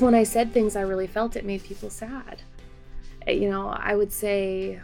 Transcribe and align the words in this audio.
when 0.00 0.14
I 0.14 0.24
said 0.24 0.52
things 0.52 0.76
I 0.76 0.82
really 0.82 1.06
felt, 1.06 1.36
it 1.36 1.44
made 1.44 1.62
people 1.64 1.90
sad. 1.90 2.42
Uh, 3.26 3.32
you 3.32 3.50
know, 3.50 3.68
I 3.68 3.94
would 3.94 4.12
say, 4.12 4.80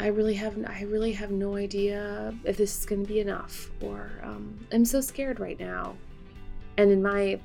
I 0.00 0.06
really 0.08 0.34
have, 0.34 0.58
I 0.66 0.82
really 0.84 1.12
have 1.12 1.30
no 1.30 1.56
idea 1.56 2.34
if 2.44 2.56
this 2.56 2.78
is 2.78 2.86
going 2.86 3.02
to 3.02 3.08
be 3.08 3.20
enough, 3.20 3.70
or 3.80 4.10
um, 4.22 4.58
I'm 4.72 4.84
so 4.84 5.00
scared 5.00 5.38
right 5.38 5.58
now. 5.60 5.96
And 6.78 6.90
in 6.90 7.02
my 7.02 7.38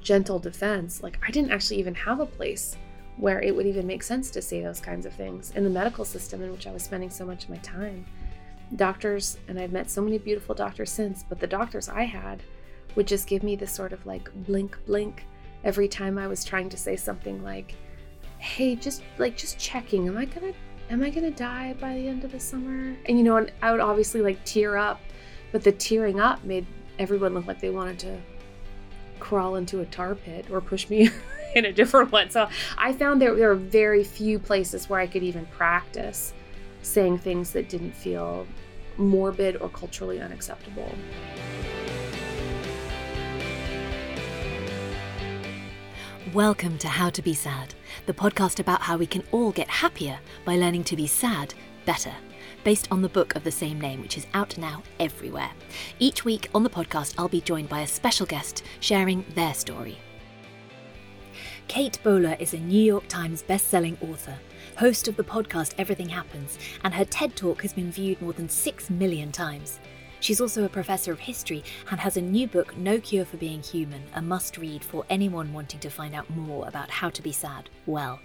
gentle 0.00 0.38
defense, 0.38 1.02
like 1.02 1.18
I 1.26 1.30
didn't 1.30 1.52
actually 1.52 1.78
even 1.78 1.94
have 1.94 2.20
a 2.20 2.26
place 2.26 2.76
where 3.16 3.40
it 3.40 3.54
would 3.54 3.66
even 3.66 3.86
make 3.86 4.02
sense 4.02 4.30
to 4.30 4.42
say 4.42 4.60
those 4.60 4.80
kinds 4.80 5.06
of 5.06 5.12
things 5.14 5.52
in 5.56 5.64
the 5.64 5.70
medical 5.70 6.04
system 6.04 6.42
in 6.42 6.52
which 6.52 6.66
I 6.66 6.72
was 6.72 6.82
spending 6.82 7.10
so 7.10 7.24
much 7.24 7.44
of 7.44 7.50
my 7.50 7.56
time. 7.58 8.04
Doctors, 8.74 9.38
and 9.48 9.58
I've 9.58 9.72
met 9.72 9.88
so 9.88 10.02
many 10.02 10.18
beautiful 10.18 10.54
doctors 10.54 10.90
since, 10.90 11.22
but 11.22 11.40
the 11.40 11.46
doctors 11.46 11.88
I 11.88 12.02
had 12.02 12.42
would 12.96 13.06
just 13.06 13.28
give 13.28 13.42
me 13.42 13.56
this 13.56 13.72
sort 13.72 13.92
of 13.92 14.04
like 14.04 14.30
blink, 14.46 14.76
blink 14.86 15.24
every 15.66 15.88
time 15.88 16.16
I 16.16 16.28
was 16.28 16.44
trying 16.44 16.68
to 16.70 16.76
say 16.76 16.96
something 16.96 17.42
like, 17.42 17.74
"Hey, 18.38 18.76
just 18.76 19.02
like 19.18 19.36
just 19.36 19.58
checking. 19.58 20.06
Am 20.08 20.16
I 20.16 20.24
gonna 20.24 20.54
am 20.88 21.02
I 21.02 21.10
gonna 21.10 21.32
die 21.32 21.74
by 21.78 21.94
the 21.94 22.08
end 22.08 22.24
of 22.24 22.32
the 22.32 22.40
summer?" 22.40 22.96
And 23.06 23.18
you 23.18 23.24
know, 23.24 23.36
and 23.36 23.52
I 23.60 23.72
would 23.72 23.80
obviously 23.80 24.22
like 24.22 24.42
tear 24.44 24.76
up, 24.76 25.00
but 25.52 25.62
the 25.64 25.72
tearing 25.72 26.20
up 26.20 26.42
made 26.44 26.64
everyone 26.98 27.34
look 27.34 27.46
like 27.46 27.60
they 27.60 27.70
wanted 27.70 27.98
to 27.98 28.18
crawl 29.18 29.56
into 29.56 29.80
a 29.80 29.86
tar 29.86 30.14
pit 30.14 30.46
or 30.50 30.60
push 30.60 30.88
me 30.88 31.10
in 31.54 31.64
a 31.64 31.72
different 31.72 32.12
one. 32.12 32.30
So 32.30 32.48
I 32.78 32.92
found 32.92 33.20
there 33.20 33.34
there 33.34 33.48
were 33.48 33.56
very 33.56 34.04
few 34.04 34.38
places 34.38 34.88
where 34.88 35.00
I 35.00 35.08
could 35.08 35.24
even 35.24 35.46
practice 35.46 36.32
saying 36.82 37.18
things 37.18 37.50
that 37.50 37.68
didn't 37.68 37.92
feel 37.92 38.46
morbid 38.96 39.56
or 39.56 39.68
culturally 39.68 40.20
unacceptable. 40.20 40.94
Welcome 46.36 46.76
to 46.80 46.88
How 46.88 47.08
to 47.08 47.22
Be 47.22 47.32
Sad, 47.32 47.74
the 48.04 48.12
podcast 48.12 48.60
about 48.60 48.82
how 48.82 48.98
we 48.98 49.06
can 49.06 49.22
all 49.32 49.52
get 49.52 49.68
happier 49.68 50.18
by 50.44 50.56
learning 50.56 50.84
to 50.84 50.94
be 50.94 51.06
sad 51.06 51.54
better, 51.86 52.12
based 52.62 52.88
on 52.90 53.00
the 53.00 53.08
book 53.08 53.34
of 53.34 53.42
the 53.42 53.50
same 53.50 53.80
name, 53.80 54.02
which 54.02 54.18
is 54.18 54.26
out 54.34 54.58
now 54.58 54.82
everywhere. 55.00 55.48
Each 55.98 56.26
week 56.26 56.50
on 56.54 56.62
the 56.62 56.68
podcast, 56.68 57.14
I'll 57.16 57.26
be 57.26 57.40
joined 57.40 57.70
by 57.70 57.80
a 57.80 57.86
special 57.86 58.26
guest 58.26 58.64
sharing 58.80 59.24
their 59.34 59.54
story. 59.54 59.96
Kate 61.68 61.98
Bowler 62.02 62.36
is 62.38 62.52
a 62.52 62.58
New 62.58 62.82
York 62.82 63.08
Times 63.08 63.42
best-selling 63.42 63.96
author, 64.02 64.36
host 64.76 65.08
of 65.08 65.16
the 65.16 65.24
podcast 65.24 65.72
Everything 65.78 66.10
Happens, 66.10 66.58
and 66.84 66.92
her 66.92 67.06
TED 67.06 67.34
Talk 67.34 67.62
has 67.62 67.72
been 67.72 67.90
viewed 67.90 68.20
more 68.20 68.34
than 68.34 68.50
6 68.50 68.90
million 68.90 69.32
times. 69.32 69.78
She's 70.26 70.40
also 70.40 70.64
a 70.64 70.68
professor 70.68 71.12
of 71.12 71.20
history 71.20 71.62
and 71.88 72.00
has 72.00 72.16
a 72.16 72.20
new 72.20 72.48
book, 72.48 72.76
No 72.76 72.98
Cure 72.98 73.24
for 73.24 73.36
Being 73.36 73.62
Human, 73.62 74.02
a 74.12 74.20
must 74.20 74.58
read 74.58 74.82
for 74.82 75.06
anyone 75.08 75.52
wanting 75.52 75.78
to 75.78 75.88
find 75.88 76.16
out 76.16 76.28
more 76.30 76.66
about 76.66 76.90
how 76.90 77.10
to 77.10 77.22
be 77.22 77.30
sad 77.30 77.70
well. 77.86 78.18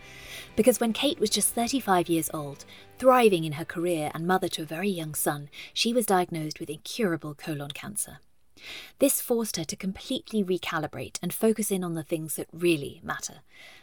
Because 0.56 0.80
when 0.80 0.94
Kate 0.94 1.20
was 1.20 1.30
just 1.30 1.54
35 1.54 2.10
years 2.10 2.28
old, 2.34 2.66
thriving 2.98 3.44
in 3.44 3.52
her 3.52 3.66
career 3.66 4.10
and 4.16 4.26
mother 4.26 4.48
to 4.48 4.64
a 4.64 4.66
very 4.66 4.90
young 4.90 5.14
son, 5.14 5.48
she 5.76 5.94
was 5.94 6.08
diagnosed 6.08 6.60
with 6.60 6.72
incurable 6.72 7.36
colon 7.36 7.70
cancer. 7.70 8.18
This 8.98 9.22
forced 9.22 9.58
her 9.58 9.66
to 9.66 9.76
completely 9.76 10.44
recalibrate 10.44 11.20
and 11.22 11.32
focus 11.32 11.70
in 11.70 11.84
on 11.84 11.94
the 11.94 12.02
things 12.02 12.36
that 12.36 12.48
really 12.52 13.00
matter 13.04 13.42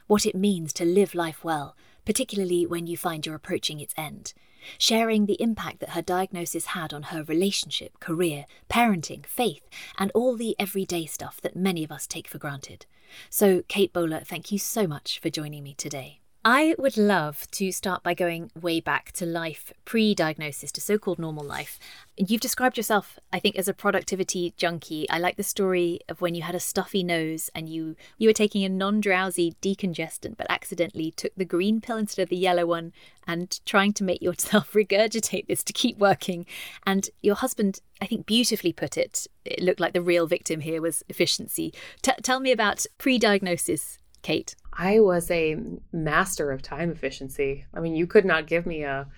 what 0.09 0.27
it 0.27 0.35
means 0.35 0.73
to 0.73 0.85
live 0.85 1.15
life 1.15 1.45
well, 1.45 1.77
particularly 2.05 2.67
when 2.67 2.89
you 2.89 2.97
find 2.97 3.25
you're 3.25 3.37
approaching 3.37 3.79
its 3.79 3.95
end 3.97 4.33
sharing 4.79 5.27
the 5.27 5.41
impact 5.41 5.81
that 5.81 5.91
her 5.91 6.03
diagnosis 6.03 6.67
had 6.67 6.93
on 6.93 7.05
her 7.05 7.23
relationship, 7.23 8.01
career, 8.01 8.47
parenting, 8.69 9.27
faith, 9.27 9.69
and 9.99 10.11
all 10.15 10.37
the 10.37 10.57
everyday 10.59 11.07
stuff 11.07 11.41
that 11.41 11.57
many 11.57 11.85
of 11.85 11.93
us 11.93 12.07
take 12.07 12.29
for 12.29 12.39
granted. 12.39 12.87
So, 13.31 13.63
Kate 13.69 13.93
Bowler, 13.93 14.21
thank 14.21 14.53
you 14.53 14.59
so 14.59 14.87
much 14.87 15.19
for 15.21 15.31
joining 15.31 15.63
me 15.63 15.75
today. 15.75 16.21
I 16.51 16.75
would 16.79 16.97
love 16.97 17.47
to 17.51 17.71
start 17.71 18.03
by 18.03 18.15
going 18.15 18.51
way 18.59 18.81
back 18.81 19.13
to 19.13 19.27
life 19.27 19.71
pre 19.85 20.15
diagnosis, 20.15 20.73
to 20.73 20.81
so 20.81 20.97
called 20.97 21.19
normal 21.19 21.45
life. 21.45 21.79
You've 22.17 22.41
described 22.41 22.79
yourself, 22.79 23.19
I 23.31 23.39
think, 23.39 23.57
as 23.57 23.69
a 23.69 23.75
productivity 23.75 24.55
junkie. 24.57 25.07
I 25.11 25.19
like 25.19 25.37
the 25.37 25.43
story 25.43 26.01
of 26.09 26.23
when 26.23 26.35
you 26.35 26.41
had 26.41 26.55
a 26.55 26.59
stuffy 26.59 27.03
nose 27.03 27.51
and 27.55 27.69
you, 27.69 27.97
you 28.17 28.31
were 28.31 28.33
taking 28.33 28.65
a 28.65 28.71
non 28.71 29.03
drowsy 29.03 29.57
decongestant, 29.61 30.39
but 30.39 30.47
accidentally 30.49 31.11
took 31.11 31.35
the 31.37 31.45
green 31.45 31.83
pill 31.83 31.99
instead 31.99 32.23
of 32.23 32.31
the 32.31 32.37
yellow 32.37 32.65
one 32.65 32.95
and 33.27 33.61
trying 33.67 33.93
to 33.93 34.03
make 34.03 34.23
yourself 34.23 34.73
regurgitate 34.73 35.49
this 35.49 35.63
to 35.65 35.75
keep 35.75 35.99
working. 35.99 36.47
And 36.87 37.11
your 37.21 37.35
husband, 37.35 37.81
I 38.01 38.07
think, 38.07 38.25
beautifully 38.25 38.73
put 38.73 38.97
it. 38.97 39.27
It 39.45 39.63
looked 39.63 39.81
like 39.81 39.93
the 39.93 40.01
real 40.01 40.27
victim 40.27 40.61
here 40.61 40.81
was 40.81 41.03
efficiency. 41.11 41.75
T- 42.01 42.13
tell 42.23 42.41
me 42.41 42.53
about 42.53 42.87
pre 42.97 43.19
diagnosis, 43.19 43.99
Kate. 44.23 44.57
I 44.79 45.01
was 45.01 45.29
a 45.31 45.57
master 45.93 46.53
of 46.53 46.63
time 46.63 46.91
efficiency. 46.91 47.67
I 47.75 47.81
mean, 47.81 47.97
you 47.97 48.07
could 48.07 48.25
not 48.25 48.47
give 48.47 48.65
me 48.65 48.85
a 48.85 49.09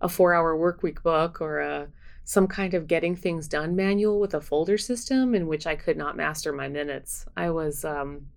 a 0.00 0.06
4-hour 0.06 0.56
work 0.56 0.84
week 0.84 1.02
book 1.02 1.40
or 1.40 1.58
a 1.58 1.88
some 2.22 2.46
kind 2.46 2.74
of 2.74 2.86
getting 2.86 3.16
things 3.16 3.48
done 3.48 3.74
manual 3.74 4.20
with 4.20 4.34
a 4.34 4.40
folder 4.40 4.78
system 4.78 5.34
in 5.34 5.48
which 5.48 5.66
I 5.66 5.74
could 5.74 5.96
not 5.96 6.16
master 6.16 6.52
my 6.52 6.68
minutes. 6.68 7.26
I 7.36 7.50
was 7.50 7.84
um 7.84 8.28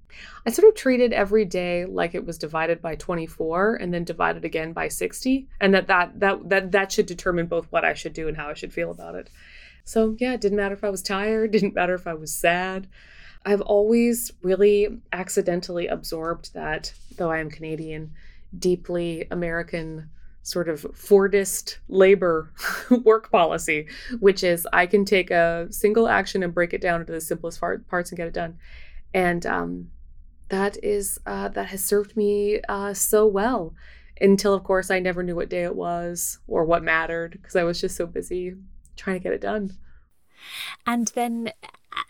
I 0.45 0.49
sort 0.49 0.69
of 0.69 0.75
treated 0.75 1.13
every 1.13 1.45
day 1.45 1.85
like 1.85 2.15
it 2.15 2.25
was 2.25 2.37
divided 2.39 2.81
by 2.81 2.95
24 2.95 3.75
and 3.75 3.93
then 3.93 4.03
divided 4.03 4.43
again 4.43 4.73
by 4.73 4.87
60 4.87 5.47
and 5.59 5.73
that 5.75 5.87
that 5.87 6.19
that 6.19 6.49
that 6.49 6.71
that 6.71 6.91
should 6.91 7.05
determine 7.05 7.45
both 7.45 7.67
what 7.71 7.85
I 7.85 7.93
should 7.93 8.13
do 8.13 8.27
and 8.27 8.35
how 8.37 8.49
I 8.49 8.55
should 8.55 8.73
feel 8.73 8.89
about 8.89 9.15
it. 9.15 9.29
So, 9.83 10.15
yeah, 10.19 10.33
it 10.33 10.41
didn't 10.41 10.57
matter 10.57 10.75
if 10.75 10.83
I 10.83 10.89
was 10.89 11.01
tired, 11.01 11.51
didn't 11.51 11.75
matter 11.75 11.93
if 11.93 12.07
I 12.07 12.13
was 12.13 12.33
sad. 12.33 12.87
I've 13.45 13.61
always 13.61 14.31
really 14.41 15.01
accidentally 15.11 15.87
absorbed 15.87 16.53
that, 16.53 16.93
though 17.17 17.31
I 17.31 17.39
am 17.39 17.49
Canadian, 17.49 18.11
deeply 18.57 19.27
American 19.31 20.09
sort 20.43 20.69
of 20.69 20.81
Fordist 20.93 21.77
labor 21.87 22.51
work 23.03 23.31
policy, 23.31 23.87
which 24.19 24.43
is 24.43 24.67
I 24.73 24.85
can 24.85 25.05
take 25.05 25.31
a 25.31 25.67
single 25.69 26.07
action 26.07 26.43
and 26.43 26.53
break 26.53 26.73
it 26.73 26.81
down 26.81 27.01
into 27.01 27.13
the 27.13 27.21
simplest 27.21 27.59
parts 27.59 28.11
and 28.11 28.17
get 28.17 28.27
it 28.27 28.33
done. 28.33 28.57
And 29.13 29.45
um, 29.45 29.91
that 30.49 30.77
is 30.83 31.19
uh, 31.25 31.49
that 31.49 31.67
has 31.67 31.83
served 31.83 32.15
me 32.15 32.61
uh, 32.69 32.93
so 32.93 33.25
well 33.25 33.73
until, 34.19 34.53
of 34.53 34.63
course, 34.63 34.91
I 34.91 34.99
never 34.99 35.23
knew 35.23 35.35
what 35.35 35.49
day 35.49 35.63
it 35.63 35.75
was 35.75 36.39
or 36.47 36.63
what 36.63 36.83
mattered 36.83 37.31
because 37.31 37.55
I 37.55 37.63
was 37.63 37.81
just 37.81 37.95
so 37.95 38.05
busy 38.05 38.53
trying 38.95 39.17
to 39.17 39.23
get 39.23 39.33
it 39.33 39.41
done. 39.41 39.77
And 40.85 41.07
then 41.09 41.51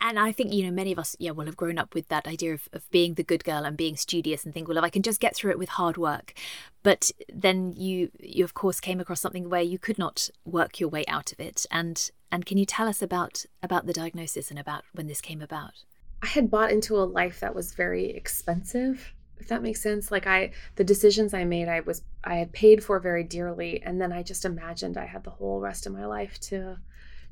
and 0.02 0.18
I 0.18 0.32
think 0.32 0.52
you 0.52 0.64
know 0.64 0.72
many 0.72 0.92
of 0.92 0.98
us 0.98 1.16
yeah 1.18 1.30
will 1.30 1.46
have 1.46 1.56
grown 1.56 1.78
up 1.78 1.94
with 1.94 2.08
that 2.08 2.26
idea 2.26 2.52
of, 2.52 2.68
of 2.72 2.90
being 2.90 3.14
the 3.14 3.22
good 3.22 3.44
girl 3.44 3.64
and 3.64 3.76
being 3.76 3.96
studious 3.96 4.44
and 4.44 4.52
think 4.52 4.68
well 4.68 4.76
if 4.76 4.84
I 4.84 4.90
can 4.90 5.02
just 5.02 5.20
get 5.20 5.34
through 5.34 5.52
it 5.52 5.58
with 5.58 5.70
hard 5.70 5.96
work. 5.96 6.34
But 6.82 7.10
then 7.32 7.72
you 7.72 8.10
you 8.20 8.44
of 8.44 8.54
course 8.54 8.80
came 8.80 9.00
across 9.00 9.20
something 9.20 9.48
where 9.48 9.62
you 9.62 9.78
could 9.78 9.98
not 9.98 10.28
work 10.44 10.80
your 10.80 10.90
way 10.90 11.06
out 11.06 11.32
of 11.32 11.40
it. 11.40 11.64
And 11.70 12.10
and 12.30 12.44
can 12.44 12.58
you 12.58 12.66
tell 12.66 12.88
us 12.88 13.00
about 13.00 13.46
about 13.62 13.86
the 13.86 13.92
diagnosis 13.92 14.50
and 14.50 14.58
about 14.58 14.84
when 14.92 15.06
this 15.06 15.20
came 15.20 15.40
about? 15.40 15.84
I 16.22 16.26
had 16.26 16.50
bought 16.50 16.70
into 16.70 16.96
a 16.96 17.04
life 17.04 17.40
that 17.40 17.54
was 17.54 17.72
very 17.72 18.10
expensive 18.10 19.14
if 19.38 19.48
that 19.48 19.62
makes 19.62 19.82
sense. 19.82 20.10
Like 20.10 20.26
I 20.26 20.52
the 20.76 20.84
decisions 20.84 21.32
I 21.34 21.44
made 21.44 21.68
I 21.68 21.80
was 21.80 22.02
I 22.24 22.36
had 22.36 22.52
paid 22.52 22.82
for 22.82 22.98
very 22.98 23.24
dearly 23.24 23.82
and 23.82 24.00
then 24.00 24.12
I 24.12 24.22
just 24.22 24.44
imagined 24.44 24.96
I 24.96 25.06
had 25.06 25.24
the 25.24 25.30
whole 25.30 25.60
rest 25.60 25.86
of 25.86 25.92
my 25.92 26.06
life 26.06 26.40
to 26.50 26.78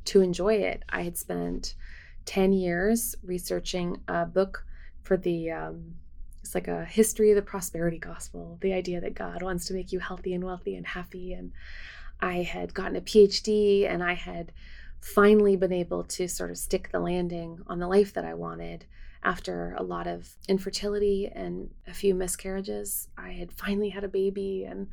to 0.06 0.20
enjoy 0.20 0.54
it. 0.54 0.84
I 0.88 1.02
had 1.02 1.16
spent 1.16 1.74
10 2.26 2.52
years 2.52 3.14
researching 3.22 4.00
a 4.08 4.24
book 4.26 4.64
for 5.02 5.16
the 5.16 5.50
um, 5.50 5.94
it's 6.42 6.54
like 6.54 6.68
a 6.68 6.84
history 6.84 7.30
of 7.30 7.36
the 7.36 7.42
prosperity 7.42 7.98
gospel 7.98 8.58
the 8.60 8.72
idea 8.72 9.00
that 9.00 9.14
god 9.14 9.42
wants 9.42 9.66
to 9.66 9.74
make 9.74 9.92
you 9.92 9.98
healthy 9.98 10.34
and 10.34 10.44
wealthy 10.44 10.76
and 10.76 10.86
happy. 10.86 11.32
And 11.32 11.52
i 12.20 12.42
had 12.42 12.74
gotten 12.74 12.96
a 12.96 13.00
phd 13.00 13.88
and 13.88 14.02
i 14.02 14.14
had 14.14 14.52
finally 15.00 15.56
been 15.56 15.72
able 15.72 16.04
to 16.04 16.28
sort 16.28 16.50
of 16.50 16.58
stick 16.58 16.90
the 16.92 17.00
landing 17.00 17.58
on 17.66 17.78
the 17.78 17.88
life 17.88 18.12
that 18.14 18.24
i 18.24 18.34
wanted. 18.34 18.84
After 19.22 19.74
a 19.76 19.82
lot 19.82 20.06
of 20.06 20.34
infertility 20.48 21.30
and 21.34 21.68
a 21.86 21.92
few 21.92 22.14
miscarriages 22.14 23.08
i 23.18 23.30
had 23.32 23.52
finally 23.52 23.90
had 23.90 24.04
a 24.04 24.08
baby 24.08 24.64
and 24.64 24.88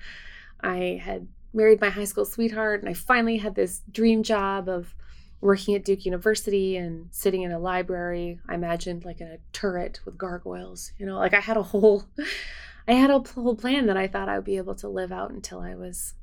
i 0.62 1.02
had 1.02 1.28
married 1.54 1.80
my 1.80 1.90
high 1.90 2.04
school 2.04 2.26
sweetheart 2.26 2.82
and 2.82 2.90
i 2.90 2.94
finally 2.94 3.38
had 3.38 3.56
this 3.56 3.84
dream 3.90 4.24
job 4.24 4.68
of 4.68 4.94
working 5.40 5.76
at 5.76 5.86
Duke 5.86 6.06
University 6.06 6.78
and 6.78 7.10
sitting 7.12 7.44
in 7.44 7.52
a 7.52 7.60
library, 7.60 8.40
I 8.48 8.56
imagined 8.56 9.06
like 9.06 9.22
a 9.22 9.38
turret 9.54 10.00
with 10.06 10.18
gargoyles. 10.18 10.92
You 10.98 11.06
know, 11.06 11.18
like 11.18 11.34
I 11.34 11.40
had 11.40 11.58
a 11.58 11.64
whole, 11.64 12.06
I 12.88 12.94
had 12.94 13.10
a 13.10 13.20
whole 13.20 13.56
plan 13.56 13.88
that 13.88 13.98
I 13.98 14.08
thought 14.08 14.30
I 14.30 14.36
would 14.36 14.46
be 14.46 14.58
able 14.58 14.76
to 14.76 14.88
live 14.88 15.12
out 15.12 15.32
until 15.32 15.60
I 15.60 15.76
was 15.76 16.16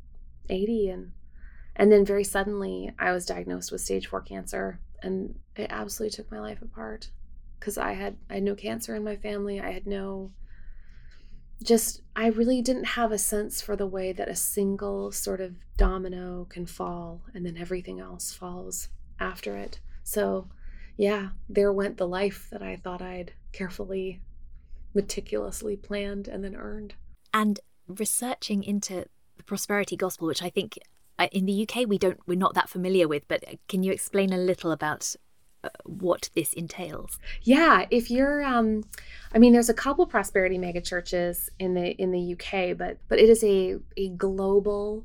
80, 0.48 0.88
and 0.88 1.12
and 1.76 1.92
then 1.92 2.04
very 2.04 2.24
suddenly 2.24 2.90
I 2.98 3.12
was 3.12 3.26
diagnosed 3.26 3.70
with 3.70 3.80
stage 3.80 4.06
four 4.06 4.20
cancer, 4.20 4.80
and 5.02 5.38
it 5.56 5.68
absolutely 5.70 6.16
took 6.16 6.30
my 6.30 6.40
life 6.40 6.62
apart 6.62 7.10
because 7.58 7.78
I 7.78 7.92
had 7.92 8.16
I 8.28 8.34
had 8.34 8.42
no 8.42 8.54
cancer 8.54 8.94
in 8.94 9.04
my 9.04 9.16
family. 9.16 9.60
I 9.60 9.70
had 9.70 9.86
no 9.86 10.32
just 11.62 12.02
I 12.16 12.26
really 12.26 12.60
didn't 12.62 12.84
have 12.84 13.12
a 13.12 13.18
sense 13.18 13.62
for 13.62 13.76
the 13.76 13.86
way 13.86 14.12
that 14.12 14.28
a 14.28 14.34
single 14.34 15.12
sort 15.12 15.40
of 15.40 15.54
domino 15.76 16.46
can 16.50 16.66
fall 16.66 17.22
and 17.32 17.46
then 17.46 17.56
everything 17.56 18.00
else 18.00 18.32
falls 18.32 18.88
after 19.20 19.56
it. 19.56 19.80
So, 20.02 20.48
yeah, 20.96 21.30
there 21.48 21.72
went 21.72 21.96
the 21.96 22.08
life 22.08 22.48
that 22.50 22.62
I 22.62 22.76
thought 22.76 23.02
I'd 23.02 23.32
carefully 23.52 24.20
meticulously 24.94 25.76
planned 25.76 26.28
and 26.28 26.44
then 26.44 26.54
earned. 26.54 26.94
And 27.32 27.60
researching 27.88 28.62
into 28.62 29.06
the 29.36 29.42
prosperity 29.42 29.96
gospel, 29.96 30.28
which 30.28 30.42
I 30.42 30.50
think 30.50 30.78
uh, 31.18 31.28
in 31.32 31.46
the 31.46 31.66
UK 31.68 31.88
we 31.88 31.98
don't 31.98 32.18
we're 32.26 32.38
not 32.38 32.54
that 32.54 32.68
familiar 32.68 33.08
with, 33.08 33.26
but 33.28 33.44
uh, 33.48 33.56
can 33.68 33.82
you 33.82 33.92
explain 33.92 34.32
a 34.32 34.38
little 34.38 34.72
about 34.72 35.14
uh, 35.62 35.68
what 35.84 36.30
this 36.34 36.52
entails? 36.52 37.18
Yeah, 37.42 37.86
if 37.90 38.10
you're 38.10 38.42
um 38.42 38.84
I 39.32 39.38
mean 39.38 39.52
there's 39.52 39.68
a 39.68 39.74
couple 39.74 40.06
prosperity 40.06 40.58
mega 40.58 40.80
churches 40.80 41.50
in 41.58 41.74
the 41.74 41.90
in 42.00 42.10
the 42.10 42.32
UK, 42.34 42.76
but 42.76 42.98
but 43.08 43.18
it 43.18 43.28
is 43.28 43.42
a 43.44 43.76
a 43.96 44.08
global 44.10 45.04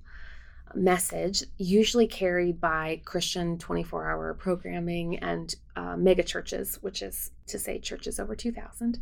message 0.76 1.44
usually 1.58 2.08
carried 2.08 2.60
by 2.60 3.02
Christian 3.06 3.58
24-hour 3.58 4.36
programming 4.36 5.18
and 5.20 5.56
uh, 5.76 5.96
mega 5.98 6.24
churches, 6.24 6.78
which 6.82 7.02
is 7.02 7.32
to 7.48 7.60
say 7.60 7.80
churches 7.80 8.20
over 8.20 8.36
2000, 8.36 9.00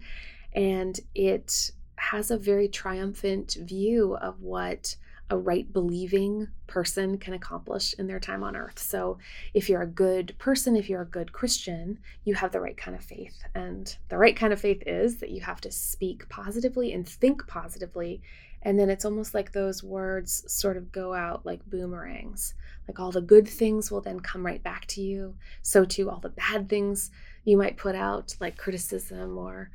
and 0.54 1.00
it 1.16 1.72
has 1.98 2.31
a 2.31 2.38
very 2.38 2.68
triumphant 2.68 3.58
view 3.62 4.16
of 4.18 4.42
what 4.42 4.96
a 5.30 5.38
right 5.38 5.72
believing 5.74 6.48
person 6.68 7.18
can 7.18 7.34
accomplish 7.34 7.94
in 8.00 8.08
their 8.08 8.19
time 8.19 8.44
on 8.44 8.56
earth. 8.56 8.80
So, 8.80 9.18
if 9.54 9.68
you're 9.68 9.81
a 9.81 9.88
good 9.88 10.34
person, 10.38 10.75
if 10.75 10.90
you're 10.90 11.02
a 11.02 11.06
good 11.06 11.34
Christian, 11.34 12.00
you 12.24 12.36
have 12.36 12.52
the 12.52 12.62
right 12.62 12.78
kind 12.78 12.96
of 12.96 13.04
faith. 13.04 13.36
And 13.54 13.94
the 14.10 14.18
right 14.18 14.36
kind 14.36 14.54
of 14.54 14.62
faith 14.62 14.84
is 14.86 15.18
that 15.18 15.31
you 15.31 15.42
have 15.42 15.62
to 15.62 15.72
speak 15.72 16.30
positively 16.30 16.94
and 16.94 17.08
think 17.08 17.46
positively. 17.48 18.22
And 18.63 18.80
then 18.80 18.89
it's 18.89 19.06
almost 19.06 19.33
like 19.33 19.51
those 19.51 19.83
words 19.83 20.44
sort 20.51 20.77
of 20.77 20.92
go 20.92 21.13
out 21.13 21.45
like 21.45 21.65
boomerangs. 21.69 22.54
Like 22.88 23.00
all 23.00 23.12
the 23.12 23.21
good 23.21 23.48
things 23.48 23.92
will 23.92 24.01
then 24.01 24.19
come 24.19 24.45
right 24.45 24.62
back 24.62 24.86
to 24.88 25.01
you. 25.01 25.36
So, 25.62 25.86
too, 25.86 26.09
all 26.09 26.19
the 26.19 26.30
bad 26.30 26.68
things 26.69 27.12
you 27.45 27.57
might 27.57 27.77
put 27.77 27.95
out, 27.95 28.36
like 28.39 28.57
criticism 28.57 29.38
or 29.38 29.69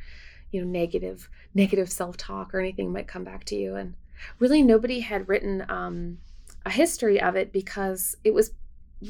you 0.52 0.60
know 0.60 0.66
negative 0.66 1.28
negative 1.54 1.90
self-talk 1.90 2.54
or 2.54 2.60
anything 2.60 2.92
might 2.92 3.08
come 3.08 3.24
back 3.24 3.44
to 3.44 3.56
you 3.56 3.74
and 3.74 3.94
really 4.38 4.62
nobody 4.62 5.00
had 5.00 5.28
written 5.28 5.64
um, 5.68 6.18
a 6.64 6.70
history 6.70 7.20
of 7.20 7.34
it 7.34 7.52
because 7.52 8.16
it 8.22 8.32
was 8.32 8.52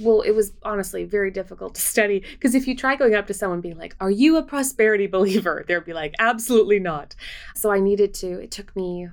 well 0.00 0.22
it 0.22 0.30
was 0.30 0.52
honestly 0.62 1.04
very 1.04 1.30
difficult 1.30 1.74
to 1.74 1.80
study 1.92 2.20
because 2.32 2.54
if 2.54 2.66
you 2.66 2.74
try 2.74 2.96
going 2.96 3.14
up 3.14 3.26
to 3.26 3.34
someone 3.34 3.60
being 3.60 3.76
like 3.76 3.94
are 4.00 4.10
you 4.10 4.38
a 4.38 4.42
prosperity 4.42 5.06
believer 5.06 5.64
they'd 5.68 5.84
be 5.84 5.92
like 5.92 6.14
absolutely 6.18 6.78
not 6.78 7.14
so 7.54 7.70
i 7.70 7.78
needed 7.78 8.14
to 8.14 8.40
it 8.40 8.50
took 8.50 8.74
me 8.74 9.08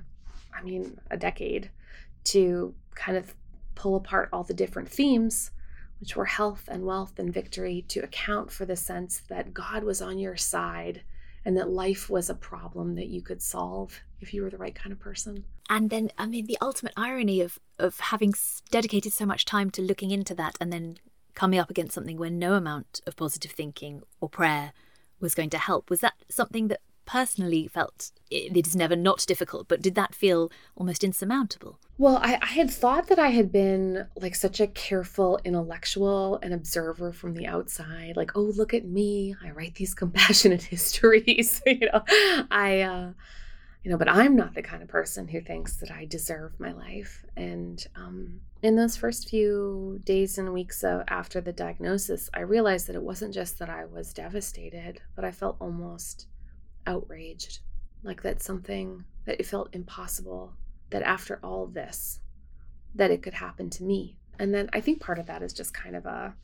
i 0.60 0.62
mean 0.62 0.98
a 1.10 1.16
decade 1.16 1.70
to 2.24 2.74
kind 2.94 3.16
of 3.16 3.34
pull 3.74 3.96
apart 3.96 4.28
all 4.32 4.44
the 4.44 4.54
different 4.54 4.88
themes 4.88 5.50
which 6.00 6.16
were 6.16 6.24
health 6.24 6.68
and 6.68 6.84
wealth 6.84 7.18
and 7.18 7.32
victory 7.32 7.84
to 7.88 8.00
account 8.00 8.50
for 8.50 8.64
the 8.64 8.76
sense 8.76 9.22
that 9.28 9.54
god 9.54 9.82
was 9.84 10.02
on 10.02 10.18
your 10.18 10.36
side 10.36 11.02
and 11.44 11.56
that 11.56 11.70
life 11.70 12.10
was 12.10 12.28
a 12.28 12.34
problem 12.34 12.94
that 12.96 13.08
you 13.08 13.22
could 13.22 13.42
solve 13.42 14.00
if 14.20 14.34
you 14.34 14.42
were 14.42 14.50
the 14.50 14.58
right 14.58 14.74
kind 14.74 14.92
of 14.92 15.00
person. 15.00 15.44
And 15.68 15.88
then, 15.88 16.10
I 16.18 16.26
mean, 16.26 16.46
the 16.46 16.58
ultimate 16.60 16.92
irony 16.96 17.40
of 17.40 17.58
of 17.78 17.98
having 18.00 18.34
dedicated 18.70 19.12
so 19.12 19.24
much 19.24 19.44
time 19.44 19.70
to 19.70 19.82
looking 19.82 20.10
into 20.10 20.34
that, 20.34 20.56
and 20.60 20.72
then 20.72 20.98
coming 21.34 21.58
up 21.58 21.70
against 21.70 21.94
something 21.94 22.18
where 22.18 22.30
no 22.30 22.54
amount 22.54 23.00
of 23.06 23.16
positive 23.16 23.52
thinking 23.52 24.02
or 24.20 24.28
prayer 24.28 24.72
was 25.20 25.34
going 25.34 25.50
to 25.50 25.58
help. 25.58 25.88
Was 25.88 26.00
that 26.00 26.14
something 26.28 26.68
that 26.68 26.80
personally 27.10 27.66
felt 27.66 28.12
it 28.30 28.66
is 28.66 28.76
never 28.76 28.94
not 28.94 29.24
difficult, 29.26 29.66
but 29.66 29.82
did 29.82 29.96
that 29.96 30.14
feel 30.14 30.50
almost 30.76 31.02
insurmountable? 31.02 31.80
Well, 31.98 32.18
I, 32.22 32.38
I, 32.40 32.46
had 32.46 32.70
thought 32.70 33.08
that 33.08 33.18
I 33.18 33.30
had 33.30 33.50
been 33.50 34.06
like 34.14 34.36
such 34.36 34.60
a 34.60 34.68
careful 34.68 35.40
intellectual 35.44 36.38
and 36.40 36.54
observer 36.54 37.12
from 37.12 37.34
the 37.34 37.48
outside. 37.48 38.16
Like, 38.16 38.36
oh, 38.36 38.42
look 38.42 38.72
at 38.72 38.84
me. 38.84 39.34
I 39.42 39.50
write 39.50 39.74
these 39.74 39.92
compassionate 40.02 40.62
histories. 40.62 41.60
you 41.66 41.88
know, 41.92 42.04
I, 42.48 42.82
uh, 42.82 43.12
you 43.82 43.90
know, 43.90 43.98
but 43.98 44.08
I'm 44.08 44.36
not 44.36 44.54
the 44.54 44.62
kind 44.62 44.80
of 44.80 44.88
person 44.88 45.26
who 45.26 45.40
thinks 45.40 45.78
that 45.78 45.90
I 45.90 46.04
deserve 46.04 46.60
my 46.60 46.70
life. 46.70 47.24
And 47.36 47.84
um, 47.96 48.40
in 48.62 48.76
those 48.76 48.96
first 48.96 49.28
few 49.28 50.00
days 50.04 50.38
and 50.38 50.52
weeks 50.52 50.84
of, 50.84 51.02
after 51.08 51.40
the 51.40 51.52
diagnosis, 51.52 52.30
I 52.32 52.40
realized 52.40 52.86
that 52.86 52.94
it 52.94 53.02
wasn't 53.02 53.34
just 53.34 53.58
that 53.58 53.68
I 53.68 53.84
was 53.84 54.12
devastated, 54.12 55.00
but 55.16 55.24
I 55.24 55.32
felt 55.32 55.56
almost 55.58 56.28
outraged, 56.86 57.60
like 58.02 58.22
that 58.22 58.42
something 58.42 59.04
that 59.26 59.40
it 59.40 59.46
felt 59.46 59.74
impossible 59.74 60.54
that 60.90 61.02
after 61.02 61.38
all 61.42 61.66
this, 61.66 62.20
that 62.94 63.10
it 63.10 63.22
could 63.22 63.34
happen 63.34 63.70
to 63.70 63.84
me. 63.84 64.16
And 64.38 64.54
then 64.54 64.68
I 64.72 64.80
think 64.80 65.00
part 65.00 65.18
of 65.18 65.26
that 65.26 65.42
is 65.42 65.52
just 65.52 65.74
kind 65.74 65.94
of 65.94 66.06
a 66.06 66.34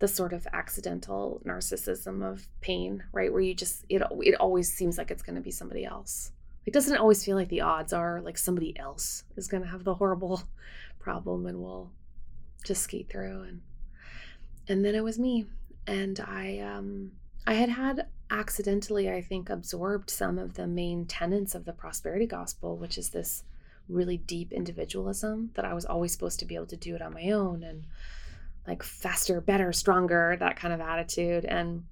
the 0.00 0.08
sort 0.08 0.32
of 0.32 0.46
accidental 0.54 1.42
narcissism 1.44 2.22
of 2.22 2.48
pain, 2.62 3.04
right? 3.12 3.30
Where 3.30 3.42
you 3.42 3.54
just 3.54 3.84
it 3.88 4.02
it 4.20 4.34
always 4.36 4.72
seems 4.72 4.98
like 4.98 5.10
it's 5.10 5.22
going 5.22 5.36
to 5.36 5.42
be 5.42 5.50
somebody 5.50 5.84
else. 5.84 6.32
It 6.66 6.72
doesn't 6.72 6.96
always 6.96 7.24
feel 7.24 7.36
like 7.36 7.48
the 7.48 7.60
odds 7.60 7.92
are 7.92 8.20
like 8.20 8.38
somebody 8.38 8.78
else 8.78 9.24
is 9.36 9.48
going 9.48 9.62
to 9.62 9.68
have 9.68 9.84
the 9.84 9.94
horrible 9.94 10.42
problem 10.98 11.46
and 11.46 11.60
we'll 11.60 11.90
just 12.64 12.82
skate 12.82 13.08
through 13.08 13.42
and 13.42 13.62
and 14.68 14.84
then 14.84 14.94
it 14.94 15.02
was 15.02 15.18
me 15.18 15.46
and 15.86 16.20
I 16.20 16.58
um 16.58 17.12
I 17.46 17.54
had 17.54 17.70
had 17.70 18.06
accidentally, 18.30 19.10
I 19.10 19.20
think, 19.20 19.50
absorbed 19.50 20.10
some 20.10 20.38
of 20.38 20.54
the 20.54 20.66
main 20.66 21.06
tenets 21.06 21.54
of 21.54 21.64
the 21.64 21.72
prosperity 21.72 22.26
gospel, 22.26 22.76
which 22.76 22.96
is 22.96 23.10
this 23.10 23.44
really 23.88 24.18
deep 24.18 24.52
individualism 24.52 25.50
that 25.54 25.64
I 25.64 25.74
was 25.74 25.84
always 25.84 26.12
supposed 26.12 26.38
to 26.40 26.46
be 26.46 26.54
able 26.54 26.66
to 26.66 26.76
do 26.76 26.94
it 26.94 27.02
on 27.02 27.14
my 27.14 27.30
own 27.30 27.62
and 27.62 27.86
like 28.66 28.82
faster, 28.82 29.40
better, 29.40 29.72
stronger, 29.72 30.36
that 30.38 30.56
kind 30.56 30.72
of 30.72 30.80
attitude. 30.80 31.44
And 31.44 31.84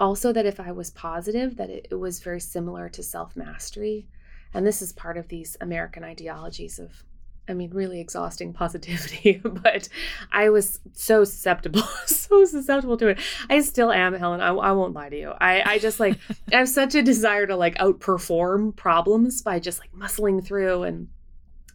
also 0.00 0.32
that 0.32 0.46
if 0.46 0.58
I 0.58 0.72
was 0.72 0.90
positive, 0.90 1.56
that 1.56 1.70
it, 1.70 1.88
it 1.90 1.94
was 1.94 2.20
very 2.20 2.40
similar 2.40 2.88
to 2.88 3.02
self 3.02 3.36
mastery. 3.36 4.06
And 4.54 4.66
this 4.66 4.82
is 4.82 4.92
part 4.92 5.16
of 5.16 5.28
these 5.28 5.56
American 5.60 6.02
ideologies 6.02 6.78
of 6.78 7.04
I 7.48 7.54
mean, 7.54 7.70
really 7.70 8.00
exhausting 8.00 8.52
positivity, 8.54 9.40
but 9.44 9.88
I 10.32 10.50
was 10.50 10.80
so 10.92 11.24
susceptible, 11.24 11.82
so 12.06 12.44
susceptible 12.44 12.96
to 12.98 13.08
it. 13.08 13.18
I 13.48 13.60
still 13.60 13.90
am, 13.90 14.14
Helen. 14.14 14.40
I, 14.40 14.48
I 14.48 14.72
won't 14.72 14.94
lie 14.94 15.08
to 15.08 15.18
you. 15.18 15.32
I, 15.40 15.62
I 15.74 15.78
just 15.78 16.00
like, 16.00 16.18
I 16.52 16.56
have 16.56 16.68
such 16.68 16.94
a 16.94 17.02
desire 17.02 17.46
to 17.46 17.56
like 17.56 17.76
outperform 17.78 18.76
problems 18.76 19.42
by 19.42 19.58
just 19.58 19.80
like 19.80 19.92
muscling 19.92 20.44
through 20.44 20.82
and 20.84 21.08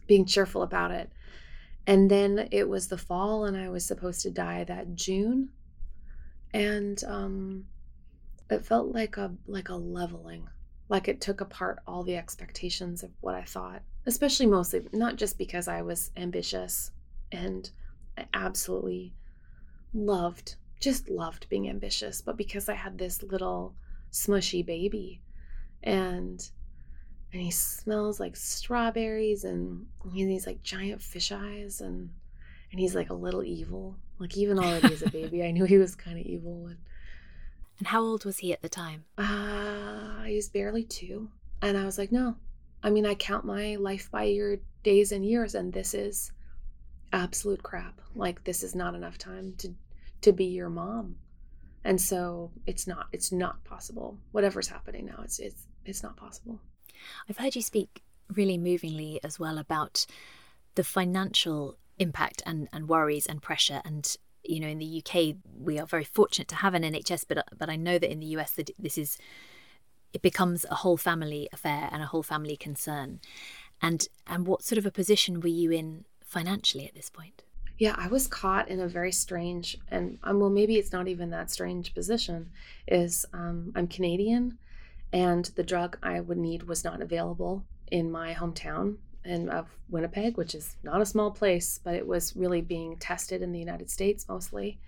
being 0.06 0.24
cheerful 0.24 0.62
about 0.62 0.90
it. 0.90 1.10
And 1.86 2.10
then 2.10 2.48
it 2.50 2.68
was 2.68 2.88
the 2.88 2.96
fall, 2.96 3.44
and 3.44 3.56
I 3.56 3.68
was 3.68 3.84
supposed 3.84 4.22
to 4.22 4.30
die 4.30 4.64
that 4.64 4.94
June. 4.94 5.50
And 6.54 7.02
um, 7.04 7.66
it 8.48 8.64
felt 8.64 8.94
like 8.94 9.18
a 9.18 9.34
like 9.46 9.68
a 9.68 9.74
leveling 9.74 10.48
like 10.88 11.08
it 11.08 11.20
took 11.20 11.40
apart 11.40 11.78
all 11.86 12.02
the 12.02 12.16
expectations 12.16 13.02
of 13.02 13.10
what 13.20 13.34
I 13.34 13.42
thought, 13.42 13.82
especially 14.06 14.46
mostly 14.46 14.86
not 14.92 15.16
just 15.16 15.38
because 15.38 15.68
I 15.68 15.82
was 15.82 16.10
ambitious 16.16 16.90
and 17.32 17.70
I 18.16 18.26
absolutely 18.34 19.14
loved, 19.92 20.56
just 20.80 21.08
loved 21.08 21.48
being 21.48 21.68
ambitious, 21.68 22.20
but 22.20 22.36
because 22.36 22.68
I 22.68 22.74
had 22.74 22.98
this 22.98 23.22
little 23.22 23.74
smushy 24.12 24.64
baby 24.64 25.20
and 25.82 26.48
and 27.32 27.42
he 27.42 27.50
smells 27.50 28.20
like 28.20 28.36
strawberries 28.36 29.42
and 29.42 29.86
he 30.12 30.20
has 30.20 30.28
these 30.28 30.46
like 30.46 30.62
giant 30.62 31.02
fish 31.02 31.32
eyes 31.32 31.80
and 31.80 32.10
and 32.70 32.80
he's 32.80 32.94
like 32.94 33.10
a 33.10 33.14
little 33.14 33.42
evil. 33.42 33.96
Like 34.18 34.36
even 34.36 34.58
already 34.58 34.92
as 34.92 35.02
a 35.02 35.10
baby, 35.10 35.44
I 35.44 35.50
knew 35.50 35.64
he 35.64 35.78
was 35.78 35.96
kind 35.96 36.18
of 36.18 36.26
evil 36.26 36.66
and 36.66 36.78
and 37.78 37.88
how 37.88 38.02
old 38.02 38.24
was 38.24 38.38
he 38.38 38.52
at 38.52 38.62
the 38.62 38.68
time? 38.68 39.04
Uh, 39.18 40.22
he 40.22 40.36
was 40.36 40.48
barely 40.48 40.84
two. 40.84 41.28
And 41.60 41.76
I 41.76 41.84
was 41.84 41.98
like, 41.98 42.12
no. 42.12 42.36
I 42.84 42.90
mean, 42.90 43.06
I 43.06 43.14
count 43.14 43.46
my 43.46 43.76
life 43.76 44.10
by 44.10 44.24
your 44.24 44.58
days 44.82 45.10
and 45.10 45.24
years, 45.24 45.54
and 45.54 45.72
this 45.72 45.94
is 45.94 46.30
absolute 47.12 47.62
crap. 47.62 47.98
Like, 48.14 48.44
this 48.44 48.62
is 48.62 48.74
not 48.74 48.94
enough 48.94 49.18
time 49.18 49.54
to 49.58 49.74
to 50.20 50.32
be 50.32 50.44
your 50.44 50.70
mom. 50.70 51.16
And 51.84 52.00
so 52.00 52.50
it's 52.66 52.86
not 52.86 53.08
it's 53.12 53.32
not 53.32 53.64
possible. 53.64 54.18
Whatever's 54.32 54.68
happening 54.68 55.06
now, 55.06 55.22
it's 55.24 55.38
it's 55.38 55.66
it's 55.86 56.02
not 56.02 56.16
possible. 56.16 56.60
I've 57.28 57.38
heard 57.38 57.56
you 57.56 57.62
speak 57.62 58.02
really 58.34 58.58
movingly 58.58 59.20
as 59.24 59.38
well 59.38 59.58
about 59.58 60.06
the 60.74 60.84
financial 60.84 61.76
impact 61.98 62.42
and, 62.46 62.68
and 62.72 62.88
worries 62.88 63.26
and 63.26 63.40
pressure 63.40 63.80
and 63.84 64.16
you 64.42 64.58
know 64.58 64.66
in 64.66 64.78
the 64.78 65.02
UK 65.04 65.36
we 65.56 65.78
are 65.78 65.86
very 65.86 66.04
fortunate 66.04 66.48
to 66.48 66.56
have 66.56 66.74
an 66.74 66.82
NHS 66.82 67.24
but 67.28 67.46
but 67.56 67.70
I 67.70 67.76
know 67.76 67.98
that 67.98 68.10
in 68.10 68.18
the 68.18 68.26
US 68.38 68.52
that 68.52 68.70
this 68.78 68.98
is 68.98 69.18
it 70.14 70.22
becomes 70.22 70.64
a 70.70 70.76
whole 70.76 70.96
family 70.96 71.48
affair 71.52 71.88
and 71.92 72.02
a 72.02 72.06
whole 72.06 72.22
family 72.22 72.56
concern 72.56 73.20
and 73.82 74.08
and 74.26 74.46
what 74.46 74.62
sort 74.62 74.78
of 74.78 74.86
a 74.86 74.90
position 74.90 75.40
were 75.40 75.48
you 75.48 75.70
in 75.70 76.04
financially 76.24 76.86
at 76.86 76.94
this 76.94 77.10
point 77.10 77.42
yeah 77.78 77.94
i 77.98 78.08
was 78.08 78.26
caught 78.26 78.68
in 78.68 78.80
a 78.80 78.88
very 78.88 79.12
strange 79.12 79.76
and 79.90 80.18
um, 80.22 80.40
well 80.40 80.50
maybe 80.50 80.76
it's 80.76 80.92
not 80.92 81.08
even 81.08 81.30
that 81.30 81.50
strange 81.50 81.92
position 81.92 82.48
is 82.88 83.26
um, 83.34 83.72
i'm 83.76 83.86
canadian 83.86 84.56
and 85.12 85.46
the 85.56 85.62
drug 85.62 85.98
i 86.02 86.20
would 86.20 86.38
need 86.38 86.62
was 86.62 86.84
not 86.84 87.02
available 87.02 87.64
in 87.90 88.10
my 88.10 88.32
hometown 88.32 88.96
in 89.24 89.48
of 89.48 89.66
Winnipeg, 89.88 90.36
which 90.36 90.54
is 90.54 90.76
not 90.82 91.00
a 91.00 91.06
small 91.06 91.30
place, 91.30 91.80
but 91.82 91.94
it 91.94 92.06
was 92.06 92.36
really 92.36 92.60
being 92.60 92.96
tested 92.96 93.42
in 93.42 93.52
the 93.52 93.58
United 93.58 93.90
States 93.90 94.26
mostly. 94.28 94.78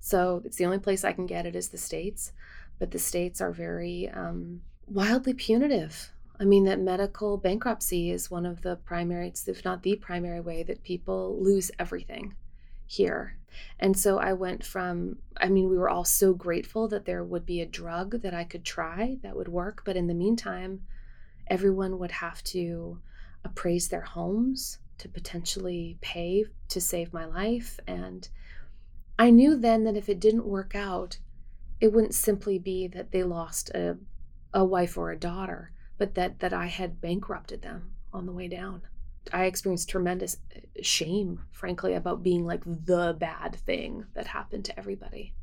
So 0.00 0.42
it's 0.44 0.56
the 0.56 0.66
only 0.66 0.78
place 0.78 1.04
I 1.04 1.12
can 1.12 1.26
get 1.26 1.46
it 1.46 1.56
is 1.56 1.68
the 1.68 1.78
states, 1.78 2.32
but 2.78 2.90
the 2.90 2.98
states 2.98 3.40
are 3.40 3.50
very 3.50 4.08
um, 4.10 4.60
wildly 4.90 5.34
punitive. 5.34 6.12
I 6.40 6.44
mean, 6.44 6.64
that 6.64 6.80
medical 6.80 7.36
bankruptcy 7.36 8.10
is 8.10 8.30
one 8.30 8.46
of 8.46 8.62
the 8.62 8.76
primary, 8.76 9.32
if 9.46 9.64
not 9.64 9.82
the 9.82 9.96
primary 9.96 10.40
way 10.40 10.62
that 10.62 10.84
people 10.84 11.36
lose 11.40 11.70
everything 11.78 12.34
here. 12.86 13.36
And 13.80 13.96
so 13.96 14.18
I 14.18 14.32
went 14.34 14.64
from, 14.64 15.18
I 15.36 15.48
mean, 15.48 15.68
we 15.68 15.76
were 15.76 15.88
all 15.88 16.04
so 16.04 16.32
grateful 16.32 16.86
that 16.88 17.06
there 17.06 17.24
would 17.24 17.44
be 17.44 17.60
a 17.60 17.66
drug 17.66 18.22
that 18.22 18.34
I 18.34 18.44
could 18.44 18.64
try 18.64 19.18
that 19.22 19.36
would 19.36 19.48
work. 19.48 19.82
But 19.84 19.96
in 19.96 20.06
the 20.06 20.14
meantime, 20.14 20.82
everyone 21.48 21.98
would 21.98 22.12
have 22.12 22.42
to 22.44 23.00
appraise 23.44 23.88
their 23.88 24.02
homes 24.02 24.78
to 24.98 25.08
potentially 25.08 25.96
pay 26.00 26.44
to 26.68 26.80
save 26.80 27.12
my 27.12 27.24
life. 27.24 27.80
And 27.86 28.28
I 29.18 29.30
knew 29.30 29.56
then 29.56 29.84
that 29.84 29.96
if 29.96 30.08
it 30.08 30.20
didn't 30.20 30.46
work 30.46 30.74
out, 30.74 31.18
it 31.80 31.92
wouldn't 31.92 32.14
simply 32.14 32.58
be 32.58 32.88
that 32.88 33.12
they 33.12 33.22
lost 33.22 33.70
a, 33.70 33.96
a 34.52 34.64
wife 34.64 34.96
or 34.96 35.10
a 35.10 35.18
daughter, 35.18 35.72
but 35.98 36.14
that, 36.14 36.40
that 36.40 36.52
I 36.52 36.66
had 36.66 37.00
bankrupted 37.00 37.62
them 37.62 37.92
on 38.12 38.26
the 38.26 38.32
way 38.32 38.48
down. 38.48 38.82
I 39.32 39.44
experienced 39.44 39.88
tremendous 39.88 40.38
uh, 40.54 40.60
shame, 40.82 41.40
frankly, 41.52 41.94
about 41.94 42.22
being 42.22 42.46
like 42.46 42.62
the 42.64 43.16
bad 43.18 43.56
thing 43.66 44.06
that 44.14 44.28
happened 44.28 44.64
to 44.66 44.78
everybody. 44.78 45.34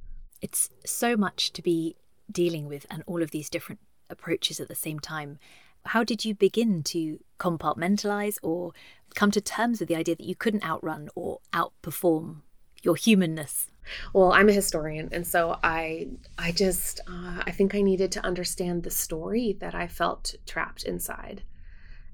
It's 0.42 0.70
so 0.86 1.16
much 1.16 1.54
to 1.54 1.62
be 1.62 1.96
dealing 2.32 2.68
with 2.68 2.86
and 2.90 3.04
all 3.06 3.22
of 3.22 3.32
these 3.32 3.50
different 3.50 3.80
approaches 4.10 4.60
at 4.60 4.68
the 4.68 4.76
same 4.76 5.00
time. 5.00 5.38
How 5.86 6.04
did 6.04 6.26
you 6.26 6.34
begin 6.34 6.82
to 6.84 7.20
compartmentalize 7.40 8.38
or 8.42 8.74
come 9.14 9.32
to 9.32 9.42
terms 9.42 9.80
with 9.80 9.90
the 9.90 9.96
idea 9.96 10.16
that 10.16 10.26
you 10.26 10.36
couldn't 10.36 10.66
outrun 10.66 11.10
or 11.16 11.40
outperform 11.54 12.42
your 12.86 12.96
humanness? 12.96 13.68
Well, 14.14 14.32
I'm 14.32 14.50
a 14.50 14.54
historian, 14.54 15.10
and 15.12 15.28
so 15.28 15.60
I, 15.64 16.08
I 16.38 16.52
just, 16.52 17.02
uh, 17.08 17.44
I 17.46 17.52
think 17.52 17.76
I 17.76 17.82
needed 17.82 18.12
to 18.14 18.26
understand 18.26 18.84
the 18.84 18.90
story 18.90 19.58
that 19.60 19.76
I 19.76 19.88
felt 19.88 20.36
trapped 20.46 20.84
inside, 20.84 21.44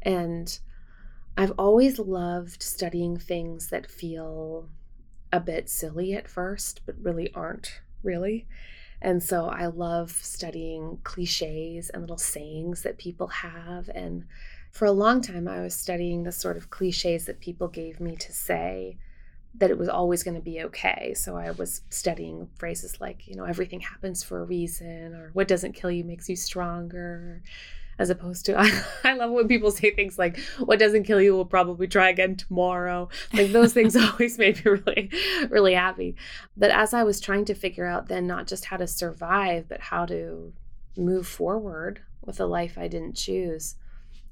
and 0.02 0.60
I've 1.38 1.54
always 1.58 1.98
loved 1.98 2.62
studying 2.62 3.18
things 3.18 3.68
that 3.68 3.90
feel 3.90 4.68
a 5.32 5.40
bit 5.40 5.70
silly 5.70 6.14
at 6.14 6.28
first, 6.28 6.82
but 6.86 6.96
really 7.02 7.32
aren't 7.34 7.82
really. 8.04 8.48
And 9.02 9.24
so 9.24 9.46
I 9.48 9.66
love 9.68 10.12
studying 10.12 11.00
cliches 11.04 11.90
and 11.90 12.02
little 12.02 12.18
sayings 12.18 12.84
that 12.84 12.98
people 12.98 13.28
have. 13.28 13.90
And 13.90 14.26
for 14.72 14.86
a 14.86 14.92
long 14.92 15.22
time, 15.22 15.48
I 15.48 15.62
was 15.62 15.74
studying 15.74 16.24
the 16.24 16.32
sort 16.32 16.58
of 16.58 16.70
cliches 16.70 17.26
that 17.26 17.40
people 17.40 17.68
gave 17.68 18.00
me 18.00 18.16
to 18.18 18.32
say 18.32 18.98
that 19.56 19.70
it 19.70 19.78
was 19.78 19.90
always 19.90 20.24
going 20.24 20.36
to 20.36 20.42
be 20.42 20.62
okay. 20.64 21.14
So 21.16 21.36
I 21.36 21.52
was 21.52 21.82
studying 21.90 22.50
phrases 22.56 23.02
like, 23.02 23.28
you 23.28 23.36
know, 23.36 23.44
everything 23.44 23.82
happens 23.82 24.24
for 24.24 24.40
a 24.40 24.46
reason, 24.46 25.14
or 25.14 25.32
what 25.34 25.48
doesn't 25.48 25.74
kill 25.74 25.92
you 25.92 26.04
makes 26.04 26.30
you 26.30 26.36
stronger, 26.36 27.42
as 28.02 28.10
opposed 28.10 28.46
to 28.48 28.60
I, 28.60 28.84
I 29.04 29.14
love 29.14 29.32
when 29.32 29.48
people 29.48 29.70
say 29.70 29.92
things 29.92 30.18
like 30.18 30.40
what 30.60 30.80
doesn't 30.80 31.04
kill 31.04 31.22
you 31.22 31.34
will 31.34 31.46
probably 31.46 31.88
try 31.88 32.10
again 32.10 32.36
tomorrow 32.36 33.10
like 33.32 33.52
those 33.52 33.74
things 33.74 33.96
always 33.96 34.38
made 34.38 34.64
me 34.66 34.72
really 34.72 35.12
really 35.50 35.74
happy 35.76 36.16
but 36.58 36.72
as 36.72 36.94
i 36.94 37.04
was 37.04 37.20
trying 37.20 37.46
to 37.46 37.54
figure 37.54 37.86
out 37.86 38.08
then 38.08 38.26
not 38.26 38.48
just 38.48 38.66
how 38.66 38.78
to 38.78 38.88
survive 38.88 39.68
but 39.70 39.82
how 39.82 40.06
to 40.06 40.52
move 40.98 41.28
forward 41.28 42.02
with 42.22 42.40
a 42.40 42.46
life 42.46 42.78
i 42.78 42.88
didn't 42.88 43.16
choose 43.16 43.76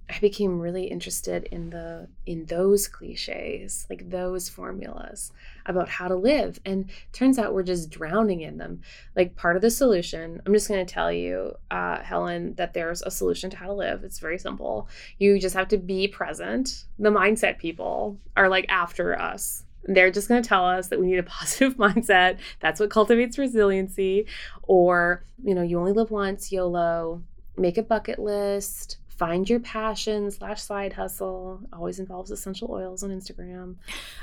I 0.10 0.18
became 0.20 0.60
really 0.60 0.86
interested 0.86 1.44
in 1.52 1.70
the 1.70 2.08
in 2.26 2.46
those 2.46 2.88
cliches, 2.88 3.86
like 3.90 4.10
those 4.10 4.50
formulas 4.50 5.32
about 5.68 5.88
how 5.88 6.08
to 6.08 6.16
live. 6.16 6.60
And 6.66 6.90
turns 7.14 7.38
out 7.38 7.54
we're 7.54 7.62
just 7.62 7.92
drowning 7.92 8.42
in 8.42 8.58
them. 8.58 8.82
Like 9.16 9.36
part 9.36 9.56
of 9.56 9.62
the 9.62 9.70
solution, 9.70 10.42
I'm 10.46 10.54
just 10.54 10.68
going 10.68 10.84
to 10.84 10.92
tell 10.92 11.12
you, 11.12 11.54
uh, 11.70 12.02
Helen, 12.02 12.56
that 12.56 12.74
there's 12.74 13.04
a 13.04 13.12
solution 13.12 13.52
to 13.52 13.58
how 13.58 13.68
to 13.68 13.74
live. 13.74 14.04
It's 14.04 14.20
very 14.20 14.40
simple. 14.40 14.90
You 15.20 15.40
just 15.40 15.56
have 15.56 15.68
to 15.70 15.78
be 15.78 16.08
present. 16.08 16.86
The 16.98 17.12
mindset 17.12 17.60
people 17.60 18.18
are 18.36 18.50
like 18.50 18.66
after 18.68 19.20
us. 19.20 19.64
They're 19.84 20.12
just 20.12 20.28
going 20.28 20.42
to 20.42 20.50
tell 20.50 20.66
us 20.66 20.88
that 20.88 21.00
we 21.00 21.06
need 21.06 21.20
a 21.20 21.24
positive 21.40 21.78
mindset. 21.78 22.40
That's 22.62 22.80
what 22.80 22.90
cultivates 22.90 23.38
resiliency. 23.38 24.26
Or, 24.64 25.24
you 25.44 25.54
know, 25.54 25.62
you 25.62 25.78
only 25.78 25.94
live 25.94 26.10
once, 26.10 26.52
YOLO, 26.52 27.22
make 27.58 27.78
a 27.78 27.84
bucket 27.84 28.18
list 28.18 28.99
find 29.20 29.50
your 29.50 29.60
passion 29.60 30.32
slash 30.32 30.62
side 30.62 30.94
hustle 30.94 31.60
always 31.74 32.00
involves 32.00 32.32
essential 32.32 32.72
oils 32.72 33.04
on 33.04 33.10
instagram 33.12 33.76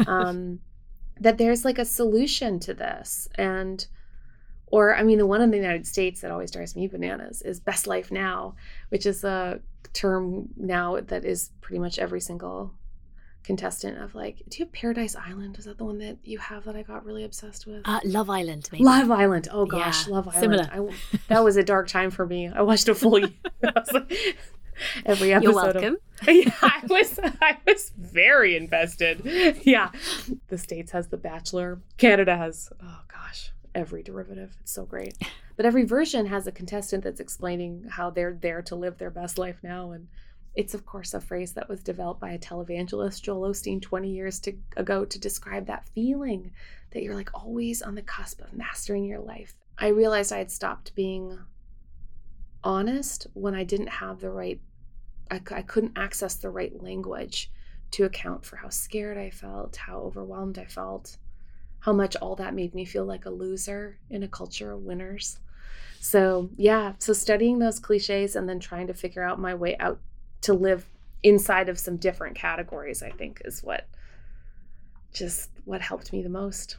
um, 0.08 0.58
that 1.20 1.36
there's 1.38 1.64
like 1.64 1.78
a 1.78 1.84
solution 1.84 2.58
to 2.58 2.74
this. 2.74 3.28
And 3.36 3.86
or 4.68 4.96
i 4.96 5.02
mean 5.04 5.18
the 5.18 5.26
one 5.26 5.40
in 5.40 5.52
the 5.52 5.56
united 5.56 5.86
states 5.86 6.20
that 6.20 6.32
always 6.32 6.50
drives 6.50 6.74
me 6.74 6.88
bananas 6.88 7.40
is 7.42 7.60
best 7.60 7.86
life 7.86 8.10
now 8.10 8.56
which 8.88 9.06
is 9.06 9.22
a 9.22 9.60
term 9.92 10.48
now 10.56 10.98
that 11.00 11.24
is 11.24 11.50
pretty 11.60 11.78
much 11.78 12.00
every 12.00 12.20
single 12.20 12.74
contestant 13.46 13.96
of 13.98 14.12
like 14.16 14.42
do 14.48 14.58
you 14.58 14.64
have 14.64 14.72
paradise 14.72 15.14
island? 15.14 15.56
Is 15.56 15.66
that 15.66 15.78
the 15.78 15.84
one 15.84 15.98
that 15.98 16.18
you 16.24 16.36
have 16.38 16.64
that 16.64 16.74
i 16.74 16.82
got 16.82 17.06
really 17.06 17.22
obsessed 17.22 17.64
with? 17.64 17.80
Uh, 17.84 18.00
love 18.04 18.28
island 18.28 18.68
maybe. 18.72 18.82
love 18.84 19.08
island. 19.08 19.48
Oh 19.52 19.66
gosh 19.66 20.08
yeah, 20.08 20.14
love 20.14 20.28
island. 20.28 20.68
Similar. 20.68 20.90
I, 20.90 21.18
that 21.28 21.44
was 21.44 21.56
a 21.56 21.62
dark 21.62 21.86
time 21.86 22.10
for 22.10 22.26
me. 22.26 22.48
I 22.48 22.62
watched 22.62 22.88
a 22.88 22.94
full 22.94 23.20
every 25.06 25.32
episode. 25.32 25.52
You're 25.52 25.54
welcome. 25.54 25.98
Of, 26.22 26.28
yeah, 26.34 26.50
I 26.62 26.82
was 26.88 27.18
I 27.40 27.58
was 27.66 27.92
very 27.96 28.56
invested. 28.56 29.22
Yeah, 29.62 29.90
the 30.48 30.58
states 30.58 30.92
has 30.92 31.08
The 31.08 31.16
Bachelor. 31.16 31.80
Canada 31.96 32.36
has 32.36 32.70
oh 32.82 33.00
gosh 33.08 33.52
every 33.74 34.02
derivative. 34.02 34.56
It's 34.60 34.72
so 34.72 34.84
great. 34.84 35.16
But 35.56 35.66
every 35.66 35.84
version 35.84 36.26
has 36.26 36.46
a 36.46 36.52
contestant 36.52 37.04
that's 37.04 37.20
explaining 37.20 37.86
how 37.90 38.10
they're 38.10 38.34
there 38.34 38.62
to 38.62 38.74
live 38.74 38.98
their 38.98 39.10
best 39.10 39.38
life 39.38 39.58
now 39.62 39.92
and. 39.92 40.08
It's, 40.54 40.72
of 40.72 40.86
course, 40.86 41.12
a 41.12 41.20
phrase 41.20 41.52
that 41.52 41.68
was 41.68 41.82
developed 41.82 42.18
by 42.18 42.30
a 42.30 42.38
televangelist, 42.38 43.20
Joel 43.20 43.50
Osteen, 43.50 43.82
20 43.82 44.08
years 44.08 44.40
to, 44.40 44.54
ago 44.78 45.04
to 45.04 45.18
describe 45.18 45.66
that 45.66 45.86
feeling 45.90 46.50
that 46.92 47.02
you're 47.02 47.14
like 47.14 47.28
always 47.34 47.82
on 47.82 47.94
the 47.94 48.00
cusp 48.00 48.40
of 48.40 48.54
mastering 48.54 49.04
your 49.04 49.18
life. 49.18 49.54
I 49.76 49.88
realized 49.88 50.32
I 50.32 50.38
had 50.38 50.50
stopped 50.50 50.94
being 50.94 51.38
honest 52.64 53.26
when 53.34 53.54
I 53.54 53.64
didn't 53.64 53.88
have 53.88 54.20
the 54.20 54.30
right, 54.30 54.60
I, 55.30 55.40
I 55.50 55.62
couldn't 55.62 55.96
access 55.96 56.34
the 56.34 56.50
right 56.50 56.82
language 56.82 57.50
to 57.92 58.04
account 58.04 58.44
for 58.44 58.56
how 58.56 58.68
scared 58.68 59.18
I 59.18 59.30
felt, 59.30 59.76
how 59.76 60.00
overwhelmed 60.00 60.58
I 60.58 60.64
felt, 60.64 61.16
how 61.80 61.92
much 61.92 62.16
all 62.16 62.36
that 62.36 62.54
made 62.54 62.74
me 62.74 62.84
feel 62.84 63.04
like 63.04 63.26
a 63.26 63.30
loser 63.30 63.98
in 64.10 64.22
a 64.22 64.28
culture 64.28 64.72
of 64.72 64.82
winners. 64.82 65.38
So, 66.00 66.50
yeah, 66.56 66.92
so 66.98 67.12
studying 67.12 67.58
those 67.58 67.78
cliches 67.78 68.36
and 68.36 68.48
then 68.48 68.60
trying 68.60 68.86
to 68.88 68.94
figure 68.94 69.22
out 69.22 69.40
my 69.40 69.54
way 69.54 69.76
out 69.78 70.00
to 70.42 70.52
live 70.52 70.86
inside 71.22 71.68
of 71.68 71.78
some 71.78 71.96
different 71.96 72.36
categories, 72.36 73.02
I 73.02 73.10
think 73.10 73.42
is 73.44 73.62
what 73.62 73.88
just 75.12 75.50
what 75.64 75.80
helped 75.80 76.12
me 76.12 76.22
the 76.22 76.28
most 76.28 76.76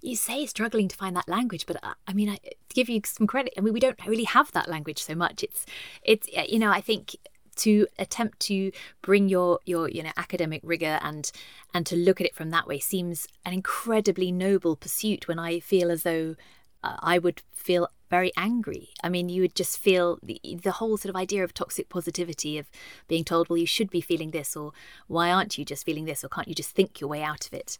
you 0.00 0.16
say 0.16 0.46
struggling 0.46 0.88
to 0.88 0.96
find 0.96 1.16
that 1.16 1.28
language, 1.28 1.66
but 1.66 1.82
uh, 1.82 1.94
I 2.06 2.12
mean, 2.12 2.28
I, 2.28 2.36
to 2.36 2.74
give 2.74 2.88
you 2.88 3.00
some 3.04 3.26
credit, 3.26 3.52
I 3.56 3.60
mean, 3.60 3.74
we 3.74 3.80
don't 3.80 3.98
really 4.06 4.24
have 4.24 4.52
that 4.52 4.68
language 4.68 5.02
so 5.02 5.14
much. 5.14 5.42
It's, 5.42 5.66
it's, 6.02 6.28
uh, 6.36 6.44
you 6.48 6.58
know, 6.58 6.70
I 6.70 6.80
think 6.80 7.16
to 7.58 7.86
attempt 7.98 8.40
to 8.40 8.72
bring 9.02 9.28
your 9.28 9.58
your 9.64 9.88
you 9.88 10.02
know 10.02 10.12
academic 10.16 10.60
rigor 10.64 10.98
and 11.02 11.30
and 11.74 11.86
to 11.86 11.96
look 11.96 12.20
at 12.20 12.26
it 12.26 12.34
from 12.34 12.50
that 12.50 12.66
way 12.66 12.78
seems 12.78 13.26
an 13.44 13.52
incredibly 13.52 14.32
noble 14.32 14.76
pursuit 14.76 15.28
when 15.28 15.38
i 15.38 15.60
feel 15.60 15.90
as 15.90 16.02
though 16.02 16.34
uh, 16.82 16.96
i 17.00 17.18
would 17.18 17.42
feel 17.52 17.88
very 18.08 18.32
angry. 18.36 18.88
I 19.02 19.08
mean 19.08 19.28
you 19.28 19.42
would 19.42 19.54
just 19.54 19.78
feel 19.78 20.18
the, 20.22 20.40
the 20.62 20.72
whole 20.72 20.96
sort 20.96 21.10
of 21.10 21.16
idea 21.16 21.44
of 21.44 21.54
toxic 21.54 21.88
positivity 21.88 22.58
of 22.58 22.70
being 23.06 23.24
told 23.24 23.48
well 23.48 23.58
you 23.58 23.66
should 23.66 23.90
be 23.90 24.00
feeling 24.00 24.30
this 24.30 24.56
or 24.56 24.72
why 25.06 25.30
aren't 25.30 25.58
you 25.58 25.64
just 25.64 25.84
feeling 25.84 26.04
this? 26.04 26.24
or 26.24 26.28
can't 26.28 26.48
you 26.48 26.54
just 26.54 26.70
think 26.70 27.00
your 27.00 27.10
way 27.10 27.22
out 27.22 27.46
of 27.46 27.52
it? 27.52 27.78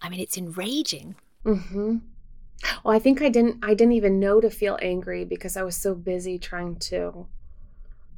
I 0.00 0.08
mean 0.08 0.20
it's 0.20 0.38
enraging. 0.38 1.16
Mm-hmm. 1.44 1.96
Well, 2.82 2.94
I 2.94 2.98
think 2.98 3.20
I 3.20 3.28
didn't 3.28 3.64
I 3.64 3.74
didn't 3.74 3.92
even 3.92 4.20
know 4.20 4.40
to 4.40 4.50
feel 4.50 4.78
angry 4.80 5.24
because 5.24 5.56
I 5.56 5.62
was 5.62 5.76
so 5.76 5.94
busy 5.94 6.38
trying 6.38 6.76
to 6.90 7.26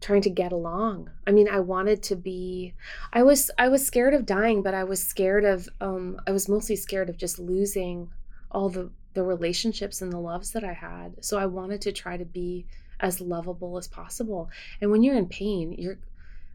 trying 0.00 0.22
to 0.22 0.30
get 0.30 0.52
along. 0.52 1.10
I 1.26 1.32
mean, 1.32 1.48
I 1.48 1.60
wanted 1.60 2.02
to 2.04 2.16
be 2.16 2.74
I 3.12 3.22
was 3.22 3.50
I 3.58 3.68
was 3.68 3.86
scared 3.86 4.14
of 4.14 4.26
dying, 4.26 4.62
but 4.62 4.74
I 4.74 4.84
was 4.84 5.02
scared 5.02 5.44
of 5.44 5.68
um 5.80 6.20
I 6.26 6.32
was 6.32 6.48
mostly 6.48 6.76
scared 6.76 7.08
of 7.08 7.16
just 7.16 7.38
losing 7.38 8.10
all 8.50 8.68
the 8.68 8.90
the 9.14 9.22
relationships 9.22 10.02
and 10.02 10.12
the 10.12 10.18
loves 10.18 10.52
that 10.52 10.64
I 10.64 10.74
had. 10.74 11.24
So 11.24 11.38
I 11.38 11.46
wanted 11.46 11.80
to 11.82 11.92
try 11.92 12.16
to 12.16 12.24
be 12.24 12.66
as 13.00 13.20
lovable 13.20 13.76
as 13.76 13.88
possible. 13.88 14.50
And 14.80 14.90
when 14.90 15.02
you're 15.02 15.16
in 15.16 15.26
pain, 15.26 15.72
you're 15.72 15.98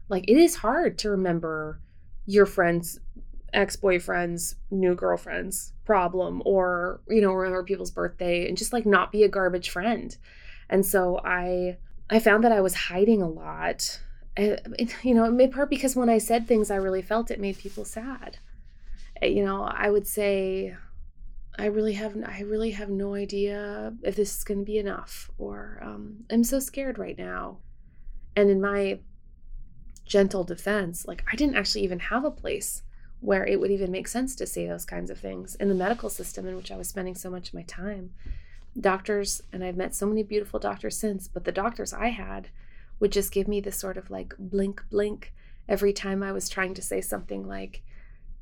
like 0.08 0.24
it 0.28 0.36
is 0.36 0.56
hard 0.56 0.98
to 0.98 1.10
remember 1.10 1.80
your 2.26 2.46
friends 2.46 3.00
ex-boyfriend's 3.52 4.56
new 4.70 4.94
girlfriend's 4.94 5.72
problem 5.84 6.42
or 6.44 7.00
you 7.08 7.20
know 7.20 7.32
remember 7.32 7.62
people's 7.62 7.90
birthday 7.90 8.48
and 8.48 8.56
just 8.56 8.72
like 8.72 8.86
not 8.86 9.12
be 9.12 9.24
a 9.24 9.28
garbage 9.28 9.68
friend 9.68 10.16
and 10.70 10.86
so 10.86 11.20
i 11.24 11.76
i 12.12 12.18
found 12.18 12.44
that 12.44 12.52
i 12.52 12.60
was 12.60 12.74
hiding 12.74 13.22
a 13.22 13.28
lot 13.28 14.00
and, 14.36 14.60
you 15.02 15.14
know 15.14 15.24
in 15.24 15.50
part 15.50 15.70
because 15.70 15.96
when 15.96 16.08
i 16.08 16.18
said 16.18 16.46
things 16.46 16.70
i 16.70 16.76
really 16.76 17.02
felt 17.02 17.30
it 17.30 17.40
made 17.40 17.58
people 17.58 17.84
sad 17.84 18.38
eh, 19.20 19.26
you 19.26 19.44
know 19.44 19.64
i 19.64 19.90
would 19.90 20.06
say 20.06 20.76
i 21.58 21.66
really 21.66 21.94
have 21.94 22.16
i 22.26 22.40
really 22.42 22.70
have 22.72 22.88
no 22.88 23.14
idea 23.14 23.92
if 24.02 24.16
this 24.16 24.36
is 24.38 24.44
going 24.44 24.60
to 24.60 24.66
be 24.66 24.78
enough 24.78 25.30
or 25.38 25.80
um, 25.82 26.24
i'm 26.30 26.44
so 26.44 26.58
scared 26.60 26.98
right 26.98 27.18
now 27.18 27.58
And 28.36 28.50
in 28.50 28.60
my 28.60 29.00
gentle 30.04 30.44
defense, 30.44 31.06
like 31.06 31.24
I 31.32 31.36
didn't 31.36 31.56
actually 31.56 31.84
even 31.84 31.98
have 32.00 32.24
a 32.24 32.30
place 32.30 32.82
where 33.20 33.46
it 33.46 33.60
would 33.60 33.70
even 33.70 33.90
make 33.90 34.08
sense 34.08 34.34
to 34.36 34.46
say 34.46 34.66
those 34.66 34.84
kinds 34.84 35.10
of 35.10 35.18
things 35.18 35.54
in 35.56 35.68
the 35.68 35.74
medical 35.74 36.10
system 36.10 36.46
in 36.48 36.56
which 36.56 36.72
I 36.72 36.76
was 36.76 36.88
spending 36.88 37.14
so 37.14 37.30
much 37.30 37.48
of 37.48 37.54
my 37.54 37.62
time. 37.62 38.10
Doctors, 38.78 39.42
and 39.52 39.62
I've 39.62 39.76
met 39.76 39.94
so 39.94 40.06
many 40.06 40.22
beautiful 40.22 40.58
doctors 40.58 40.96
since, 40.96 41.28
but 41.28 41.44
the 41.44 41.52
doctors 41.52 41.92
I 41.92 42.08
had 42.08 42.48
would 43.00 43.12
just 43.12 43.32
give 43.32 43.48
me 43.48 43.60
this 43.60 43.76
sort 43.76 43.96
of 43.96 44.10
like 44.10 44.34
blink, 44.38 44.82
blink 44.90 45.32
every 45.68 45.92
time 45.92 46.22
I 46.22 46.32
was 46.32 46.48
trying 46.48 46.74
to 46.74 46.82
say 46.82 47.00
something 47.00 47.46
like, 47.46 47.82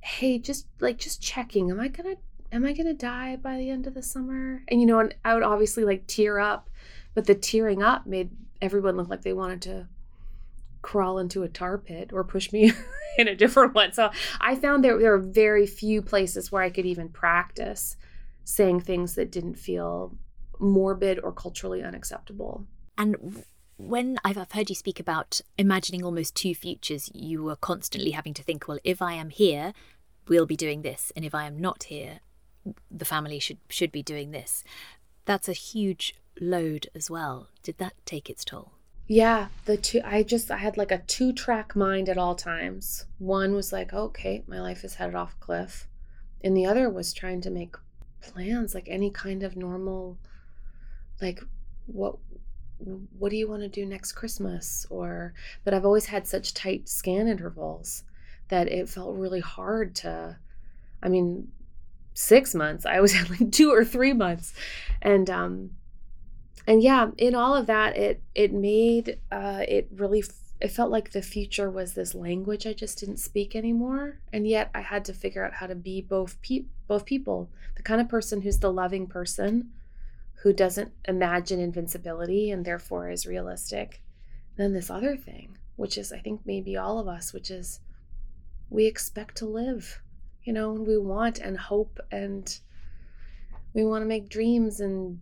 hey, 0.01 0.39
just 0.39 0.67
like 0.81 0.99
just 0.99 1.23
checking, 1.23 1.71
am 1.71 1.81
I 1.81 1.89
gonna 1.89 2.17
am 2.53 2.65
I 2.65 2.73
gonna 2.73 2.95
die 2.95 3.37
by 3.37 3.57
the 3.57 3.71
end 3.71 3.87
of 3.87 3.95
the 3.95 4.03
summer? 4.03 4.63
And 4.69 4.81
you 4.81 4.87
know, 4.87 5.01
and 5.01 5.15
I 5.25 5.35
would 5.35 5.43
obviously 5.43 5.85
like 5.85 6.07
tear 6.07 6.39
up, 6.39 6.69
but 7.15 7.27
the 7.27 7.35
tearing 7.35 7.83
up 7.83 8.07
made 8.07 8.31
everyone 8.61 8.97
look 8.97 9.09
like 9.09 9.23
they 9.23 9.33
wanted 9.33 9.63
to 9.63 9.89
crawl 10.83 11.19
into 11.19 11.43
a 11.43 11.49
tar 11.49 11.79
pit 11.79 12.11
or 12.13 12.25
push 12.25 12.53
me 12.53 12.73
in 13.19 13.29
a 13.29 13.35
different 13.35 13.75
one. 13.75 13.93
So 13.93 14.11
I 14.41 14.57
found 14.57 14.83
there 14.85 14.99
there 14.99 15.13
were 15.13 15.19
very 15.19 15.67
few 15.67 16.03
places 16.03 16.51
where 16.51 16.63
I 16.63 16.71
could 16.71 16.87
even 16.87 17.09
practice 17.09 17.97
saying 18.51 18.81
things 18.81 19.15
that 19.15 19.31
didn't 19.31 19.55
feel 19.55 20.17
morbid 20.59 21.19
or 21.23 21.33
culturally 21.33 21.83
unacceptable. 21.83 22.67
And 22.99 23.45
when 23.77 24.19
I've, 24.25 24.37
I've 24.37 24.53
heard 24.53 24.69
you 24.69 24.75
speak 24.75 25.01
about 25.01 25.41
imagining 25.57 26.05
almost 26.05 26.35
two 26.35 26.55
futures, 26.55 27.11
you 27.15 27.43
were 27.43 27.57
constantly 27.57 28.11
having 28.11 28.35
to 28.35 28.43
think, 28.43 28.69
well, 28.69 28.79
if 28.85 29.01
I 29.01 29.15
am 29.15 29.31
here, 29.31 29.73
we'll 30.29 30.47
be 30.47 30.57
doing 30.57 30.83
this, 30.83 31.13
and 31.17 31.25
if 31.25 31.35
I 31.35 31.47
am 31.47 31.59
not 31.59 31.85
here, 31.85 32.21
the 32.91 33.07
family 33.07 33.39
should 33.39 33.59
should 33.69 33.91
be 33.91 34.03
doing 34.03 34.33
this. 34.33 34.65
That's 35.25 35.49
a 35.49 35.55
huge 35.55 36.15
load 36.41 36.89
as 36.95 37.11
well. 37.11 37.49
Did 37.63 37.79
that 37.79 37.95
take 38.05 38.29
its 38.29 38.45
toll? 38.45 38.73
Yeah, 39.07 39.49
the 39.65 39.77
two 39.77 40.03
I 40.05 40.23
just 40.23 40.51
I 40.51 40.59
had 40.59 40.77
like 40.77 40.93
a 40.93 40.99
two-track 40.99 41.75
mind 41.75 42.09
at 42.09 42.19
all 42.19 42.35
times. 42.35 43.07
One 43.19 43.55
was 43.55 43.73
like, 43.73 43.93
okay, 43.93 44.45
my 44.47 44.61
life 44.61 44.85
is 44.85 44.95
headed 44.97 45.15
off 45.15 45.35
a 45.41 45.45
cliff. 45.45 45.89
And 46.45 46.57
the 46.57 46.67
other 46.67 46.89
was 46.89 47.13
trying 47.13 47.41
to 47.43 47.51
make 47.51 47.77
plans 48.21 48.75
like 48.75 48.87
any 48.89 49.11
kind 49.11 49.43
of 49.43 49.57
normal 49.57 50.19
like 51.21 51.41
what 51.87 52.17
what 53.19 53.31
do 53.31 53.37
you 53.37 53.49
want 53.49 53.63
to 53.63 53.69
do 53.69 53.85
next 53.85 54.13
Christmas? 54.13 54.87
Or, 54.91 55.35
but 55.65 55.75
I've 55.75 55.85
always 55.85 56.07
had 56.07 56.27
such 56.27 56.55
tight 56.55 56.89
scan 56.89 57.29
intervals 57.29 58.05
that 58.49 58.69
it 58.69 58.89
felt 58.89 59.17
really 59.17 59.41
hard 59.41 59.95
to, 59.97 60.39
I 61.03 61.09
mean, 61.09 61.49
six 62.15 62.55
months. 62.55 62.87
I 62.87 63.01
was 63.01 63.15
at 63.15 63.31
like 63.41 63.53
two 63.53 63.71
or 63.71 63.85
three 63.85 64.13
months. 64.13 64.55
And, 65.03 65.29
um, 65.29 65.71
and 66.67 66.83
yeah, 66.83 67.11
in 67.19 67.35
all 67.35 67.55
of 67.55 67.67
that, 67.67 67.97
it, 67.97 68.23
it 68.35 68.53
made, 68.53 69.19
uh, 69.31 69.65
it 69.67 69.89
really, 69.95 70.25
it 70.61 70.71
felt 70.71 70.91
like 70.91 71.11
the 71.11 71.23
future 71.23 71.71
was 71.71 71.95
this 71.95 72.15
language 72.15 72.67
I 72.67 72.75
just 72.75 72.99
didn't 72.99 73.17
speak 73.17 73.57
anymore. 73.57 74.21
And 74.33 74.47
yet 74.47 74.71
I 74.75 74.83
had 74.83 75.05
to 75.07 75.15
figure 75.15 75.45
out 75.45 75.55
how 75.55 75.67
to 75.67 75.75
be 75.75 76.03
both, 76.03 76.41
pe- 76.43 76.67
both 76.87 77.07
people, 77.07 77.51
the 77.77 77.83
kind 77.83 78.01
of 78.01 78.09
person 78.09 78.43
who's 78.43 78.59
the 78.59 78.73
loving 78.73 79.07
person 79.07 79.71
who 80.43 80.53
doesn't 80.53 80.93
imagine 81.07 81.61
invincibility 81.61 82.51
and 82.51 82.65
therefore 82.65 83.11
is 83.11 83.27
realistic. 83.27 84.03
then 84.57 84.75
this 84.75 84.91
other 84.91 85.17
thing, 85.17 85.57
which 85.77 85.97
is, 85.97 86.13
I 86.13 86.19
think, 86.19 86.43
maybe 86.45 86.77
all 86.77 86.99
of 86.99 87.09
us, 87.09 87.33
which 87.33 87.51
is 87.51 87.81
we 88.69 88.87
expect 88.87 89.37
to 89.39 89.47
live, 89.47 90.03
you 90.45 90.53
know, 90.53 90.75
and 90.75 90.87
we 90.87 90.99
want 90.99 91.39
and 91.39 91.59
hope 91.59 91.99
and 92.11 92.59
we 93.73 93.85
want 93.85 94.03
to 94.03 94.07
make 94.07 94.29
dreams 94.29 94.81
and, 94.81 95.21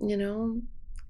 you 0.00 0.16
know, 0.16 0.62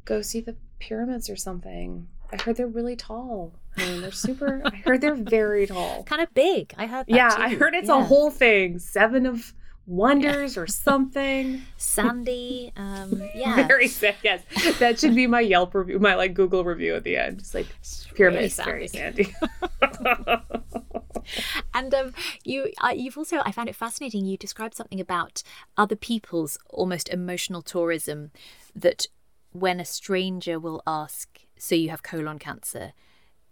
go 0.05 0.23
see 0.23 0.41
the 0.41 0.57
pyramids 0.81 1.31
or 1.31 1.37
something. 1.37 2.09
I 2.33 2.43
heard 2.43 2.57
they're 2.57 2.67
really 2.67 2.97
tall. 2.97 3.53
I 3.77 3.85
mean, 3.85 4.01
they're 4.01 4.11
super. 4.11 4.63
I 4.65 4.77
heard 4.77 5.01
they're 5.01 5.15
very 5.15 5.67
tall. 5.69 6.03
Kind 6.05 6.23
of 6.23 6.33
big. 6.35 6.75
I 6.79 6.87
heard. 6.87 7.07
yeah, 7.09 7.31
too. 7.31 7.43
I 7.43 7.55
heard 7.55 7.75
it's 7.75 7.89
yeah. 7.89 8.01
a 8.01 8.05
whole 8.05 8.31
thing. 8.31 8.79
Seven 8.79 9.27
of 9.27 9.53
wonders 9.87 10.57
or 10.57 10.67
something. 10.69 11.63
Sandy. 11.77 12.73
Um, 12.77 13.23
yeah. 13.35 13.67
Very 13.67 13.89
sad. 13.89 14.17
Yes, 14.23 14.43
that 14.79 14.99
should 14.99 15.15
be 15.15 15.27
my 15.27 15.41
Yelp 15.41 15.75
review, 15.75 15.99
my 15.99 16.15
like 16.15 16.35
Google 16.35 16.65
review 16.65 16.95
at 16.95 17.05
the 17.05 17.17
end. 17.17 17.41
Just 17.41 17.55
like 17.55 17.67
pyramids, 18.15 18.57
very 18.57 18.89
sandy. 18.89 19.35
and 21.75 21.95
um, 21.95 22.15
you, 22.45 22.73
uh, 22.83 22.93
you've 22.95 23.19
also, 23.19 23.41
I 23.45 23.53
found 23.53 23.69
it 23.69 23.77
fascinating. 23.77 24.25
You 24.25 24.37
described 24.37 24.75
something 24.75 25.01
about 25.01 25.43
other 25.77 25.97
people's 25.97 26.59
almost 26.71 27.09
emotional 27.11 27.63
tourism. 27.63 28.31
That 28.75 29.07
when 29.53 29.81
a 29.81 29.85
stranger 29.85 30.59
will 30.59 30.83
ask, 30.87 31.42
"So 31.63 31.77
you 31.77 31.91
have 31.91 32.03
colon 32.03 32.41
cancer," 32.41 32.93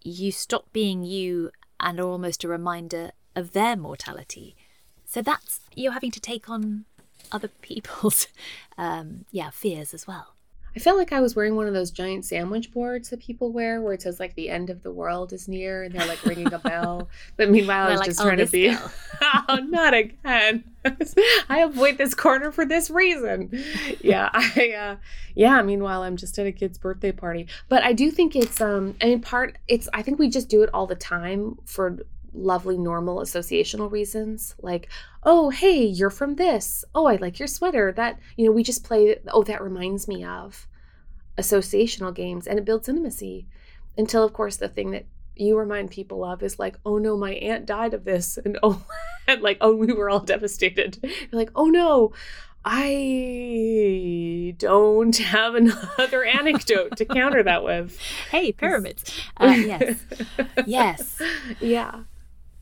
you 0.03 0.33
stop 0.33 0.73
being 0.73 1.05
you 1.05 1.53
and 1.79 2.01
are 2.01 2.09
almost 2.09 2.43
a 2.43 2.49
reminder 2.49 3.13
of 3.37 3.53
their 3.53 3.77
mortality. 3.77 4.57
So 5.05 5.23
that's 5.23 5.61
you're 5.77 5.93
having 5.93 6.11
to 6.11 6.21
take 6.21 6.51
on 6.51 6.87
other 7.31 7.49
people's 7.63 8.27
um, 8.77 9.27
yeah 9.31 9.51
fears 9.51 9.95
as 9.95 10.09
well. 10.09 10.35
I 10.75 10.79
felt 10.79 10.99
like 10.99 11.13
I 11.13 11.21
was 11.21 11.35
wearing 11.35 11.57
one 11.57 11.67
of 11.67 11.75
those 11.75 11.91
giant 11.91 12.25
sandwich 12.25 12.73
boards 12.73 13.11
that 13.11 13.21
people 13.21 13.53
wear, 13.53 13.81
where 13.81 13.93
it 13.93 14.03
says 14.03 14.21
like 14.21 14.35
the 14.35 14.49
end 14.49 14.71
of 14.71 14.83
the 14.83 14.93
world 14.93 15.33
is 15.33 15.49
near, 15.49 15.83
and 15.83 15.95
they're 15.95 16.07
like 16.07 16.25
ringing 16.25 16.53
a 16.53 16.59
bell. 16.61 17.09
But 17.37 17.51
meanwhile, 17.51 17.89
I 17.89 17.91
was 17.91 18.01
like, 18.01 18.09
just 18.09 18.21
oh, 18.21 18.25
trying 18.25 18.39
to 18.39 18.47
be, 18.47 18.77
oh, 19.23 19.57
not 19.57 19.95
again. 19.95 20.65
I 21.49 21.61
avoid 21.61 21.99
this 21.99 22.15
corner 22.15 22.53
for 22.53 22.65
this 22.65 22.89
reason. 22.91 23.51
Yeah, 24.01 24.31
I, 24.33 24.73
uh, 24.73 24.97
yeah. 25.35 25.61
Meanwhile, 25.63 26.03
I'm 26.03 26.17
just 26.17 26.39
at 26.39 26.47
a 26.47 26.53
kid's 26.53 26.79
birthday 26.79 27.13
party. 27.13 27.49
But 27.69 27.83
I 27.83 27.93
do 27.93 28.11
think 28.11 28.35
it's, 28.35 28.61
um, 28.61 28.97
and 29.01 29.13
in 29.13 29.21
part, 29.21 29.59
it's. 29.69 29.89
I 29.93 30.03
think 30.03 30.19
we 30.19 30.29
just 30.31 30.49
do 30.49 30.63
it 30.63 30.71
all 30.73 30.87
the 30.87 30.95
time 30.95 31.59
for 31.67 31.99
lovely 32.33 32.79
normal 32.79 33.19
associational 33.19 33.91
reasons 33.91 34.55
like 34.63 34.89
oh 35.25 35.51
hey 35.51 35.83
you're 35.83 36.11
from 36.11 36.37
this 36.37 36.85
oh 36.95 37.07
i 37.07 37.17
like 37.17 37.39
your 37.39 37.49
sweater 37.49 37.93
that 37.93 38.19
you 38.37 38.47
know 38.47 38.53
we 38.53 38.63
just 38.63 38.85
play 38.85 39.17
oh 39.29 39.43
that 39.43 39.63
reminds 39.63 40.07
me 40.07 40.25
of 40.25 40.67
associational 41.39 42.15
games 42.15 42.47
and 42.47 42.59
it 42.59 42.65
builds 42.65 42.89
intimacy 42.89 43.47
until 43.97 44.23
of 44.25 44.33
course 44.33 44.57
the 44.57 44.69
thing 44.69 44.91
that 44.91 45.07
you 45.37 45.57
remind 45.57 45.91
people 45.91 46.25
of 46.25 46.43
is 46.43 46.59
like 46.59 46.79
oh 46.85 46.99
no 46.99 47.17
my 47.17 47.33
aunt 47.33 47.67
died 47.67 47.95
of 47.95 48.05
this 48.05 48.39
and 48.39 48.59
oh 48.63 48.85
and 49.27 49.43
like 49.43 49.59
oh 49.61 49.75
we 49.75 49.93
were 49.93 50.11
all 50.11 50.21
devastated 50.21 50.99
you're 51.03 51.29
like 51.33 51.51
oh 51.55 51.67
no 51.67 52.13
I 52.65 54.55
don't 54.59 55.17
have 55.17 55.55
another 55.55 56.25
anecdote 56.25 56.97
to 56.99 57.07
counter 57.07 57.43
that 57.43 57.65
with. 57.65 57.99
Hey, 58.31 58.53
pyramids. 58.53 59.19
Uh, 59.39 59.55
yes. 59.57 60.05
yes. 60.67 61.23
Yeah. 61.61 62.01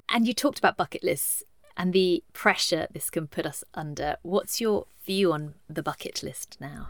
And 0.09 0.27
you 0.27 0.35
talked 0.35 0.59
about 0.59 0.77
bucket 0.77 1.05
lists 1.05 1.43
and 1.77 1.93
the 1.93 2.25
pressure 2.33 2.89
this 2.93 3.09
can 3.11 3.27
put 3.27 3.47
us 3.47 3.63
under. 3.75 4.17
What's 4.23 4.61
your 4.61 4.87
view 5.05 5.33
on 5.33 5.55
the 5.69 5.83
bucket 5.83 6.23
list 6.23 6.57
now? 6.61 6.89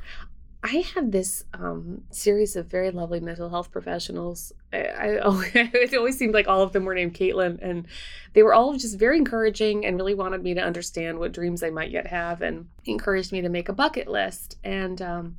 I 0.62 0.84
had 0.94 1.12
this 1.12 1.44
um, 1.54 2.02
series 2.10 2.56
of 2.56 2.66
very 2.66 2.90
lovely 2.90 3.20
mental 3.20 3.48
health 3.48 3.70
professionals. 3.70 4.52
I, 4.72 4.78
I 4.78 5.06
it 5.54 5.94
always 5.94 6.18
seemed 6.18 6.34
like 6.34 6.48
all 6.48 6.62
of 6.62 6.72
them 6.72 6.84
were 6.84 6.94
named 6.94 7.14
Caitlin, 7.14 7.58
and 7.62 7.86
they 8.32 8.42
were 8.42 8.54
all 8.54 8.74
just 8.76 8.98
very 8.98 9.18
encouraging 9.18 9.86
and 9.86 9.96
really 9.96 10.14
wanted 10.14 10.42
me 10.42 10.54
to 10.54 10.60
understand 10.60 11.18
what 11.18 11.32
dreams 11.32 11.62
I 11.62 11.70
might 11.70 11.92
yet 11.92 12.08
have, 12.08 12.42
and 12.42 12.66
encouraged 12.86 13.30
me 13.30 13.40
to 13.42 13.48
make 13.48 13.68
a 13.68 13.72
bucket 13.72 14.08
list. 14.08 14.58
And 14.64 15.00
um, 15.00 15.36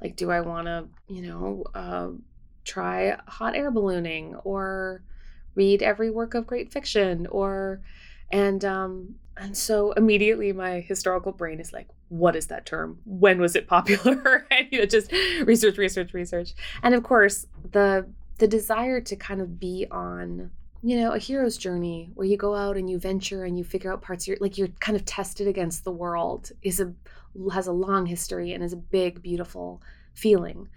like, 0.00 0.14
do 0.14 0.30
I 0.30 0.40
want 0.40 0.66
to, 0.66 0.86
you 1.08 1.22
know, 1.22 1.64
uh, 1.74 2.10
try 2.64 3.16
hot 3.26 3.56
air 3.56 3.72
ballooning 3.72 4.36
or 4.44 5.02
read 5.54 5.82
every 5.82 6.10
work 6.10 6.34
of 6.34 6.46
great 6.46 6.72
fiction 6.72 7.26
or 7.28 7.80
and 8.30 8.64
um 8.64 9.14
and 9.36 9.56
so 9.56 9.92
immediately 9.92 10.52
my 10.52 10.80
historical 10.80 11.32
brain 11.32 11.60
is 11.60 11.72
like 11.72 11.88
what 12.10 12.34
is 12.34 12.48
that 12.48 12.66
term? 12.66 12.98
When 13.04 13.40
was 13.40 13.54
it 13.54 13.68
popular? 13.68 14.46
And 14.50 14.66
you 14.70 14.80
know 14.80 14.84
just 14.84 15.12
research 15.44 15.78
research 15.78 16.12
research. 16.12 16.54
And 16.82 16.94
of 16.94 17.02
course 17.02 17.46
the 17.70 18.06
the 18.38 18.48
desire 18.48 19.00
to 19.00 19.16
kind 19.16 19.40
of 19.40 19.60
be 19.60 19.86
on 19.90 20.50
you 20.82 20.98
know 20.98 21.12
a 21.12 21.18
hero's 21.18 21.56
journey 21.56 22.10
where 22.14 22.26
you 22.26 22.36
go 22.36 22.54
out 22.54 22.76
and 22.76 22.90
you 22.90 22.98
venture 22.98 23.44
and 23.44 23.56
you 23.56 23.64
figure 23.64 23.92
out 23.92 24.02
parts 24.02 24.24
of 24.24 24.28
your 24.28 24.36
like 24.40 24.58
you're 24.58 24.68
kind 24.80 24.96
of 24.96 25.04
tested 25.04 25.46
against 25.46 25.84
the 25.84 25.92
world 25.92 26.50
is 26.62 26.80
a 26.80 26.92
has 27.52 27.66
a 27.66 27.72
long 27.72 28.06
history 28.06 28.52
and 28.52 28.64
is 28.64 28.72
a 28.72 28.76
big 28.76 29.22
beautiful 29.22 29.80
feeling 30.14 30.68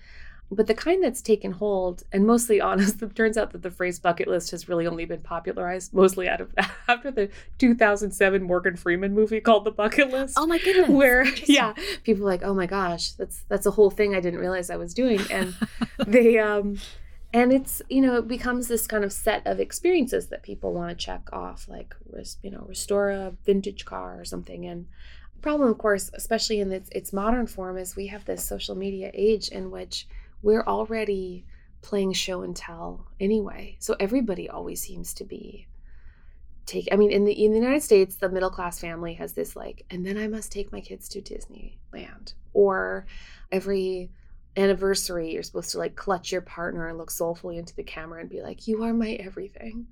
but 0.53 0.67
the 0.67 0.73
kind 0.73 1.03
that's 1.03 1.21
taken 1.21 1.51
hold 1.51 2.03
and 2.11 2.25
mostly 2.25 2.61
honest 2.69 3.01
it 3.01 3.15
turns 3.15 3.37
out 3.37 3.51
that 3.51 3.61
the 3.61 3.71
phrase 3.71 3.99
bucket 3.99 4.27
list 4.27 4.51
has 4.51 4.69
really 4.69 4.87
only 4.87 5.05
been 5.05 5.21
popularized 5.21 5.93
mostly 5.93 6.29
out 6.29 6.41
of 6.41 6.53
after 6.87 7.11
the 7.11 7.29
2007 7.57 8.43
morgan 8.43 8.75
freeman 8.75 9.13
movie 9.13 9.41
called 9.41 9.65
the 9.65 9.71
bucket 9.71 10.09
list 10.11 10.35
oh 10.37 10.47
my 10.47 10.59
goodness. 10.59 10.89
where 10.89 11.25
yeah 11.45 11.73
people 12.03 12.23
are 12.23 12.31
like 12.31 12.43
oh 12.43 12.53
my 12.53 12.65
gosh 12.65 13.11
that's 13.11 13.43
that's 13.49 13.65
a 13.65 13.71
whole 13.71 13.89
thing 13.89 14.15
i 14.15 14.19
didn't 14.19 14.39
realize 14.39 14.69
i 14.69 14.75
was 14.75 14.93
doing. 14.93 15.19
And 15.29 15.55
they 16.07 16.39
um 16.39 16.77
and 17.33 17.51
it's 17.51 17.81
you 17.89 18.01
know 18.01 18.17
it 18.17 18.27
becomes 18.27 18.67
this 18.67 18.87
kind 18.87 19.03
of 19.03 19.11
set 19.11 19.45
of 19.47 19.59
experiences 19.59 20.27
that 20.27 20.43
people 20.43 20.73
want 20.73 20.89
to 20.89 21.05
check 21.05 21.29
off 21.31 21.67
like 21.67 21.95
you 22.41 22.51
know 22.51 22.65
restore 22.67 23.09
a 23.09 23.33
vintage 23.45 23.85
car 23.85 24.19
or 24.19 24.25
something. 24.25 24.65
And 24.65 24.87
problem 25.41 25.69
of 25.69 25.77
course 25.77 26.09
especially 26.13 26.61
in 26.61 26.71
its, 26.71 26.89
its 26.91 27.11
modern 27.11 27.47
form 27.47 27.77
is 27.77 27.95
we 27.95 28.07
have 28.07 28.23
this 28.23 28.45
social 28.47 28.75
media 28.75 29.11
age 29.13 29.49
in 29.49 29.71
which 29.71 30.07
we're 30.43 30.63
already 30.63 31.45
playing 31.81 32.13
show 32.13 32.43
and 32.43 32.55
tell 32.55 33.07
anyway. 33.19 33.77
So 33.79 33.95
everybody 33.99 34.49
always 34.49 34.81
seems 34.81 35.13
to 35.15 35.23
be 35.23 35.67
take 36.65 36.87
I 36.91 36.95
mean 36.95 37.11
in 37.11 37.25
the 37.25 37.33
in 37.33 37.51
the 37.51 37.57
United 37.57 37.83
States 37.83 38.15
the 38.15 38.29
middle 38.29 38.49
class 38.49 38.79
family 38.79 39.15
has 39.15 39.33
this 39.33 39.55
like 39.55 39.85
and 39.89 40.05
then 40.05 40.17
I 40.17 40.27
must 40.27 40.51
take 40.51 40.71
my 40.71 40.79
kids 40.79 41.09
to 41.09 41.21
Disneyland 41.21 42.33
or 42.53 43.05
every 43.51 44.09
anniversary 44.55 45.33
you're 45.33 45.43
supposed 45.43 45.71
to 45.71 45.77
like 45.77 45.95
clutch 45.95 46.31
your 46.31 46.41
partner 46.41 46.87
and 46.87 46.97
look 46.97 47.11
soulfully 47.11 47.57
into 47.57 47.75
the 47.75 47.83
camera 47.83 48.21
and 48.21 48.29
be 48.29 48.41
like 48.41 48.67
you 48.67 48.83
are 48.83 48.93
my 48.93 49.13
everything 49.13 49.87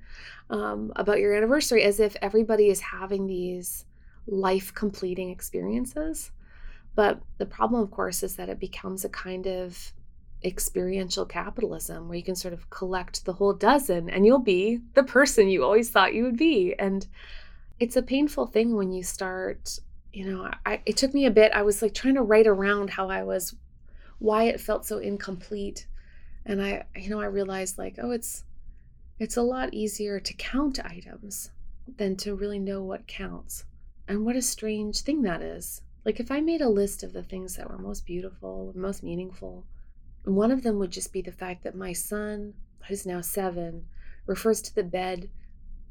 um, 0.49 0.93
about 0.95 1.19
your 1.19 1.35
anniversary 1.35 1.83
as 1.83 1.99
if 1.99 2.15
everybody 2.21 2.69
is 2.69 2.79
having 2.79 3.25
these 3.25 3.85
life 4.27 4.73
completing 4.73 5.31
experiences 5.31 6.31
but 6.93 7.19
the 7.39 7.45
problem 7.45 7.81
of 7.81 7.89
course 7.89 8.21
is 8.21 8.35
that 8.35 8.49
it 8.49 8.59
becomes 8.59 9.03
a 9.03 9.09
kind 9.09 9.47
of 9.47 9.91
experiential 10.43 11.25
capitalism 11.25 12.07
where 12.07 12.17
you 12.17 12.23
can 12.23 12.35
sort 12.35 12.53
of 12.53 12.69
collect 12.69 13.25
the 13.25 13.33
whole 13.33 13.53
dozen 13.53 14.09
and 14.09 14.25
you'll 14.25 14.39
be 14.39 14.79
the 14.93 15.03
person 15.03 15.47
you 15.47 15.63
always 15.63 15.89
thought 15.89 16.13
you 16.13 16.23
would 16.23 16.37
be. 16.37 16.73
And 16.77 17.07
it's 17.79 17.95
a 17.95 18.01
painful 18.01 18.47
thing 18.47 18.75
when 18.75 18.91
you 18.91 19.03
start 19.03 19.79
you 20.13 20.29
know 20.29 20.51
I, 20.65 20.81
it 20.85 20.97
took 20.97 21.13
me 21.13 21.25
a 21.25 21.31
bit 21.31 21.53
i 21.53 21.61
was 21.61 21.81
like 21.81 21.93
trying 21.93 22.15
to 22.15 22.21
write 22.21 22.47
around 22.47 22.89
how 22.89 23.09
i 23.09 23.23
was 23.23 23.55
why 24.21 24.43
it 24.43 24.61
felt 24.61 24.85
so 24.85 24.99
incomplete. 24.99 25.87
And 26.45 26.61
i 26.61 26.83
you 26.95 27.09
know 27.09 27.19
i 27.19 27.25
realized 27.25 27.77
like 27.77 27.95
oh 27.99 28.11
it's 28.11 28.43
it's 29.19 29.37
a 29.37 29.41
lot 29.41 29.73
easier 29.73 30.19
to 30.19 30.33
count 30.33 30.79
items 30.83 31.51
than 31.97 32.15
to 32.17 32.35
really 32.35 32.57
know 32.57 32.81
what 32.81 33.07
counts. 33.07 33.65
And 34.07 34.25
what 34.25 34.35
a 34.35 34.41
strange 34.41 35.01
thing 35.01 35.21
that 35.23 35.41
is. 35.41 35.81
Like 36.05 36.19
if 36.19 36.31
i 36.31 36.39
made 36.39 36.61
a 36.61 36.69
list 36.69 37.03
of 37.03 37.13
the 37.13 37.23
things 37.23 37.55
that 37.55 37.69
were 37.69 37.77
most 37.77 38.05
beautiful 38.05 38.73
most 38.75 39.01
meaningful 39.03 39.65
one 40.23 40.51
of 40.51 40.63
them 40.63 40.77
would 40.79 40.91
just 40.91 41.13
be 41.13 41.21
the 41.21 41.31
fact 41.31 41.63
that 41.63 41.75
my 41.75 41.93
son, 41.93 42.53
who's 42.87 43.05
now 43.05 43.21
seven, 43.21 43.85
refers 44.25 44.61
to 44.61 44.75
the 44.75 44.83
bed 44.83 45.29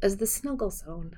as 0.03 0.17
the 0.17 0.27
snuggle 0.27 0.71
zone. 0.71 1.17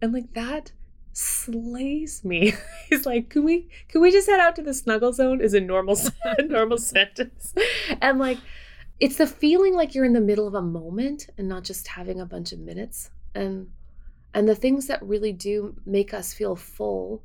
And 0.00 0.12
like 0.12 0.32
that 0.34 0.72
slays 1.12 2.24
me. 2.24 2.54
He's 2.88 3.06
like, 3.06 3.30
can 3.30 3.44
we 3.44 3.68
can 3.88 4.00
we 4.00 4.10
just 4.10 4.28
head 4.28 4.40
out 4.40 4.56
to 4.56 4.62
the 4.62 4.74
snuggle 4.74 5.12
zone? 5.12 5.40
Is 5.40 5.54
a 5.54 5.60
normal 5.60 5.98
normal 6.46 6.78
sentence. 6.78 7.54
And 8.00 8.18
like 8.18 8.38
it's 9.00 9.16
the 9.16 9.26
feeling 9.26 9.74
like 9.74 9.94
you're 9.94 10.04
in 10.04 10.12
the 10.12 10.20
middle 10.20 10.46
of 10.46 10.54
a 10.54 10.62
moment 10.62 11.28
and 11.36 11.48
not 11.48 11.64
just 11.64 11.88
having 11.88 12.20
a 12.20 12.26
bunch 12.26 12.52
of 12.52 12.58
minutes. 12.58 13.10
And 13.34 13.70
and 14.32 14.48
the 14.48 14.54
things 14.54 14.88
that 14.88 15.02
really 15.02 15.32
do 15.32 15.76
make 15.86 16.12
us 16.12 16.34
feel 16.34 16.56
full 16.56 17.22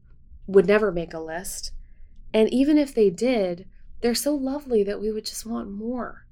would 0.48 0.68
never 0.68 0.92
make 0.92 1.14
a 1.14 1.20
list. 1.20 1.72
And 2.34 2.52
even 2.54 2.78
if 2.78 2.94
they 2.94 3.10
did, 3.10 3.68
they're 4.02 4.16
so 4.16 4.34
lovely 4.34 4.84
that 4.84 5.02
we 5.02 5.12
would 5.12 5.26
just 5.26 5.46
want 5.46 5.70
more. 5.70 6.26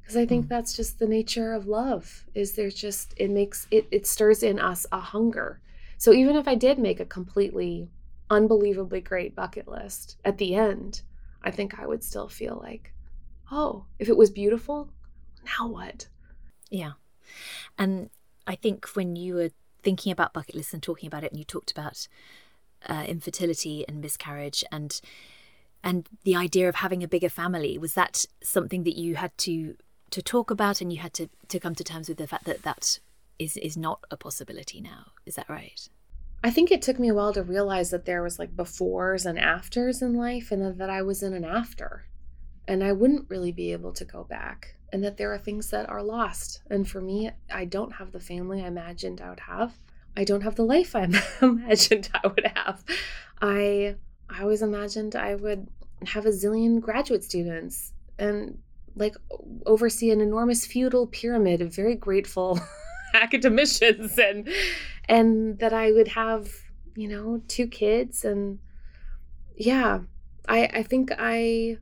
Because 0.00 0.16
i 0.16 0.26
think 0.26 0.46
mm. 0.46 0.48
that's 0.48 0.74
just 0.74 0.98
the 0.98 1.06
nature 1.06 1.52
of 1.52 1.66
love 1.66 2.24
is 2.34 2.52
there's 2.52 2.74
just 2.74 3.14
it 3.16 3.30
makes 3.30 3.66
it 3.70 3.86
it 3.90 4.06
stirs 4.06 4.42
in 4.42 4.58
us 4.58 4.86
a 4.92 5.00
hunger. 5.00 5.60
So 5.98 6.12
even 6.12 6.36
if 6.36 6.48
i 6.48 6.54
did 6.54 6.78
make 6.78 7.00
a 7.00 7.04
completely 7.04 7.88
unbelievably 8.30 9.02
great 9.02 9.36
bucket 9.36 9.68
list 9.68 10.16
at 10.24 10.38
the 10.38 10.54
end 10.54 11.02
i 11.44 11.50
think 11.50 11.78
i 11.78 11.86
would 11.86 12.02
still 12.02 12.28
feel 12.28 12.58
like 12.62 12.92
oh 13.50 13.84
if 13.98 14.08
it 14.08 14.16
was 14.16 14.30
beautiful 14.30 14.88
now 15.44 15.68
what? 15.68 16.08
Yeah. 16.70 16.92
And 17.78 18.10
i 18.46 18.54
think 18.54 18.86
when 18.96 19.16
you 19.16 19.34
were 19.34 19.50
thinking 19.82 20.12
about 20.12 20.32
bucket 20.32 20.54
lists 20.54 20.72
and 20.72 20.82
talking 20.82 21.06
about 21.06 21.24
it 21.24 21.30
and 21.30 21.38
you 21.38 21.44
talked 21.44 21.70
about 21.70 22.08
uh, 22.88 23.04
infertility 23.06 23.84
and 23.86 24.00
miscarriage 24.00 24.64
and 24.72 25.00
and 25.82 26.08
the 26.24 26.36
idea 26.36 26.68
of 26.68 26.76
having 26.76 27.02
a 27.02 27.08
bigger 27.08 27.28
family 27.28 27.78
was 27.78 27.94
that 27.94 28.26
something 28.42 28.84
that 28.84 28.96
you 28.96 29.16
had 29.16 29.36
to 29.38 29.76
to 30.10 30.22
talk 30.22 30.50
about 30.50 30.80
and 30.80 30.92
you 30.92 31.00
had 31.00 31.14
to 31.14 31.28
to 31.48 31.58
come 31.58 31.74
to 31.74 31.84
terms 31.84 32.08
with 32.08 32.18
the 32.18 32.26
fact 32.26 32.44
that 32.44 32.62
that 32.62 32.98
is 33.38 33.56
is 33.56 33.76
not 33.76 34.04
a 34.10 34.16
possibility 34.16 34.80
now? 34.80 35.06
Is 35.26 35.34
that 35.34 35.48
right? 35.48 35.88
I 36.44 36.50
think 36.50 36.70
it 36.70 36.82
took 36.82 36.98
me 36.98 37.08
a 37.08 37.14
while 37.14 37.32
to 37.34 37.42
realize 37.42 37.90
that 37.90 38.04
there 38.04 38.22
was 38.22 38.38
like 38.38 38.56
befores 38.56 39.24
and 39.26 39.38
afters 39.38 40.02
in 40.02 40.14
life 40.14 40.50
and 40.50 40.78
that 40.78 40.90
i 40.90 41.00
was 41.02 41.22
in 41.22 41.32
an 41.34 41.44
after. 41.44 42.06
And 42.68 42.84
i 42.84 42.92
wouldn't 42.92 43.30
really 43.30 43.52
be 43.52 43.72
able 43.72 43.92
to 43.92 44.04
go 44.04 44.24
back 44.24 44.76
and 44.92 45.02
that 45.02 45.16
there 45.16 45.32
are 45.32 45.38
things 45.38 45.70
that 45.70 45.88
are 45.88 46.02
lost. 46.02 46.62
And 46.70 46.88
for 46.88 47.00
me 47.00 47.30
i 47.50 47.64
don't 47.64 47.94
have 47.94 48.12
the 48.12 48.20
family 48.20 48.62
i 48.62 48.66
imagined 48.66 49.20
i 49.20 49.30
would 49.30 49.40
have. 49.40 49.74
I 50.16 50.24
don't 50.24 50.42
have 50.42 50.56
the 50.56 50.64
life 50.64 50.94
i 50.94 51.08
imagined 51.42 52.10
i 52.14 52.26
would 52.26 52.50
have. 52.54 52.84
I 53.40 53.96
I 54.32 54.42
always 54.42 54.62
imagined 54.62 55.16
I 55.16 55.34
would 55.34 55.68
have 56.06 56.26
a 56.26 56.30
zillion 56.30 56.80
graduate 56.80 57.24
students 57.24 57.92
and 58.18 58.58
like 58.94 59.14
oversee 59.66 60.10
an 60.10 60.20
enormous 60.20 60.66
feudal 60.66 61.06
pyramid 61.06 61.62
of 61.62 61.74
very 61.74 61.94
grateful 61.94 62.60
academicians 63.14 64.18
and 64.18 64.48
and 65.08 65.58
that 65.58 65.72
I 65.72 65.92
would 65.92 66.08
have, 66.08 66.50
you 66.94 67.08
know, 67.08 67.42
two 67.48 67.66
kids 67.66 68.24
and 68.24 68.58
yeah, 69.56 70.00
I 70.48 70.64
I 70.66 70.82
think 70.82 71.10
I 71.18 71.78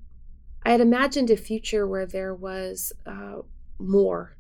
I 0.65 0.71
had 0.73 0.81
imagined 0.81 1.31
a 1.31 1.37
future 1.37 1.87
where 1.87 2.07
there 2.07 2.35
was 2.35 2.93
uh, 3.07 3.39
more. 3.79 4.37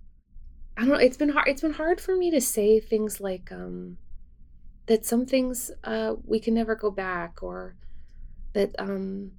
I 0.76 0.82
don't 0.82 0.90
know. 0.90 0.96
It's 0.96 1.16
been 1.16 1.30
hard. 1.30 1.48
It's 1.48 1.62
been 1.62 1.72
hard 1.72 2.00
for 2.00 2.16
me 2.16 2.30
to 2.30 2.40
say 2.40 2.80
things 2.80 3.20
like 3.20 3.50
um, 3.50 3.96
that. 4.86 5.06
Some 5.06 5.26
things 5.26 5.70
uh, 5.84 6.14
we 6.24 6.40
can 6.40 6.54
never 6.54 6.74
go 6.74 6.90
back, 6.90 7.42
or 7.42 7.76
that 8.52 8.74
um 8.78 9.32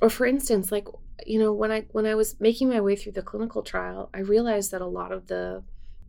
or 0.00 0.10
for 0.10 0.26
instance 0.26 0.70
like 0.70 0.86
you 1.24 1.38
know 1.38 1.52
when 1.52 1.70
i 1.70 1.84
when 1.92 2.06
i 2.06 2.14
was 2.14 2.38
making 2.40 2.68
my 2.68 2.80
way 2.80 2.96
through 2.96 3.12
the 3.12 3.22
clinical 3.22 3.62
trial 3.62 4.10
i 4.14 4.18
realized 4.20 4.70
that 4.70 4.80
a 4.80 4.86
lot 4.86 5.12
of 5.12 5.26
the 5.26 5.62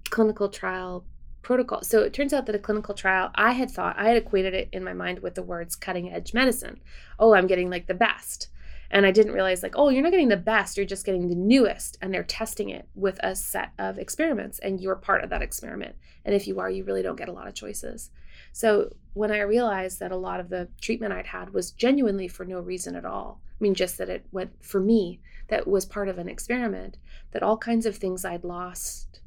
clinical 0.10 0.50
trial 0.50 1.06
protocol 1.42 1.82
so 1.82 2.02
it 2.02 2.14
turns 2.14 2.34
out 2.34 2.46
that 2.46 2.56
a 2.56 2.60
clinical 2.60 2.94
trial 2.94 3.32
i 3.36 3.52
had 3.52 3.72
thought 3.72 3.98
i 3.98 4.08
had 4.08 4.18
equated 4.18 4.54
it 4.54 4.68
in 4.72 4.84
my 4.84 4.94
mind 4.94 5.20
with 5.20 5.36
the 5.36 5.44
words 5.44 5.76
cutting 5.76 6.12
edge 6.12 6.34
medicine. 6.34 6.80
Oh 7.20 7.34
i'm 7.34 7.48
getting 7.48 7.70
like 7.70 7.88
the 7.88 7.94
best 7.94 8.50
and 8.92 9.06
i 9.06 9.12
didn't 9.12 9.34
realize 9.34 9.64
like 9.64 9.76
oh 9.76 9.90
you're 9.90 10.04
not 10.04 10.12
getting 10.12 10.30
the 10.30 10.38
best 10.38 10.78
you're 10.78 10.86
just 10.86 11.06
getting 11.06 11.28
the 11.28 11.36
newest 11.36 11.98
and 12.02 12.14
they're 12.14 12.24
testing 12.24 12.70
it 12.70 12.88
with 12.96 13.20
a 13.24 13.36
set 13.36 13.72
of 13.78 13.98
experiments 13.98 14.60
and 14.60 14.82
you're 14.82 14.96
part 14.96 15.24
of 15.24 15.30
that 15.30 15.42
experiment. 15.42 15.96
And 16.26 16.36
if 16.36 16.48
you 16.48 16.60
are 16.60 16.70
you 16.70 16.84
really 16.84 17.02
don't 17.02 17.18
get 17.18 17.30
a 17.30 17.34
lot 17.34 17.48
of 17.48 17.54
choices. 17.54 18.10
So 18.52 18.94
when 19.14 19.32
I 19.32 19.40
realized 19.42 20.00
that 20.00 20.12
a 20.12 20.18
lot 20.18 20.40
of 20.40 20.50
the 20.50 20.70
treatment 20.82 21.14
I'd 21.14 21.28
had 21.28 21.54
was 21.54 21.72
genuinely 21.72 22.28
for 22.28 22.46
no 22.46 22.60
reason 22.60 22.96
at 22.96 23.06
all, 23.06 23.42
I 23.50 23.58
mean, 23.60 23.74
just 23.74 23.98
that 23.98 24.10
it 24.10 24.26
went 24.32 24.64
for 24.64 24.80
me, 24.80 25.20
that 25.48 25.68
was 25.68 25.86
part 25.86 26.10
of 26.10 26.18
an 26.18 26.30
experiment, 26.30 26.98
that 27.32 27.44
all 27.44 27.58
kinds 27.58 27.86
of 27.86 27.96
things 27.96 28.26
I'd 28.26 28.44
lost 28.44 29.22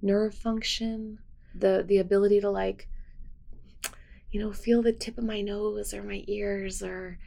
nerve 0.00 0.34
function, 0.34 1.18
the 1.54 1.84
the 1.86 1.98
ability 1.98 2.40
to 2.40 2.50
like 2.50 2.88
you 4.30 4.38
know, 4.38 4.52
feel 4.52 4.82
the 4.82 4.92
tip 4.92 5.16
of 5.16 5.24
my 5.24 5.40
nose 5.40 5.94
or 5.94 6.02
my 6.02 6.22
ears 6.26 6.82
or 6.82 7.18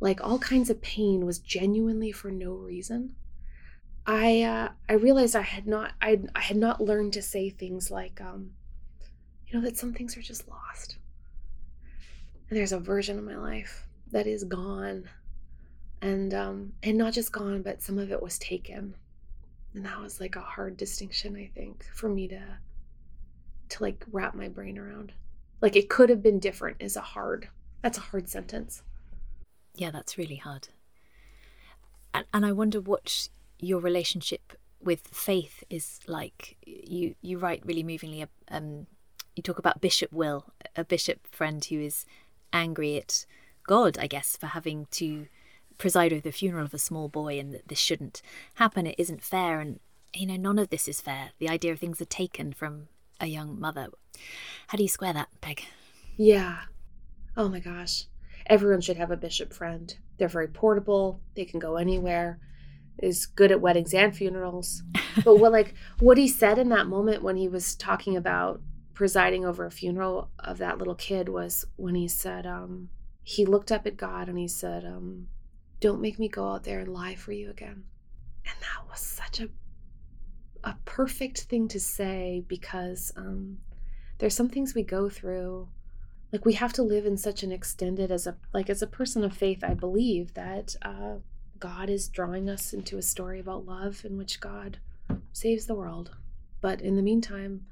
like 0.00 0.22
all 0.22 0.38
kinds 0.38 0.70
of 0.70 0.80
pain 0.80 1.26
was 1.26 1.38
genuinely 1.38 2.10
for 2.10 2.30
no 2.30 2.52
reason. 2.52 3.14
I 4.06 4.42
uh, 4.42 4.68
I 4.88 4.94
realized 4.94 5.36
I 5.36 5.42
had 5.42 5.66
not 5.66 5.92
I 6.00 6.20
I 6.34 6.40
had 6.40 6.56
not 6.56 6.80
learned 6.80 7.12
to 7.12 7.22
say 7.22 7.50
things 7.50 7.90
like 7.90 8.20
um, 8.20 8.52
you 9.46 9.58
know 9.58 9.64
that 9.64 9.76
some 9.76 9.92
things 9.92 10.16
are 10.16 10.22
just 10.22 10.48
lost. 10.48 10.96
And 12.48 12.58
there's 12.58 12.72
a 12.72 12.80
version 12.80 13.18
of 13.18 13.24
my 13.24 13.36
life 13.36 13.86
that 14.10 14.26
is 14.26 14.44
gone. 14.44 15.08
And 16.02 16.32
um 16.32 16.72
and 16.82 16.96
not 16.96 17.12
just 17.12 17.30
gone, 17.30 17.62
but 17.62 17.82
some 17.82 17.98
of 17.98 18.10
it 18.10 18.22
was 18.22 18.38
taken. 18.38 18.94
And 19.74 19.84
that 19.84 20.00
was 20.00 20.18
like 20.18 20.34
a 20.34 20.40
hard 20.40 20.76
distinction, 20.76 21.36
I 21.36 21.50
think, 21.54 21.84
for 21.94 22.08
me 22.08 22.26
to 22.28 22.42
to 23.68 23.82
like 23.82 24.04
wrap 24.10 24.34
my 24.34 24.48
brain 24.48 24.78
around. 24.78 25.12
Like 25.60 25.76
it 25.76 25.90
could 25.90 26.08
have 26.08 26.22
been 26.22 26.38
different 26.38 26.78
is 26.80 26.96
a 26.96 27.02
hard 27.02 27.48
that's 27.82 27.98
a 27.98 28.02
hard 28.02 28.28
sentence. 28.28 28.82
Yeah, 29.80 29.90
that's 29.90 30.18
really 30.18 30.36
hard. 30.36 30.68
And, 32.12 32.26
and 32.34 32.44
I 32.44 32.52
wonder 32.52 32.82
what 32.82 33.30
your 33.58 33.80
relationship 33.80 34.52
with 34.78 35.08
faith 35.08 35.64
is 35.70 36.00
like. 36.06 36.58
You 36.66 37.14
you 37.22 37.38
write 37.38 37.64
really 37.64 37.82
movingly. 37.82 38.26
Um, 38.50 38.86
you 39.34 39.42
talk 39.42 39.58
about 39.58 39.80
Bishop 39.80 40.12
Will, 40.12 40.52
a 40.76 40.84
bishop 40.84 41.26
friend 41.28 41.64
who 41.64 41.80
is 41.80 42.04
angry 42.52 42.98
at 42.98 43.24
God, 43.66 43.96
I 43.98 44.06
guess, 44.06 44.36
for 44.36 44.48
having 44.48 44.86
to 44.90 45.28
preside 45.78 46.12
over 46.12 46.20
the 46.20 46.30
funeral 46.30 46.66
of 46.66 46.74
a 46.74 46.78
small 46.78 47.08
boy 47.08 47.38
and 47.38 47.54
that 47.54 47.68
this 47.68 47.78
shouldn't 47.78 48.20
happen. 48.56 48.86
It 48.86 48.96
isn't 48.98 49.22
fair. 49.22 49.60
And, 49.60 49.80
you 50.12 50.26
know, 50.26 50.36
none 50.36 50.58
of 50.58 50.68
this 50.68 50.88
is 50.88 51.00
fair. 51.00 51.30
The 51.38 51.48
idea 51.48 51.72
of 51.72 51.78
things 51.78 52.02
are 52.02 52.16
taken 52.22 52.52
from 52.52 52.88
a 53.18 53.28
young 53.28 53.58
mother. 53.58 53.88
How 54.66 54.76
do 54.76 54.82
you 54.82 54.90
square 54.90 55.14
that, 55.14 55.28
Peg? 55.40 55.62
Yeah. 56.18 56.58
Oh 57.34 57.48
my 57.48 57.60
gosh. 57.60 58.04
Everyone 58.50 58.80
should 58.80 58.98
have 58.98 59.12
a 59.12 59.16
bishop 59.16 59.52
friend. 59.52 59.96
They're 60.18 60.28
very 60.28 60.48
portable, 60.48 61.22
they 61.36 61.46
can 61.46 61.60
go 61.60 61.76
anywhere. 61.76 62.40
Is 62.98 63.24
good 63.24 63.50
at 63.50 63.62
weddings 63.62 63.94
and 63.94 64.14
funerals. 64.14 64.82
but 65.24 65.36
what 65.36 65.52
like 65.52 65.72
what 66.00 66.18
he 66.18 66.28
said 66.28 66.58
in 66.58 66.68
that 66.68 66.86
moment 66.86 67.22
when 67.22 67.36
he 67.36 67.48
was 67.48 67.74
talking 67.74 68.16
about 68.16 68.60
presiding 68.92 69.46
over 69.46 69.64
a 69.64 69.70
funeral 69.70 70.30
of 70.40 70.58
that 70.58 70.76
little 70.76 70.96
kid 70.96 71.28
was 71.30 71.64
when 71.76 71.94
he 71.94 72.06
said, 72.06 72.44
um, 72.44 72.90
he 73.22 73.46
looked 73.46 73.72
up 73.72 73.86
at 73.86 73.96
God 73.96 74.28
and 74.28 74.36
he 74.36 74.48
said, 74.48 74.84
um, 74.84 75.28
Don't 75.78 76.02
make 76.02 76.18
me 76.18 76.28
go 76.28 76.46
out 76.46 76.64
there 76.64 76.80
and 76.80 76.92
lie 76.92 77.14
for 77.14 77.32
you 77.32 77.48
again. 77.48 77.84
And 78.44 78.54
that 78.60 78.90
was 78.90 79.00
such 79.00 79.40
a 79.40 79.48
a 80.64 80.74
perfect 80.84 81.42
thing 81.42 81.68
to 81.68 81.80
say 81.80 82.44
because 82.46 83.12
um, 83.16 83.58
there's 84.18 84.34
some 84.34 84.48
things 84.48 84.74
we 84.74 84.82
go 84.82 85.08
through 85.08 85.68
like 86.32 86.44
we 86.44 86.54
have 86.54 86.72
to 86.72 86.82
live 86.82 87.06
in 87.06 87.16
such 87.16 87.42
an 87.42 87.52
extended 87.52 88.10
as 88.10 88.26
a 88.26 88.36
like 88.52 88.70
as 88.70 88.82
a 88.82 88.86
person 88.86 89.24
of 89.24 89.36
faith 89.36 89.64
i 89.64 89.74
believe 89.74 90.34
that 90.34 90.76
uh, 90.82 91.16
god 91.58 91.90
is 91.90 92.08
drawing 92.08 92.48
us 92.48 92.72
into 92.72 92.98
a 92.98 93.02
story 93.02 93.40
about 93.40 93.66
love 93.66 94.04
in 94.04 94.16
which 94.16 94.40
god 94.40 94.78
saves 95.32 95.66
the 95.66 95.74
world. 95.74 96.10
But 96.60 96.80
in 96.80 96.96
the 96.96 97.02
meantime 97.02 97.66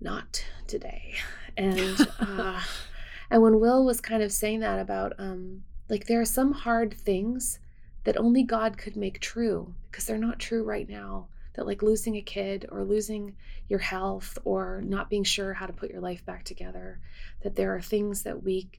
not 0.00 0.44
today. 0.66 1.14
And 1.56 2.08
uh, 2.18 2.60
and 3.30 3.42
when 3.42 3.60
will 3.60 3.84
was 3.84 4.00
kind 4.00 4.22
of 4.22 4.32
saying 4.32 4.60
that 4.60 4.78
about 4.78 5.14
um 5.18 5.62
like 5.88 6.06
there 6.06 6.20
are 6.20 6.26
some 6.26 6.52
hard 6.52 6.94
things 6.94 7.58
that 8.04 8.16
only 8.16 8.42
god 8.42 8.76
could 8.76 8.96
make 8.96 9.20
true 9.20 9.74
because 9.90 10.06
they're 10.06 10.18
not 10.18 10.38
true 10.38 10.64
right 10.64 10.88
now 10.88 11.28
that 11.54 11.66
like 11.66 11.82
losing 11.82 12.16
a 12.16 12.22
kid 12.22 12.66
or 12.70 12.84
losing 12.84 13.36
your 13.68 13.78
health 13.78 14.38
or 14.44 14.82
not 14.84 15.10
being 15.10 15.24
sure 15.24 15.52
how 15.54 15.66
to 15.66 15.72
put 15.72 15.90
your 15.90 16.00
life 16.00 16.24
back 16.24 16.44
together 16.44 17.00
that 17.42 17.56
there 17.56 17.74
are 17.74 17.80
things 17.80 18.22
that 18.22 18.42
we 18.42 18.70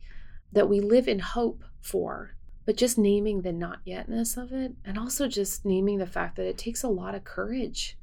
that 0.51 0.69
we 0.69 0.79
live 0.79 1.07
in 1.07 1.19
hope 1.19 1.63
for 1.81 2.35
but 2.65 2.77
just 2.77 2.97
naming 2.97 3.41
the 3.41 3.51
not 3.51 3.85
yetness 3.85 4.37
of 4.37 4.51
it 4.53 4.73
and 4.85 4.97
also 4.97 5.27
just 5.27 5.65
naming 5.65 5.97
the 5.97 6.07
fact 6.07 6.35
that 6.35 6.47
it 6.47 6.57
takes 6.57 6.83
a 6.83 6.87
lot 6.87 7.15
of 7.15 7.23
courage 7.23 7.97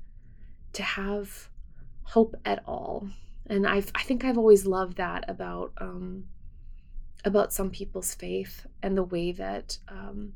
to 0.72 0.82
have 0.82 1.48
hope 2.04 2.36
at 2.44 2.62
all. 2.66 3.08
And 3.46 3.66
i 3.66 3.82
i 3.94 4.02
think 4.02 4.24
i've 4.24 4.38
always 4.38 4.66
loved 4.66 4.98
that 4.98 5.24
about 5.28 5.72
um 5.78 6.26
about 7.24 7.52
some 7.52 7.70
people's 7.70 8.14
faith 8.14 8.66
and 8.82 8.96
the 8.96 9.02
way 9.02 9.32
that 9.32 9.78
um 9.88 10.34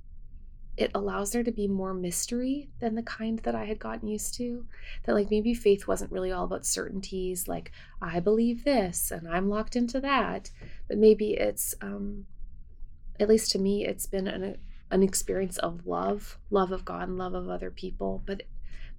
it 0.77 0.91
allows 0.95 1.31
there 1.31 1.45
to 1.45 1.53
be 1.53 1.69
more 1.69 1.95
mystery 1.95 2.69
than 2.81 2.95
the 2.95 3.03
kind 3.03 3.39
that 3.41 3.55
I 3.55 3.65
had 3.65 3.79
gotten 3.79 4.09
used 4.09 4.35
to. 4.35 4.67
That, 5.05 5.15
like, 5.15 5.31
maybe 5.31 5.55
faith 5.55 5.87
wasn't 5.87 6.11
really 6.11 6.33
all 6.33 6.45
about 6.45 6.67
certainties, 6.67 7.47
like, 7.47 7.71
I 8.03 8.21
believe 8.21 8.65
this 8.65 9.11
and 9.11 9.29
I'm 9.29 9.49
locked 9.49 9.77
into 9.77 10.01
that. 10.01 10.51
But 10.89 10.99
maybe 10.99 11.35
it's, 11.35 11.75
um, 11.81 12.27
at 13.21 13.29
least 13.29 13.53
to 13.53 13.59
me, 13.59 13.87
it's 13.87 14.07
been 14.07 14.27
an, 14.27 14.57
an 14.91 15.03
experience 15.03 15.59
of 15.59 15.87
love, 15.87 16.39
love 16.51 16.73
of 16.73 16.85
God 16.85 17.09
and 17.09 17.19
love 17.19 17.35
of 17.35 17.49
other 17.49 17.71
people. 17.71 18.23
But, 18.27 18.43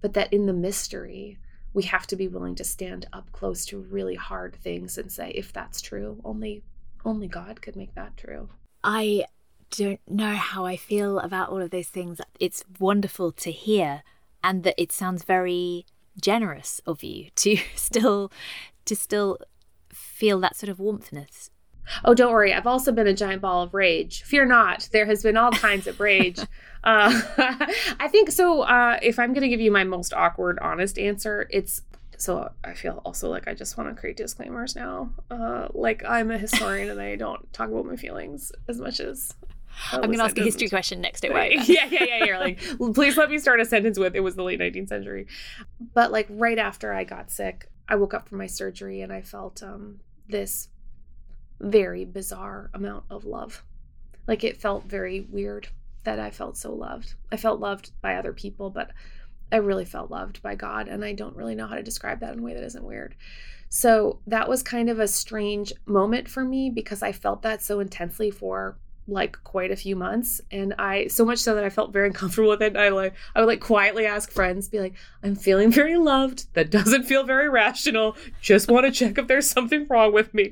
but 0.01 0.13
that 0.13 0.31
in 0.31 0.45
the 0.45 0.53
mystery, 0.53 1.37
we 1.73 1.83
have 1.83 2.07
to 2.07 2.15
be 2.15 2.29
willing 2.29 2.55
to 2.55 2.63
stand 2.63 3.05
up 3.11 3.29
close 3.33 3.65
to 3.65 3.79
really 3.79 4.15
hard 4.15 4.55
things 4.55 4.97
and 4.97 5.11
say, 5.11 5.31
if 5.31 5.51
that's 5.51 5.81
true, 5.81 6.21
only, 6.23 6.63
only 7.03 7.27
God 7.27 7.61
could 7.61 7.75
make 7.75 7.93
that 7.95 8.15
true. 8.15 8.47
I 8.81 9.25
don't 9.77 9.99
know 10.07 10.35
how 10.35 10.65
I 10.65 10.77
feel 10.77 11.19
about 11.19 11.49
all 11.49 11.61
of 11.61 11.71
those 11.71 11.87
things. 11.87 12.21
It's 12.39 12.63
wonderful 12.79 13.31
to 13.33 13.51
hear, 13.51 14.03
and 14.43 14.63
that 14.63 14.75
it 14.77 14.91
sounds 14.91 15.23
very 15.23 15.85
generous 16.19 16.81
of 16.85 17.03
you 17.03 17.29
to 17.35 17.57
still 17.75 18.31
to 18.85 18.95
still 18.95 19.39
feel 19.91 20.39
that 20.39 20.55
sort 20.55 20.69
of 20.69 20.77
warmthness. 20.77 21.49
Oh, 22.03 22.13
don't 22.13 22.31
worry. 22.31 22.53
I've 22.53 22.67
also 22.67 22.91
been 22.91 23.07
a 23.07 23.13
giant 23.13 23.41
ball 23.41 23.61
of 23.61 23.73
rage. 23.73 24.23
Fear 24.23 24.45
not. 24.45 24.89
There 24.91 25.05
has 25.05 25.21
been 25.21 25.37
all 25.37 25.51
kinds 25.51 25.87
of 25.87 25.99
rage. 25.99 26.39
Uh, 26.85 27.19
I 27.99 28.07
think 28.09 28.29
so. 28.29 28.61
Uh, 28.61 28.99
if 29.01 29.17
I'm 29.17 29.33
going 29.33 29.41
to 29.41 29.47
give 29.47 29.59
you 29.59 29.71
my 29.71 29.83
most 29.83 30.13
awkward, 30.13 30.59
honest 30.61 30.99
answer, 30.99 31.47
it's 31.49 31.81
so 32.15 32.51
I 32.63 32.75
feel 32.75 33.01
also 33.03 33.27
like 33.27 33.47
I 33.47 33.55
just 33.55 33.75
want 33.75 33.89
to 33.89 33.99
create 33.99 34.17
disclaimers 34.17 34.75
now. 34.75 35.11
Uh, 35.31 35.67
like 35.73 36.03
I'm 36.07 36.29
a 36.29 36.37
historian 36.37 36.91
and 36.91 37.01
I 37.01 37.15
don't 37.15 37.51
talk 37.53 37.69
about 37.69 37.87
my 37.87 37.95
feelings 37.95 38.51
as 38.67 38.79
much 38.79 38.99
as 38.99 39.33
I'm 39.91 40.01
going 40.01 40.17
to 40.17 40.23
ask 40.23 40.37
a 40.37 40.43
history 40.43 40.69
question 40.69 41.01
next. 41.01 41.21
Don't 41.21 41.33
worry. 41.33 41.57
yeah, 41.65 41.87
yeah, 41.89 42.03
yeah. 42.05 42.25
You're 42.25 42.39
like, 42.39 42.59
please 42.93 43.17
let 43.17 43.29
me 43.29 43.37
start 43.37 43.59
a 43.59 43.65
sentence 43.65 43.99
with 43.99 44.15
it 44.15 44.21
was 44.21 44.35
the 44.35 44.43
late 44.43 44.59
19th 44.59 44.89
century. 44.89 45.27
But 45.93 46.11
like 46.11 46.27
right 46.29 46.57
after 46.57 46.93
I 46.93 47.03
got 47.03 47.31
sick, 47.31 47.69
I 47.87 47.95
woke 47.95 48.13
up 48.13 48.29
from 48.29 48.37
my 48.37 48.47
surgery 48.47 49.01
and 49.01 49.11
I 49.11 49.21
felt 49.21 49.61
um, 49.61 49.99
this 50.27 50.69
very 51.59 52.05
bizarre 52.05 52.69
amount 52.73 53.05
of 53.09 53.25
love. 53.25 53.63
Like 54.27 54.43
it 54.43 54.61
felt 54.61 54.85
very 54.85 55.21
weird 55.21 55.67
that 56.03 56.19
I 56.19 56.31
felt 56.31 56.57
so 56.57 56.73
loved. 56.73 57.15
I 57.31 57.37
felt 57.37 57.59
loved 57.59 57.91
by 58.01 58.15
other 58.15 58.33
people, 58.33 58.69
but 58.69 58.91
I 59.51 59.57
really 59.57 59.85
felt 59.85 60.11
loved 60.11 60.41
by 60.41 60.55
God. 60.55 60.87
And 60.87 61.03
I 61.03 61.13
don't 61.13 61.35
really 61.35 61.55
know 61.55 61.67
how 61.67 61.75
to 61.75 61.83
describe 61.83 62.19
that 62.21 62.33
in 62.33 62.39
a 62.39 62.41
way 62.41 62.53
that 62.53 62.63
isn't 62.63 62.83
weird. 62.83 63.15
So 63.69 64.19
that 64.27 64.47
was 64.47 64.63
kind 64.63 64.89
of 64.89 64.99
a 64.99 65.07
strange 65.07 65.73
moment 65.85 66.29
for 66.29 66.43
me 66.43 66.69
because 66.69 67.03
I 67.03 67.11
felt 67.11 67.41
that 67.41 67.61
so 67.61 67.79
intensely 67.79 68.31
for 68.31 68.77
like 69.07 69.37
quite 69.43 69.69
a 69.69 69.75
few 69.75 69.95
months 69.95 70.41
and 70.51 70.73
i 70.79 71.05
so 71.07 71.23
much 71.23 71.37
so 71.37 71.53
that 71.53 71.63
i 71.63 71.69
felt 71.69 71.93
very 71.93 72.07
uncomfortable 72.11 72.49
with 72.49 72.61
it 72.61 72.67
and 72.67 72.77
i 72.77 72.89
like 72.89 73.13
i 73.35 73.39
would 73.39 73.47
like 73.47 73.59
quietly 73.59 74.05
ask 74.05 74.31
friends 74.31 74.67
be 74.67 74.79
like 74.79 74.93
i'm 75.23 75.35
feeling 75.35 75.71
very 75.71 75.97
loved 75.97 76.51
that 76.53 76.71
doesn't 76.71 77.03
feel 77.03 77.23
very 77.23 77.47
rational 77.47 78.15
just 78.41 78.69
want 78.69 78.85
to 78.85 78.91
check 78.91 79.17
if 79.17 79.27
there's 79.27 79.49
something 79.49 79.85
wrong 79.87 80.11
with 80.11 80.33
me 80.33 80.49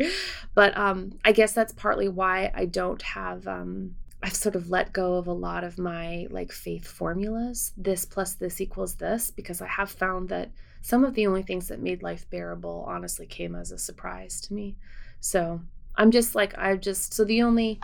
but 0.54 0.76
um 0.78 1.18
i 1.26 1.32
guess 1.32 1.54
that's 1.54 1.74
partly 1.74 2.08
why 2.08 2.52
i 2.54 2.66
don't 2.66 3.02
have 3.02 3.48
um 3.48 3.96
I've 4.24 4.36
sort 4.36 4.56
of 4.56 4.70
let 4.70 4.94
go 4.94 5.16
of 5.16 5.28
a 5.28 5.34
lot 5.34 5.66
of 5.66 5.78
my 5.78 6.28
like 6.30 6.54
faith 6.54 6.88
formulas. 6.88 7.74
This 7.76 8.06
plus 8.06 8.34
this 8.34 8.62
equals 8.62 8.96
this 8.96 9.30
because 9.30 9.62
I 9.62 9.68
have 9.68 9.92
found 9.92 10.30
that 10.30 10.50
some 10.82 11.04
of 11.04 11.14
the 11.14 11.28
only 11.28 11.44
things 11.44 11.68
that 11.68 11.82
made 11.82 12.02
life 12.02 12.30
bearable 12.30 12.86
honestly 12.88 13.26
came 13.26 13.54
as 13.54 13.72
a 13.72 13.78
surprise 13.78 14.40
to 14.42 14.54
me. 14.54 14.78
So, 15.20 15.60
I'm 15.96 16.10
just 16.10 16.36
like 16.36 16.58
I've 16.58 16.80
just 16.80 17.14
so 17.14 17.26
the 17.26 17.44
only 17.44 17.82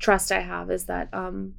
trust 0.00 0.32
I 0.32 0.40
have 0.40 0.70
is 0.70 0.86
that 0.86 1.12
um, 1.12 1.54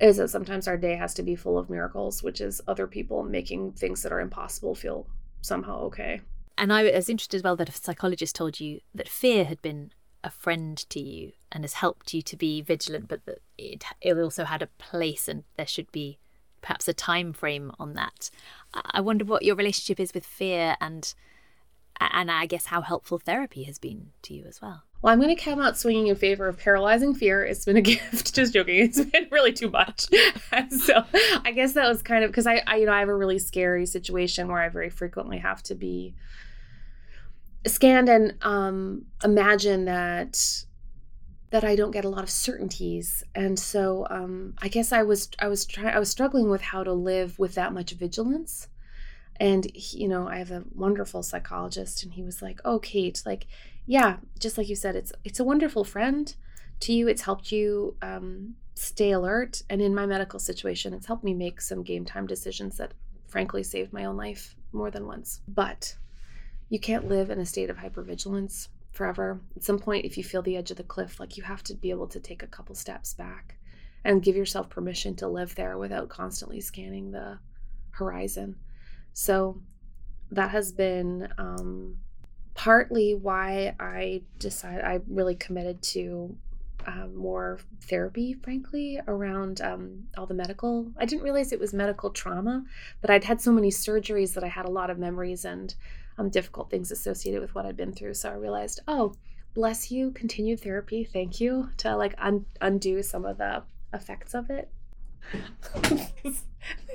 is 0.00 0.16
that 0.16 0.28
sometimes 0.28 0.66
our 0.66 0.76
day 0.76 0.96
has 0.96 1.14
to 1.14 1.22
be 1.22 1.36
full 1.36 1.56
of 1.56 1.70
miracles, 1.70 2.22
which 2.22 2.40
is 2.40 2.60
other 2.66 2.86
people 2.86 3.22
making 3.22 3.72
things 3.72 4.02
that 4.02 4.12
are 4.12 4.20
impossible 4.20 4.74
feel 4.74 5.06
somehow 5.40 5.78
okay. 5.82 6.22
And 6.58 6.72
I 6.72 6.84
was 6.84 7.08
interested 7.08 7.36
as 7.36 7.42
well 7.42 7.56
that 7.56 7.68
a 7.68 7.72
psychologist 7.72 8.34
told 8.34 8.58
you 8.58 8.80
that 8.94 9.08
fear 9.08 9.44
had 9.44 9.62
been 9.62 9.92
a 10.22 10.30
friend 10.30 10.78
to 10.90 11.00
you 11.00 11.32
and 11.52 11.62
has 11.62 11.74
helped 11.74 12.14
you 12.14 12.22
to 12.22 12.36
be 12.36 12.62
vigilant, 12.62 13.08
but 13.08 13.24
that 13.26 13.38
it, 13.58 13.84
it 14.00 14.18
also 14.18 14.44
had 14.44 14.62
a 14.62 14.68
place 14.78 15.28
and 15.28 15.44
there 15.56 15.66
should 15.66 15.90
be 15.92 16.18
perhaps 16.62 16.88
a 16.88 16.94
time 16.94 17.32
frame 17.32 17.70
on 17.78 17.92
that. 17.94 18.30
I 18.72 19.00
wonder 19.00 19.24
what 19.24 19.42
your 19.42 19.54
relationship 19.54 20.00
is 20.00 20.14
with 20.14 20.24
fear 20.24 20.76
and 20.80 21.12
and 22.00 22.30
I 22.30 22.46
guess 22.46 22.66
how 22.66 22.80
helpful 22.82 23.18
therapy 23.18 23.64
has 23.64 23.78
been 23.78 24.10
to 24.22 24.34
you 24.34 24.44
as 24.46 24.60
well 24.60 24.84
well, 25.04 25.12
I'm 25.12 25.20
going 25.20 25.36
to 25.36 25.42
come 25.42 25.60
out 25.60 25.76
swinging 25.76 26.06
in 26.06 26.16
favor 26.16 26.48
of 26.48 26.56
paralyzing 26.58 27.14
fear. 27.14 27.44
It's 27.44 27.66
been 27.66 27.76
a 27.76 27.80
gift. 27.82 28.34
Just 28.34 28.54
joking. 28.54 28.76
It's 28.76 29.04
been 29.04 29.28
really 29.30 29.52
too 29.52 29.68
much. 29.68 30.06
so 30.70 31.04
I 31.44 31.52
guess 31.52 31.74
that 31.74 31.86
was 31.86 32.00
kind 32.00 32.24
of 32.24 32.30
because 32.30 32.46
I, 32.46 32.62
I, 32.66 32.76
you 32.76 32.86
know, 32.86 32.92
I 32.92 33.00
have 33.00 33.10
a 33.10 33.14
really 33.14 33.38
scary 33.38 33.84
situation 33.84 34.48
where 34.48 34.62
I 34.62 34.70
very 34.70 34.88
frequently 34.88 35.36
have 35.36 35.62
to 35.64 35.74
be 35.74 36.14
scanned 37.66 38.08
and 38.08 38.32
um, 38.40 39.04
imagine 39.22 39.84
that 39.84 40.64
that 41.50 41.64
I 41.64 41.76
don't 41.76 41.90
get 41.90 42.06
a 42.06 42.08
lot 42.08 42.22
of 42.22 42.30
certainties, 42.30 43.22
and 43.34 43.58
so 43.58 44.06
um, 44.10 44.54
I 44.60 44.68
guess 44.68 44.90
I 44.90 45.02
was 45.02 45.28
I 45.38 45.48
was 45.48 45.66
trying 45.66 45.94
I 45.94 45.98
was 45.98 46.08
struggling 46.08 46.48
with 46.48 46.62
how 46.62 46.82
to 46.82 46.94
live 46.94 47.38
with 47.38 47.54
that 47.56 47.74
much 47.74 47.92
vigilance. 47.92 48.68
And 49.40 49.64
he, 49.74 50.02
you 50.02 50.08
know, 50.08 50.28
I 50.28 50.38
have 50.38 50.50
a 50.50 50.64
wonderful 50.74 51.22
psychologist, 51.22 52.04
and 52.04 52.12
he 52.12 52.22
was 52.22 52.40
like, 52.40 52.60
"Oh, 52.64 52.78
Kate, 52.78 53.22
like." 53.26 53.46
yeah, 53.86 54.16
just 54.38 54.56
like 54.56 54.68
you 54.68 54.76
said, 54.76 54.96
it's 54.96 55.12
it's 55.24 55.40
a 55.40 55.44
wonderful 55.44 55.84
friend 55.84 56.34
to 56.80 56.92
you. 56.92 57.08
It's 57.08 57.22
helped 57.22 57.52
you 57.52 57.96
um, 58.00 58.54
stay 58.74 59.12
alert, 59.12 59.62
and 59.68 59.80
in 59.80 59.94
my 59.94 60.06
medical 60.06 60.38
situation, 60.38 60.94
it's 60.94 61.06
helped 61.06 61.24
me 61.24 61.34
make 61.34 61.60
some 61.60 61.82
game 61.82 62.04
time 62.04 62.26
decisions 62.26 62.78
that, 62.78 62.92
frankly, 63.28 63.62
saved 63.62 63.92
my 63.92 64.04
own 64.06 64.16
life 64.16 64.56
more 64.72 64.90
than 64.90 65.06
once. 65.06 65.40
But 65.46 65.96
you 66.70 66.80
can't 66.80 67.08
live 67.08 67.30
in 67.30 67.38
a 67.38 67.46
state 67.46 67.70
of 67.70 67.76
hypervigilance 67.76 68.68
forever. 68.90 69.40
At 69.54 69.64
some 69.64 69.78
point, 69.78 70.06
if 70.06 70.16
you 70.16 70.24
feel 70.24 70.42
the 70.42 70.56
edge 70.56 70.70
of 70.70 70.78
the 70.78 70.82
cliff, 70.82 71.20
like 71.20 71.36
you 71.36 71.42
have 71.42 71.62
to 71.64 71.74
be 71.74 71.90
able 71.90 72.08
to 72.08 72.20
take 72.20 72.42
a 72.42 72.48
couple 72.48 72.74
steps 72.74 73.12
back 73.12 73.56
and 74.02 74.22
give 74.22 74.36
yourself 74.36 74.70
permission 74.70 75.14
to 75.16 75.28
live 75.28 75.54
there 75.54 75.76
without 75.76 76.08
constantly 76.08 76.60
scanning 76.60 77.10
the 77.10 77.38
horizon. 77.90 78.56
So 79.14 79.62
that 80.30 80.50
has 80.50 80.72
been 80.72 81.28
um, 81.38 81.96
partly 82.54 83.14
why 83.14 83.74
I 83.80 84.22
decided 84.38 84.84
I 84.84 85.00
really 85.08 85.36
committed 85.36 85.82
to 85.82 86.36
um, 86.86 87.16
more 87.16 87.60
therapy, 87.82 88.34
frankly, 88.34 89.00
around 89.06 89.60
um, 89.60 90.04
all 90.18 90.26
the 90.26 90.34
medical. 90.34 90.92
I 90.98 91.06
didn't 91.06 91.22
realize 91.22 91.52
it 91.52 91.60
was 91.60 91.72
medical 91.72 92.10
trauma, 92.10 92.64
but 93.00 93.10
I'd 93.10 93.24
had 93.24 93.40
so 93.40 93.52
many 93.52 93.70
surgeries 93.70 94.34
that 94.34 94.44
I 94.44 94.48
had 94.48 94.66
a 94.66 94.70
lot 94.70 94.90
of 94.90 94.98
memories 94.98 95.44
and 95.44 95.74
um, 96.18 96.28
difficult 96.28 96.70
things 96.70 96.90
associated 96.90 97.40
with 97.40 97.54
what 97.54 97.64
I'd 97.64 97.76
been 97.76 97.92
through. 97.92 98.14
So 98.14 98.30
I 98.30 98.34
realized, 98.34 98.80
oh, 98.86 99.14
bless 99.54 99.90
you, 99.90 100.10
continued 100.10 100.60
therapy. 100.60 101.04
Thank 101.04 101.40
you 101.40 101.70
to 101.78 101.96
like 101.96 102.14
un- 102.18 102.46
undo 102.60 103.02
some 103.02 103.24
of 103.24 103.38
the 103.38 103.62
effects 103.92 104.34
of 104.34 104.50
it. 104.50 104.70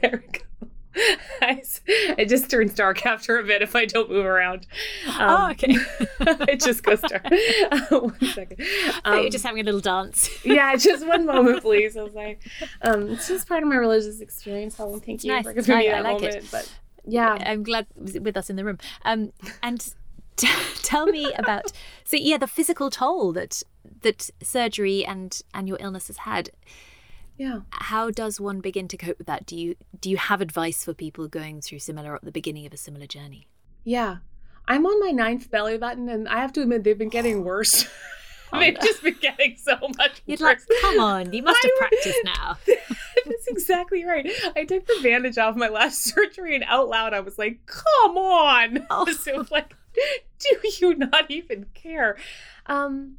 there 0.01 0.23
we 0.23 0.39
go. 0.39 0.69
it 1.41 2.29
just 2.29 2.49
turns 2.49 2.73
dark 2.73 3.05
after 3.05 3.39
a 3.39 3.43
bit 3.43 3.61
if 3.61 3.75
I 3.75 3.85
don't 3.85 4.09
move 4.09 4.25
around. 4.25 4.67
Oh, 5.07 5.11
um, 5.11 5.41
oh, 5.41 5.51
okay. 5.51 5.75
it 6.51 6.59
just 6.59 6.83
goes 6.83 7.01
dark. 7.01 7.23
one 7.89 8.19
second. 8.33 8.61
Um, 9.05 9.21
you're 9.21 9.29
just 9.29 9.45
having 9.45 9.61
a 9.61 9.63
little 9.63 9.79
dance. 9.79 10.29
yeah, 10.45 10.75
just 10.75 11.07
one 11.07 11.25
moment, 11.25 11.61
please. 11.61 11.95
I 11.97 12.03
was 12.03 12.13
like, 12.13 12.41
um, 12.81 13.09
it's 13.11 13.27
just 13.27 13.47
part 13.47 13.63
of 13.63 13.69
my 13.69 13.75
religious 13.75 14.19
experience. 14.21 14.77
Helen, 14.77 14.99
thank 14.99 15.23
you 15.23 15.31
nice. 15.31 15.43
for 15.43 15.53
giving 15.53 15.77
me 15.77 15.87
that 15.87 15.97
I 15.97 16.01
like 16.01 16.21
moment. 16.21 16.35
It. 16.35 16.45
But 16.51 16.71
Yeah. 17.05 17.37
I'm 17.45 17.63
glad 17.63 17.87
with 17.95 18.35
us 18.37 18.49
in 18.49 18.55
the 18.55 18.65
room. 18.65 18.77
Um, 19.05 19.31
and 19.63 19.93
t- 20.35 20.47
tell 20.83 21.05
me 21.05 21.31
about 21.33 21.71
so 22.03 22.17
yeah, 22.17 22.37
the 22.37 22.47
physical 22.47 22.89
toll 22.89 23.33
that 23.33 23.61
that 24.01 24.29
surgery 24.41 25.05
and 25.05 25.41
and 25.53 25.67
your 25.67 25.77
illness 25.79 26.07
has 26.07 26.17
had. 26.17 26.49
Yeah. 27.39 27.61
How 27.71 28.11
does 28.11 28.37
one 28.39 28.59
begin 28.59 28.89
to 28.89 28.97
cope 28.97 29.17
with 29.17 29.27
that? 29.27 29.45
Do 29.45 29.55
you 29.55 29.75
do 29.97 30.09
you 30.09 30.17
have 30.17 30.41
advice 30.41 30.83
for 30.83 30.93
people 30.93 31.29
going 31.29 31.61
through 31.61 31.79
similar 31.79 32.11
or 32.11 32.15
at 32.15 32.25
the 32.25 32.33
beginning 32.33 32.65
of 32.65 32.73
a 32.73 32.77
similar 32.77 33.07
journey? 33.07 33.47
Yeah. 33.85 34.17
I'm 34.67 34.85
on 34.85 34.99
my 34.99 35.11
ninth 35.11 35.49
belly 35.49 35.77
button 35.77 36.09
and 36.09 36.27
I 36.27 36.41
have 36.41 36.51
to 36.53 36.61
admit 36.61 36.83
they've 36.83 36.97
been 36.97 37.07
getting 37.07 37.43
worse. 37.45 37.87
Oh, 38.51 38.59
they've 38.59 38.73
no. 38.73 38.81
just 38.81 39.01
been 39.01 39.15
getting 39.21 39.55
so 39.55 39.77
much 39.97 40.21
You'd 40.25 40.41
worse. 40.41 40.65
like, 40.69 40.81
come 40.81 40.99
on, 40.99 41.31
you 41.31 41.41
must 41.41 41.63
have 41.63 41.71
practiced 41.77 42.19
now. 42.25 42.57
That's 43.25 43.47
exactly 43.47 44.03
right. 44.03 44.29
I 44.57 44.65
took 44.65 44.85
the 44.85 44.99
bandage 45.01 45.37
off 45.37 45.55
my 45.55 45.69
last 45.69 46.03
surgery 46.13 46.55
and 46.55 46.65
out 46.67 46.89
loud 46.89 47.13
I 47.13 47.21
was 47.21 47.37
like, 47.37 47.65
come 47.65 48.17
on. 48.17 48.85
Oh. 48.89 49.09
So 49.13 49.45
like, 49.49 49.73
do 50.39 50.69
you 50.81 50.93
not 50.93 51.31
even 51.31 51.67
care? 51.73 52.17
Um 52.65 53.15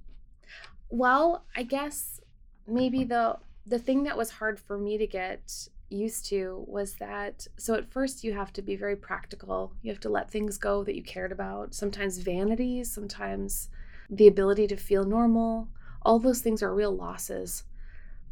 well, 0.90 1.46
I 1.56 1.62
guess 1.62 2.20
maybe 2.66 3.04
the 3.04 3.38
the 3.70 3.78
thing 3.78 4.02
that 4.02 4.16
was 4.16 4.30
hard 4.30 4.58
for 4.58 4.76
me 4.76 4.98
to 4.98 5.06
get 5.06 5.68
used 5.88 6.26
to 6.26 6.64
was 6.66 6.94
that 6.94 7.46
so 7.56 7.74
at 7.74 7.90
first 7.90 8.24
you 8.24 8.32
have 8.32 8.52
to 8.52 8.62
be 8.62 8.74
very 8.74 8.96
practical. 8.96 9.72
You 9.80 9.92
have 9.92 10.00
to 10.00 10.08
let 10.08 10.30
things 10.30 10.58
go 10.58 10.82
that 10.82 10.96
you 10.96 11.04
cared 11.04 11.30
about. 11.30 11.72
Sometimes 11.72 12.18
vanity, 12.18 12.82
sometimes 12.82 13.68
the 14.10 14.26
ability 14.26 14.66
to 14.68 14.76
feel 14.76 15.04
normal. 15.04 15.68
All 16.02 16.18
those 16.18 16.40
things 16.40 16.64
are 16.64 16.74
real 16.74 16.94
losses. 16.94 17.62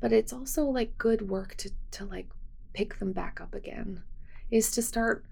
But 0.00 0.12
it's 0.12 0.32
also 0.32 0.64
like 0.64 0.98
good 0.98 1.28
work 1.28 1.54
to 1.58 1.70
to 1.92 2.04
like 2.04 2.26
pick 2.72 2.98
them 2.98 3.12
back 3.12 3.40
up 3.40 3.54
again. 3.54 4.02
Is 4.50 4.72
to 4.72 4.82
start, 4.82 5.24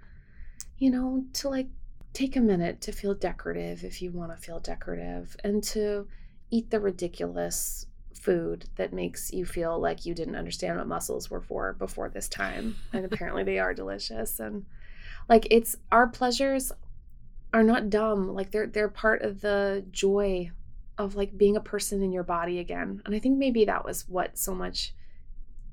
you 0.78 0.90
know, 0.90 1.24
to 1.34 1.48
like 1.48 1.68
take 2.12 2.36
a 2.36 2.40
minute 2.40 2.80
to 2.82 2.92
feel 2.92 3.14
decorative 3.14 3.82
if 3.82 4.00
you 4.00 4.12
want 4.12 4.30
to 4.30 4.40
feel 4.40 4.60
decorative 4.60 5.36
and 5.42 5.64
to 5.64 6.06
eat 6.50 6.70
the 6.70 6.78
ridiculous 6.78 7.86
food 8.26 8.64
that 8.74 8.92
makes 8.92 9.32
you 9.32 9.46
feel 9.46 9.78
like 9.78 10.04
you 10.04 10.12
didn't 10.12 10.34
understand 10.34 10.76
what 10.76 10.88
mussels 10.88 11.30
were 11.30 11.40
for 11.40 11.74
before 11.74 12.08
this 12.08 12.28
time. 12.28 12.74
And 12.92 13.04
apparently 13.10 13.44
they 13.44 13.60
are 13.60 13.72
delicious. 13.72 14.40
And 14.40 14.66
like 15.28 15.46
it's 15.48 15.76
our 15.92 16.08
pleasures 16.08 16.72
are 17.54 17.62
not 17.62 17.88
dumb. 17.88 18.34
Like 18.34 18.50
they're 18.50 18.66
they're 18.66 18.88
part 18.88 19.22
of 19.22 19.40
the 19.40 19.84
joy 19.92 20.50
of 20.98 21.14
like 21.14 21.38
being 21.38 21.56
a 21.56 21.60
person 21.60 22.02
in 22.02 22.10
your 22.10 22.24
body 22.24 22.58
again. 22.58 23.00
And 23.06 23.14
i 23.14 23.20
think 23.20 23.38
maybe 23.38 23.64
that 23.66 23.84
was 23.84 24.08
what 24.08 24.36
so 24.36 24.54
much 24.54 24.92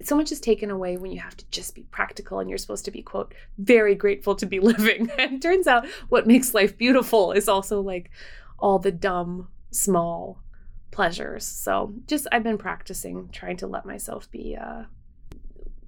so 0.03 0.15
much 0.15 0.31
is 0.31 0.39
taken 0.39 0.69
away 0.69 0.97
when 0.97 1.11
you 1.11 1.21
have 1.21 1.37
to 1.37 1.45
just 1.49 1.73
be 1.73 1.83
practical 1.89 2.39
and 2.39 2.49
you're 2.49 2.57
supposed 2.57 2.85
to 2.85 2.91
be 2.91 3.01
quote 3.01 3.33
very 3.57 3.95
grateful 3.95 4.35
to 4.35 4.45
be 4.45 4.59
living. 4.59 5.09
And 5.17 5.41
turns 5.41 5.65
out 5.65 5.87
what 6.09 6.27
makes 6.27 6.53
life 6.53 6.77
beautiful 6.77 7.31
is 7.31 7.49
also 7.49 7.81
like 7.81 8.11
all 8.59 8.77
the 8.77 8.91
dumb 8.91 9.47
small 9.71 10.42
pleasures. 10.93 11.45
So 11.45 11.93
just 12.07 12.27
I've 12.31 12.43
been 12.43 12.57
practicing 12.57 13.29
trying 13.33 13.57
to 13.57 13.67
let 13.67 13.85
myself 13.85 14.31
be 14.31 14.55
uh, 14.55 14.83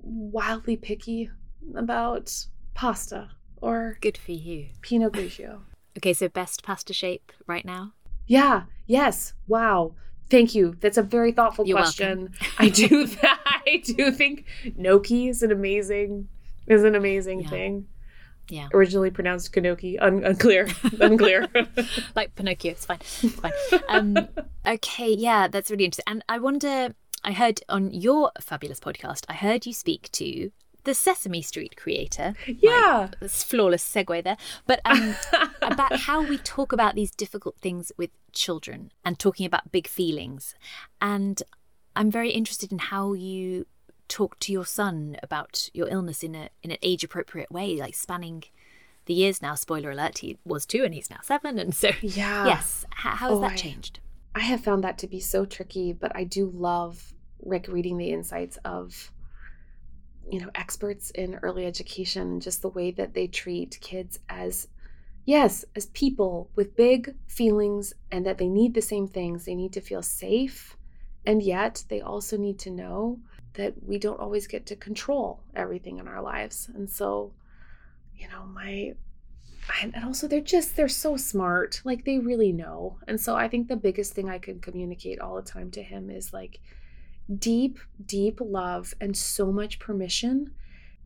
wildly 0.01 0.75
picky 0.75 1.29
about 1.75 2.33
pasta 2.73 3.29
or 3.61 3.97
good 4.01 4.17
for 4.17 4.33
you. 4.33 4.67
Pinot 4.81 5.13
Grigio. 5.13 5.61
Okay, 5.97 6.11
so 6.11 6.27
best 6.27 6.61
pasta 6.61 6.91
shape 6.91 7.31
right 7.47 7.63
now? 7.63 7.93
Yeah. 8.27 8.63
Yes. 8.85 9.33
Wow. 9.47 9.93
Thank 10.29 10.53
you. 10.53 10.75
That's 10.81 10.97
a 10.97 11.01
very 11.01 11.31
thoughtful 11.31 11.65
You're 11.65 11.77
question. 11.77 12.33
I 12.57 12.67
do 12.67 13.05
that. 13.21 13.39
I 13.65 13.77
do 13.77 14.11
think 14.11 14.43
gnocchi 14.75 15.29
is 15.29 15.41
an 15.41 15.53
amazing 15.53 16.27
is 16.67 16.83
an 16.83 16.95
amazing 16.95 17.43
yeah. 17.43 17.49
thing. 17.49 17.87
Yeah. 18.49 18.67
Originally 18.73 19.09
pronounced 19.11 19.53
Kanoki. 19.53 19.97
Un- 19.99 20.23
unclear. 20.23 20.67
unclear. 20.99 21.47
like 22.15 22.35
Pinocchio. 22.35 22.71
It's 22.71 22.85
fine. 22.85 22.99
It's 23.01 23.35
fine. 23.35 23.51
Um, 23.89 24.27
okay. 24.65 25.13
Yeah, 25.13 25.47
that's 25.47 25.71
really 25.71 25.85
interesting. 25.85 26.05
And 26.07 26.23
I 26.29 26.39
wonder, 26.39 26.95
I 27.23 27.31
heard 27.31 27.61
on 27.69 27.91
your 27.91 28.31
fabulous 28.39 28.79
podcast, 28.79 29.25
I 29.29 29.33
heard 29.33 29.65
you 29.65 29.73
speak 29.73 30.11
to 30.13 30.51
the 30.83 30.93
Sesame 30.93 31.41
Street 31.41 31.75
creator. 31.75 32.33
Yeah. 32.45 33.09
Like, 33.19 33.31
flawless 33.31 33.83
segue 33.83 34.23
there. 34.23 34.37
But 34.65 34.81
um, 34.85 35.15
about 35.61 36.01
how 36.01 36.21
we 36.21 36.37
talk 36.37 36.71
about 36.71 36.95
these 36.95 37.11
difficult 37.11 37.57
things 37.57 37.91
with 37.97 38.11
children 38.31 38.91
and 39.03 39.19
talking 39.19 39.45
about 39.45 39.71
big 39.71 39.87
feelings. 39.87 40.55
And 41.01 41.41
I'm 41.95 42.11
very 42.11 42.29
interested 42.29 42.71
in 42.71 42.79
how 42.79 43.13
you 43.13 43.65
talk 44.07 44.39
to 44.39 44.51
your 44.51 44.65
son 44.65 45.17
about 45.23 45.69
your 45.73 45.87
illness 45.89 46.23
in 46.23 46.35
a 46.35 46.49
in 46.63 46.71
an 46.71 46.77
age 46.81 47.03
appropriate 47.03 47.51
way, 47.51 47.75
like 47.75 47.95
spanning 47.95 48.43
the 49.05 49.13
years 49.13 49.41
now. 49.41 49.55
Spoiler 49.55 49.91
alert: 49.91 50.19
he 50.19 50.37
was 50.45 50.65
two 50.65 50.83
and 50.83 50.93
he's 50.93 51.09
now 51.09 51.19
seven, 51.21 51.59
and 51.59 51.73
so 51.73 51.89
yeah. 52.01 52.45
Yes, 52.45 52.85
how, 52.91 53.11
how 53.11 53.29
has 53.29 53.37
oh, 53.37 53.41
that 53.41 53.51
I, 53.53 53.55
changed? 53.55 53.99
I 54.35 54.41
have 54.41 54.61
found 54.61 54.83
that 54.83 54.97
to 54.99 55.07
be 55.07 55.19
so 55.19 55.45
tricky, 55.45 55.93
but 55.93 56.11
I 56.15 56.23
do 56.23 56.51
love 56.53 57.13
Rick 57.43 57.67
reading 57.67 57.97
the 57.97 58.11
insights 58.11 58.57
of 58.65 59.11
you 60.29 60.39
know 60.39 60.49
experts 60.55 61.11
in 61.11 61.35
early 61.35 61.65
education 61.65 62.23
and 62.23 62.41
just 62.41 62.61
the 62.61 62.69
way 62.69 62.91
that 62.91 63.13
they 63.13 63.27
treat 63.27 63.79
kids 63.81 64.19
as 64.29 64.67
yes 65.25 65.65
as 65.75 65.85
people 65.87 66.49
with 66.55 66.75
big 66.75 67.13
feelings 67.27 67.93
and 68.11 68.25
that 68.25 68.37
they 68.37 68.47
need 68.47 68.73
the 68.73 68.81
same 68.81 69.07
things 69.07 69.45
they 69.45 69.55
need 69.55 69.73
to 69.73 69.81
feel 69.81 70.01
safe 70.01 70.75
and 71.25 71.43
yet 71.43 71.83
they 71.89 72.01
also 72.01 72.37
need 72.37 72.57
to 72.59 72.71
know 72.71 73.19
that 73.55 73.73
we 73.83 73.97
don't 73.97 74.19
always 74.19 74.47
get 74.47 74.65
to 74.67 74.75
control 74.75 75.41
everything 75.55 75.97
in 75.97 76.07
our 76.07 76.21
lives. 76.21 76.69
And 76.73 76.89
so, 76.89 77.33
you 78.15 78.27
know, 78.29 78.45
my 78.45 78.95
and 79.81 79.95
also 80.03 80.27
they're 80.27 80.41
just 80.41 80.75
they're 80.75 80.87
so 80.87 81.17
smart. 81.17 81.81
Like 81.83 82.05
they 82.05 82.19
really 82.19 82.51
know. 82.51 82.99
And 83.07 83.19
so 83.19 83.35
I 83.35 83.47
think 83.47 83.67
the 83.67 83.75
biggest 83.75 84.13
thing 84.13 84.29
I 84.29 84.37
can 84.37 84.59
communicate 84.59 85.19
all 85.19 85.35
the 85.35 85.41
time 85.41 85.71
to 85.71 85.83
him 85.83 86.09
is 86.09 86.33
like 86.33 86.59
deep 87.39 87.79
deep 88.05 88.39
love 88.39 88.93
and 89.01 89.17
so 89.17 89.51
much 89.51 89.79
permission 89.79 90.51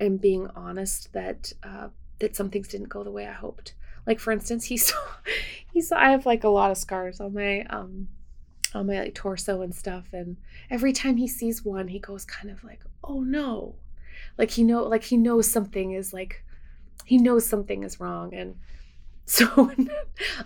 and 0.02 0.20
being 0.20 0.50
honest 0.54 1.14
that 1.14 1.54
uh 1.64 1.88
that 2.20 2.36
some 2.36 2.50
things 2.50 2.68
didn't 2.68 2.90
go 2.90 3.04
the 3.04 3.12
way 3.12 3.26
I 3.28 3.34
hoped. 3.34 3.74
Like 4.06 4.20
for 4.20 4.32
instance, 4.32 4.66
he 4.66 4.78
saw 4.78 4.98
he 5.74 5.82
saw 5.82 5.98
I 5.98 6.12
have 6.12 6.26
like 6.26 6.44
a 6.44 6.50
lot 6.50 6.72
of 6.72 6.78
scars 6.78 7.20
on 7.22 7.34
my 7.34 7.62
um 7.70 8.10
on 8.74 8.88
my 8.88 9.00
like 9.00 9.16
torso 9.16 9.62
and 9.62 9.74
stuff 9.74 10.06
and 10.14 10.38
every 10.70 10.94
time 10.94 11.18
he 11.18 11.28
sees 11.28 11.66
one 11.66 11.88
he 11.88 12.00
goes 12.00 12.26
kind 12.26 12.50
of 12.50 12.64
like 12.64 12.82
oh 13.04 13.22
no. 13.22 13.76
Like 14.38 14.52
he 14.52 14.64
know 14.64 14.84
like 14.84 15.04
he 15.04 15.18
knows 15.18 15.50
something 15.50 15.92
is 15.92 16.14
like 16.14 16.44
he 17.06 17.18
knows 17.18 17.46
something 17.46 17.84
is 17.84 18.00
wrong 18.00 18.34
and 18.34 18.56
so 19.30 19.72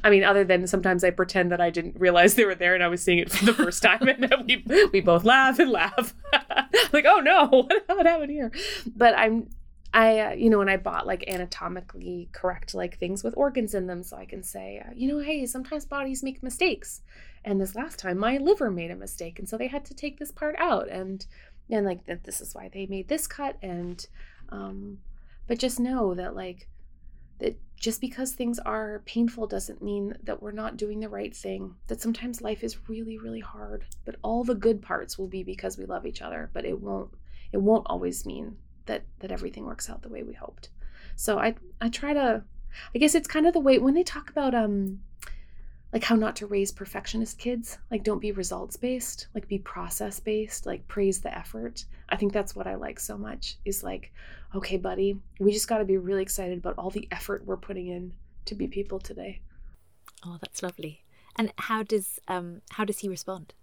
i 0.04 0.10
mean 0.10 0.26
other 0.26 0.44
than 0.44 0.68
sometimes 0.68 1.06
i 1.06 1.10
pretend 1.10 1.54
that 1.54 1.62
i 1.62 1.70
didn't 1.70 1.98
realize 1.98 2.36
they 2.36 2.44
were 2.44 2.54
there 2.54 2.74
and 2.74 2.84
i 2.84 2.88
was 2.90 3.02
seeing 3.02 3.18
it 3.18 3.32
for 3.32 3.46
the 3.46 3.54
first 3.54 3.82
time 3.88 4.06
and 4.10 4.30
we, 4.46 4.66
we 4.92 5.00
both 5.00 5.24
laugh 5.24 5.58
and 5.60 5.72
laugh. 5.72 6.14
Like 6.92 7.06
oh 7.08 7.20
no 7.20 7.48
what, 7.48 7.84
what 7.88 8.06
happened 8.06 8.32
here? 8.32 8.52
But 8.96 9.18
i'm 9.18 9.48
I, 9.94 10.20
uh, 10.20 10.32
you 10.32 10.50
know, 10.50 10.58
when 10.58 10.70
I 10.70 10.78
bought 10.78 11.06
like 11.06 11.24
anatomically 11.28 12.28
correct 12.32 12.74
like 12.74 12.98
things 12.98 13.24
with 13.24 13.36
organs 13.38 13.76
in 13.76 13.86
them, 13.86 14.02
so 14.02 14.18
I 14.18 14.26
can 14.26 14.42
say, 14.42 14.82
uh, 14.84 14.92
you 14.96 15.08
know, 15.08 15.20
hey, 15.20 15.46
sometimes 15.46 15.86
bodies 15.86 16.24
make 16.24 16.42
mistakes, 16.42 17.02
and 17.46 17.62
this 17.62 17.76
last 17.76 18.00
time 18.00 18.18
my 18.18 18.38
liver 18.38 18.72
made 18.72 18.90
a 18.90 18.96
mistake, 18.96 19.38
and 19.38 19.48
so 19.48 19.56
they 19.56 19.68
had 19.68 19.86
to 19.86 19.94
take 19.94 20.18
this 20.18 20.32
part 20.32 20.56
out, 20.58 20.90
and 20.90 21.26
and 21.70 21.86
like 21.86 22.06
that 22.08 22.24
this 22.24 22.42
is 22.42 22.56
why 22.56 22.70
they 22.74 22.88
made 22.88 23.08
this 23.08 23.28
cut, 23.28 23.58
and 23.62 24.08
um, 24.50 24.98
but 25.48 25.60
just 25.60 25.80
know 25.80 26.16
that 26.16 26.36
like 26.36 26.68
that 27.40 27.60
just 27.80 28.02
because 28.02 28.32
things 28.32 28.58
are 28.60 29.04
painful 29.06 29.46
doesn't 29.46 29.84
mean 29.84 30.16
that 30.24 30.42
we're 30.42 30.52
not 30.52 30.78
doing 30.78 31.02
the 31.02 31.10
right 31.10 31.36
thing. 31.36 31.76
That 31.86 32.02
sometimes 32.02 32.42
life 32.42 32.64
is 32.64 32.90
really 32.90 33.20
really 33.20 33.42
hard, 33.42 33.86
but 34.06 34.16
all 34.24 34.44
the 34.44 34.56
good 34.56 34.82
parts 34.82 35.20
will 35.20 35.28
be 35.28 35.44
because 35.44 35.78
we 35.78 35.86
love 35.86 36.08
each 36.08 36.24
other, 36.24 36.50
but 36.52 36.66
it 36.66 36.82
won't 36.82 37.12
it 37.52 37.62
won't 37.62 37.86
always 37.86 38.26
mean 38.26 38.58
that 38.86 39.04
that 39.20 39.32
everything 39.32 39.66
works 39.66 39.90
out 39.90 40.02
the 40.02 40.10
way 40.10 40.24
we 40.24 40.34
hoped. 40.34 40.70
So 41.16 41.40
I 41.40 41.56
I 41.82 41.90
try 41.90 42.14
to 42.14 42.44
I 42.94 42.98
guess 42.98 43.16
it's 43.16 43.28
kind 43.28 43.46
of 43.46 43.54
the 43.54 43.60
way 43.60 43.80
when 43.80 43.94
they 43.94 44.04
talk 44.04 44.30
about 44.30 44.54
um 44.56 45.00
like 45.92 46.04
how 46.04 46.16
not 46.16 46.36
to 46.38 46.48
raise 46.48 46.72
perfectionist 46.72 47.38
kids, 47.38 47.78
like 47.92 48.04
don't 48.04 48.20
be 48.20 48.32
results 48.32 48.76
based, 48.78 49.28
like 49.36 49.48
be 49.48 49.60
process 49.60 50.20
based, 50.20 50.66
like 50.66 50.88
praise 50.88 51.22
the 51.22 51.38
effort. 51.38 51.86
I 52.10 52.16
think 52.16 52.34
that's 52.34 52.56
what 52.56 52.66
I 52.66 52.76
like 52.76 53.00
so 53.00 53.18
much 53.18 53.58
is 53.66 53.84
like 53.84 54.12
okay 54.56 54.78
buddy, 54.78 55.20
we 55.40 55.52
just 55.52 55.68
got 55.68 55.80
to 55.80 55.86
be 55.86 55.98
really 55.98 56.22
excited 56.22 56.58
about 56.58 56.76
all 56.78 56.90
the 56.90 57.08
effort 57.12 57.46
we're 57.46 57.58
putting 57.58 57.88
in 57.88 58.14
to 58.46 58.56
be 58.56 58.68
people 58.68 59.00
today. 59.00 59.42
Oh, 60.26 60.38
that's 60.42 60.64
lovely. 60.64 61.04
And 61.38 61.54
how 61.58 61.84
does 61.84 62.20
um 62.28 62.62
how 62.72 62.86
does 62.86 63.00
he 63.00 63.10
respond? 63.10 63.54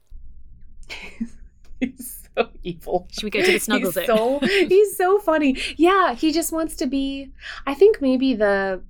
he's 1.81 2.17
so 2.39 2.51
evil. 2.63 3.09
Should 3.11 3.25
we 3.25 3.31
go 3.31 3.43
to 3.43 3.53
the 3.53 3.59
snuggle 3.59 3.93
he's 3.93 4.07
So 4.07 4.39
he's 4.41 4.97
so 4.97 5.19
funny. 5.19 5.57
Yeah, 5.77 6.15
he 6.15 6.33
just 6.33 6.53
wants 6.53 6.77
to 6.77 6.87
be. 6.87 7.33
I 7.67 7.75
think 7.75 8.01
maybe 8.01 8.35
the 8.35 8.83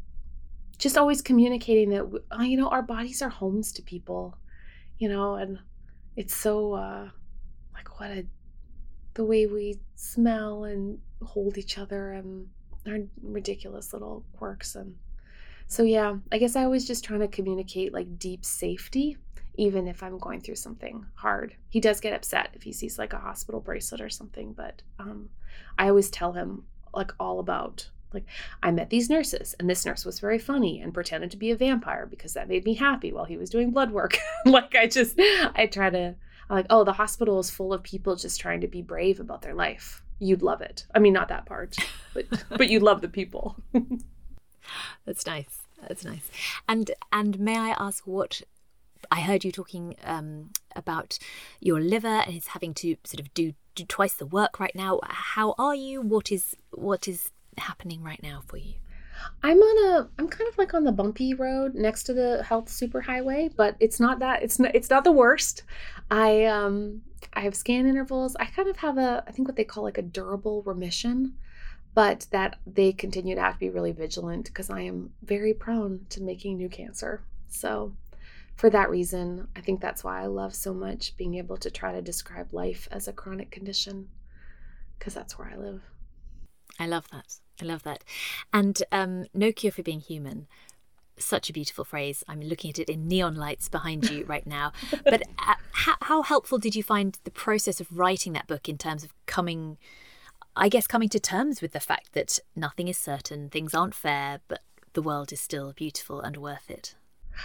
just 0.79 0.97
always 0.97 1.21
communicating 1.21 1.91
that 1.91 2.23
uh, 2.39 2.43
you 2.43 2.57
know 2.57 2.69
our 2.69 2.83
bodies 2.83 3.23
are 3.23 3.29
homes 3.29 3.73
to 3.73 3.83
people, 3.83 4.37
you 4.99 5.09
know, 5.09 5.35
and 5.35 5.59
it's 6.17 6.35
so 6.35 6.75
uh 6.75 7.09
like 7.75 8.01
what 8.01 8.11
a 8.11 8.27
the 9.15 9.25
way 9.25 9.47
we 9.47 9.79
smell 9.97 10.65
and 10.65 10.99
hold 11.23 11.59
each 11.59 11.79
other 11.79 12.13
and 12.13 12.49
our 12.87 12.99
ridiculous 13.23 13.93
little 13.93 14.25
quirks 14.33 14.75
and 14.75 14.95
so 15.67 15.85
yeah, 15.85 16.17
I 16.33 16.39
guess 16.39 16.57
I 16.57 16.67
was 16.67 16.85
just 16.85 17.05
trying 17.05 17.21
to 17.21 17.29
communicate 17.29 17.93
like 17.93 18.19
deep 18.19 18.45
safety 18.45 19.17
even 19.55 19.89
if 19.89 20.03
I'm 20.03 20.19
going 20.19 20.41
through 20.41 20.57
something 20.57 21.07
hard. 21.15 21.57
He 21.69 21.81
does 21.81 22.01
get 22.01 22.13
upset 22.13 22.51
if 22.55 22.63
he 22.63 22.73
sees 22.73 22.99
like 22.99 23.13
a 23.13 23.19
hospital 23.19 23.61
bracelet 23.61 24.01
or 24.01 24.11
something, 24.11 24.53
but 24.53 24.83
um, 24.99 25.31
I 25.79 25.89
always 25.89 26.11
tell 26.11 26.33
him 26.33 26.65
like 26.93 27.13
all 27.21 27.39
about 27.39 27.91
like 28.13 28.25
I 28.63 28.73
met 28.73 28.91
these 28.91 29.09
nurses 29.09 29.55
and 29.59 29.71
this 29.71 29.87
nurse 29.87 30.05
was 30.05 30.19
very 30.19 30.39
funny 30.39 30.81
and 30.81 30.93
pretended 30.93 31.31
to 31.31 31.37
be 31.37 31.53
a 31.53 31.57
vampire 31.57 32.07
because 32.07 32.35
that 32.35 32.49
made 32.49 32.65
me 32.65 32.75
happy 32.75 33.13
while 33.13 33.25
he 33.25 33.37
was 33.37 33.51
doing 33.51 33.71
blood 33.71 33.93
work. 33.93 34.19
like 34.45 34.75
I 34.75 34.87
just 34.87 35.19
I 35.19 35.69
try 35.71 35.91
to 35.91 36.17
I'm 36.49 36.57
like, 36.57 36.67
oh, 36.69 36.83
the 36.83 36.93
hospital 36.93 37.39
is 37.39 37.51
full 37.51 37.73
of 37.73 37.85
people 37.85 38.17
just 38.17 38.41
trying 38.41 38.61
to 38.63 38.67
be 38.67 38.83
brave 38.83 39.21
about 39.21 39.43
their 39.43 39.55
life. 39.55 40.03
You'd 40.19 40.43
love 40.43 40.61
it. 40.61 40.85
I 40.93 40.99
mean, 40.99 41.13
not 41.13 41.29
that 41.29 41.47
part, 41.47 41.77
but 42.15 42.27
but 42.51 42.69
you'd 42.69 42.83
love 42.83 43.01
the 43.01 43.09
people. 43.09 43.57
That's 45.07 45.27
nice. 45.27 45.63
That's 45.89 46.05
nice. 46.05 46.29
And 46.69 46.91
and 47.13 47.39
may 47.39 47.57
I 47.57 47.71
ask 47.79 48.07
what 48.07 48.43
I 49.11 49.21
heard 49.21 49.45
you 49.45 49.53
talking 49.53 49.97
um, 50.05 50.51
about 50.77 51.19
your 51.61 51.81
liver 51.81 52.09
and 52.09 52.35
it's 52.35 52.49
having 52.49 52.75
to 52.75 52.97
sort 53.05 53.21
of 53.21 53.33
do 53.35 53.55
do 53.75 53.85
twice 53.85 54.15
the 54.15 54.27
work 54.27 54.59
right 54.59 54.75
now. 54.75 55.01
How 55.05 55.55
are 55.59 55.75
you? 55.75 56.01
What 56.01 56.33
is 56.33 56.57
what 56.71 57.09
is 57.09 57.31
happening 57.59 58.03
right 58.03 58.23
now 58.23 58.43
for 58.47 58.57
you? 58.57 58.75
I'm 59.43 59.59
on 59.59 59.95
a 59.95 60.09
I'm 60.19 60.29
kind 60.29 60.49
of 60.49 60.59
like 60.59 60.75
on 60.75 60.85
the 60.85 60.93
bumpy 60.93 61.35
road 61.35 61.75
next 61.75 62.05
to 62.05 62.15
the 62.15 62.43
health 62.43 62.67
superhighway, 62.67 63.55
but 63.55 63.77
it's 63.81 64.01
not 64.01 64.19
that 64.21 64.43
it's 64.43 64.59
not 64.59 64.75
it's 64.75 64.91
not 64.91 65.05
the 65.05 65.13
worst. 65.13 65.63
I 66.11 66.45
um 66.45 67.03
I 67.33 67.41
have 67.41 67.55
scan 67.55 67.87
intervals. 67.87 68.37
I 68.37 68.47
kind 68.47 68.69
of 68.69 68.77
have 68.79 68.99
a 68.99 69.25
I 69.27 69.33
think 69.33 69.49
what 69.49 69.57
they 69.57 69.65
call 69.65 69.85
like 69.85 69.99
a 69.99 70.03
durable 70.03 70.63
remission, 70.63 71.35
but 71.95 72.27
that 72.31 72.57
they 72.67 72.93
continue 72.93 73.35
to 73.35 73.41
have 73.41 73.55
to 73.55 73.61
be 73.61 73.71
really 73.71 73.93
vigilant 73.93 74.47
because 74.47 74.71
I 74.71 74.83
am 74.83 75.13
very 75.23 75.55
prone 75.55 76.07
to 76.11 76.23
making 76.23 76.57
new 76.57 76.69
cancer. 76.69 77.23
So 77.49 77.93
for 78.61 78.69
that 78.69 78.91
reason, 78.91 79.49
I 79.57 79.63
think 79.63 79.81
that's 79.81 80.05
why 80.05 80.21
I 80.21 80.27
love 80.27 80.55
so 80.55 80.75
much 80.75 81.17
being 81.17 81.37
able 81.37 81.57
to 81.57 81.71
try 81.71 81.93
to 81.93 82.03
describe 82.03 82.53
life 82.53 82.87
as 82.91 83.09
a 83.09 83.13
chronic 83.15 83.51
condition 83.51 84.09
because 84.99 85.15
that's 85.15 85.39
where 85.39 85.51
I 85.51 85.57
live. 85.57 85.81
I 86.79 86.87
love 86.87 87.09
that. 87.11 87.41
I 87.63 87.65
love 87.65 87.85
that. 87.85 88.05
And 88.53 88.83
um, 88.93 89.25
no 89.33 89.51
cure 89.51 89.73
for 89.73 89.83
being 89.83 90.01
human. 90.01 90.47
Such 91.17 91.49
a 91.49 91.55
beautiful 91.55 91.85
phrase. 91.87 92.23
I'm 92.29 92.43
looking 92.43 92.69
at 92.69 92.79
it 92.79 92.91
in 92.91 93.09
neon 93.09 93.35
lights 93.35 93.71
behind 93.71 94.11
you 94.11 94.27
right 94.27 94.47
now. 94.47 94.73
But 95.05 95.23
uh, 95.39 95.55
how, 95.73 95.97
how 96.03 96.23
helpful 96.23 96.59
did 96.59 96.77
you 96.77 96.83
find 96.83 97.19
the 97.25 97.31
process 97.31 97.81
of 97.81 97.99
writing 97.99 98.35
that 98.35 98.47
book 98.47 98.69
in 98.69 98.77
terms 98.77 99.05
of 99.05 99.15
coming, 99.25 99.79
I 100.55 100.69
guess, 100.69 100.87
coming 100.87 101.09
to 101.09 101.19
terms 101.19 101.63
with 101.63 101.73
the 101.73 101.81
fact 101.81 102.13
that 102.13 102.39
nothing 102.55 102.89
is 102.89 102.99
certain, 102.99 103.49
things 103.49 103.73
aren't 103.73 103.95
fair, 103.95 104.41
but 104.49 104.61
the 104.93 105.01
world 105.01 105.33
is 105.33 105.41
still 105.41 105.73
beautiful 105.73 106.21
and 106.21 106.37
worth 106.37 106.69
it? 106.69 106.95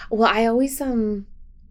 Well, 0.10 0.30
I 0.32 0.46
always 0.46 0.80
um 0.82 1.28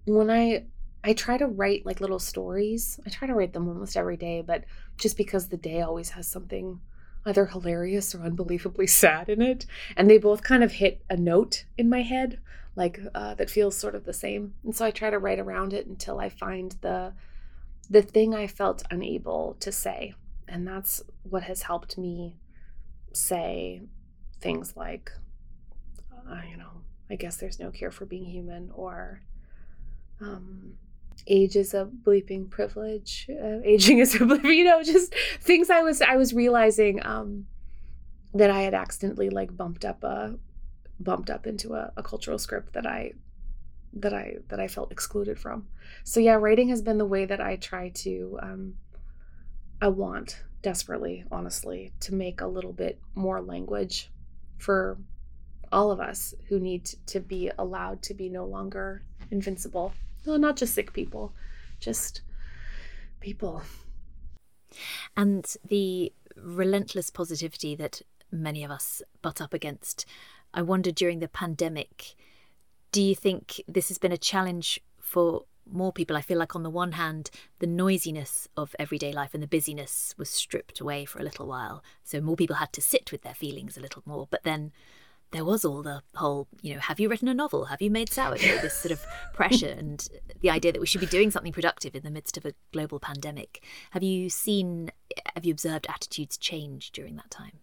when 0.06 0.30
I 0.30 0.64
I 1.02 1.12
try 1.12 1.36
to 1.36 1.46
write 1.46 1.84
like 1.84 2.00
little 2.00 2.18
stories. 2.18 2.98
I 3.04 3.10
try 3.10 3.28
to 3.28 3.34
write 3.34 3.52
them 3.52 3.68
almost 3.68 3.96
every 3.96 4.16
day, 4.16 4.40
but 4.40 4.64
just 4.96 5.16
because 5.16 5.48
the 5.48 5.58
day 5.58 5.82
always 5.82 6.10
has 6.10 6.26
something 6.26 6.80
either 7.26 7.46
hilarious 7.46 8.14
or 8.14 8.22
unbelievably 8.22 8.86
sad 9.02 9.28
in 9.28 9.42
it. 9.42 9.66
And 9.96 10.08
they 10.08 10.18
both 10.18 10.42
kind 10.42 10.64
of 10.64 10.72
hit 10.72 11.02
a 11.10 11.16
note 11.16 11.64
in 11.76 11.88
my 11.88 12.02
head, 12.02 12.40
like 12.74 13.00
uh, 13.14 13.34
that 13.34 13.50
feels 13.50 13.76
sort 13.76 13.94
of 13.94 14.04
the 14.04 14.12
same. 14.12 14.54
And 14.64 14.74
so 14.74 14.84
I 14.86 14.90
try 14.90 15.10
to 15.10 15.18
write 15.18 15.38
around 15.38 15.72
it 15.72 15.86
until 15.86 16.18
I 16.18 16.28
find 16.28 16.74
the 16.80 17.12
the 17.90 18.00
thing 18.00 18.34
I 18.34 18.46
felt 18.46 18.82
unable 18.90 19.56
to 19.60 19.70
say. 19.70 20.14
And 20.48 20.66
that's 20.66 21.02
what 21.22 21.42
has 21.42 21.62
helped 21.62 21.98
me 21.98 22.36
say 23.12 23.82
things 24.40 24.74
like, 24.74 25.12
uh, 26.28 26.40
you 26.50 26.56
know, 26.56 26.82
I 27.14 27.16
guess 27.16 27.36
there's 27.36 27.60
no 27.60 27.70
cure 27.70 27.90
for 27.90 28.04
being 28.04 28.26
human, 28.26 28.70
or 28.74 29.22
um, 30.20 30.74
age 31.26 31.56
is 31.56 31.74
a 31.74 31.88
bleeping 32.04 32.50
privilege 32.50 33.28
uh, 33.30 33.60
aging 33.64 33.98
is 33.98 34.14
a 34.14 34.18
bleeping 34.18 34.56
you 34.56 34.64
know 34.64 34.82
just 34.82 35.14
things 35.40 35.70
i 35.70 35.80
was 35.80 36.02
i 36.02 36.16
was 36.16 36.34
realizing 36.34 37.04
um 37.06 37.46
that 38.34 38.50
i 38.50 38.62
had 38.62 38.74
accidentally 38.74 39.30
like 39.30 39.56
bumped 39.56 39.84
up 39.84 40.02
a 40.04 40.34
bumped 41.00 41.30
up 41.30 41.46
into 41.46 41.74
a, 41.74 41.92
a 41.96 42.02
cultural 42.02 42.38
script 42.38 42.72
that 42.72 42.86
i 42.86 43.12
that 43.92 44.12
i 44.12 44.34
that 44.48 44.60
i 44.60 44.66
felt 44.66 44.90
excluded 44.90 45.38
from. 45.38 45.68
So 46.02 46.20
yeah 46.20 46.34
writing 46.34 46.68
has 46.68 46.82
been 46.82 46.98
the 46.98 47.04
way 47.06 47.24
that 47.26 47.40
i 47.40 47.56
try 47.56 47.90
to 47.90 48.38
um 48.42 48.74
i 49.80 49.88
want 49.88 50.42
desperately 50.62 51.24
honestly 51.30 51.92
to 52.00 52.14
make 52.14 52.40
a 52.40 52.46
little 52.46 52.72
bit 52.72 52.98
more 53.14 53.40
language 53.40 54.10
for 54.58 54.98
all 55.74 55.90
of 55.90 56.00
us 56.00 56.34
who 56.48 56.58
need 56.58 56.84
to 57.06 57.20
be 57.20 57.50
allowed 57.58 58.00
to 58.02 58.14
be 58.14 58.28
no 58.28 58.44
longer 58.44 59.02
invincible 59.30 59.92
no, 60.26 60.36
not 60.36 60.56
just 60.56 60.74
sick 60.74 60.92
people, 60.92 61.32
just 61.80 62.22
people. 63.20 63.62
And 65.16 65.54
the 65.66 66.12
relentless 66.36 67.10
positivity 67.10 67.74
that 67.76 68.02
many 68.30 68.64
of 68.64 68.70
us 68.70 69.02
butt 69.22 69.40
up 69.40 69.54
against. 69.54 70.06
I 70.52 70.62
wonder 70.62 70.90
during 70.90 71.20
the 71.20 71.28
pandemic, 71.28 72.14
do 72.90 73.02
you 73.02 73.14
think 73.14 73.60
this 73.68 73.88
has 73.88 73.98
been 73.98 74.12
a 74.12 74.18
challenge 74.18 74.80
for 75.00 75.44
more 75.70 75.92
people? 75.92 76.16
I 76.16 76.22
feel 76.22 76.38
like, 76.38 76.56
on 76.56 76.62
the 76.62 76.70
one 76.70 76.92
hand, 76.92 77.30
the 77.58 77.66
noisiness 77.66 78.48
of 78.56 78.74
everyday 78.78 79.12
life 79.12 79.34
and 79.34 79.42
the 79.42 79.48
busyness 79.48 80.14
was 80.16 80.30
stripped 80.30 80.80
away 80.80 81.04
for 81.04 81.18
a 81.18 81.24
little 81.24 81.46
while. 81.46 81.82
So 82.02 82.20
more 82.20 82.36
people 82.36 82.56
had 82.56 82.72
to 82.72 82.80
sit 82.80 83.12
with 83.12 83.22
their 83.22 83.34
feelings 83.34 83.76
a 83.76 83.80
little 83.80 84.02
more. 84.06 84.26
But 84.30 84.42
then 84.42 84.72
there 85.35 85.45
was 85.45 85.64
all 85.64 85.82
the 85.82 86.01
whole, 86.14 86.47
you 86.62 86.74
know, 86.74 86.80
have 86.80 87.01
you 87.01 87.09
written 87.09 87.26
a 87.26 87.35
novel? 87.35 87.64
Have 87.64 87.82
you 87.82 87.91
made 87.91 88.09
sourdough? 88.09 88.37
This 88.62 88.74
sort 88.74 88.93
of 88.93 89.05
pressure 89.35 89.74
and 89.76 90.09
the 90.41 90.49
idea 90.49 90.72
that 90.72 90.80
we 90.80 90.87
should 90.87 91.01
be 91.01 91.09
doing 91.09 91.32
something 91.32 91.53
productive 91.53 91.97
in 91.97 92.05
the 92.05 92.11
midst 92.11 92.37
of 92.37 92.45
a 92.45 92.55
global 92.72 93.01
pandemic. 93.01 93.64
Have 93.91 94.05
you 94.05 94.30
seen, 94.30 94.93
have 95.35 95.45
you 95.45 95.51
observed 95.51 95.89
attitudes 95.89 96.39
change 96.39 96.93
during 96.93 97.16
that 97.16 97.32
time? 97.32 97.59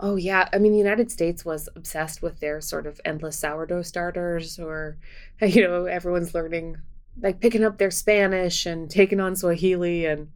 Oh, 0.00 0.16
yeah. 0.16 0.48
I 0.52 0.58
mean, 0.58 0.72
the 0.72 0.78
United 0.78 1.12
States 1.12 1.44
was 1.44 1.68
obsessed 1.76 2.20
with 2.20 2.40
their 2.40 2.60
sort 2.60 2.88
of 2.88 3.00
endless 3.04 3.38
sourdough 3.38 3.82
starters, 3.82 4.58
or, 4.58 4.98
you 5.40 5.62
know, 5.62 5.84
everyone's 5.84 6.34
learning, 6.34 6.78
like 7.20 7.40
picking 7.40 7.62
up 7.62 7.78
their 7.78 7.92
Spanish 7.92 8.66
and 8.66 8.90
taking 8.90 9.20
on 9.20 9.36
Swahili 9.36 10.04
and 10.04 10.28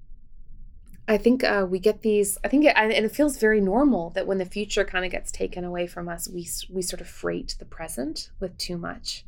I 1.09 1.19
think 1.19 1.45
uh, 1.45 1.67
we 1.69 1.79
get 1.79 2.03
these. 2.03 2.37
I 2.43 2.49
think, 2.49 2.65
it, 2.65 2.75
and 2.77 2.93
it 2.93 3.13
feels 3.13 3.37
very 3.39 3.61
normal 3.61 4.11
that 4.11 4.27
when 4.27 4.39
the 4.39 4.45
future 4.45 4.85
kind 4.85 5.05
of 5.05 5.13
gets 5.13 5.31
taken 5.31 5.65
away 5.65 5.87
from 5.87 6.09
us, 6.09 6.29
we 6.29 6.49
we 6.69 6.83
sort 6.83 7.01
of 7.01 7.09
freight 7.09 7.55
the 7.59 7.65
present 7.65 8.31
with 8.41 8.59
too 8.59 8.77
much. 8.77 9.25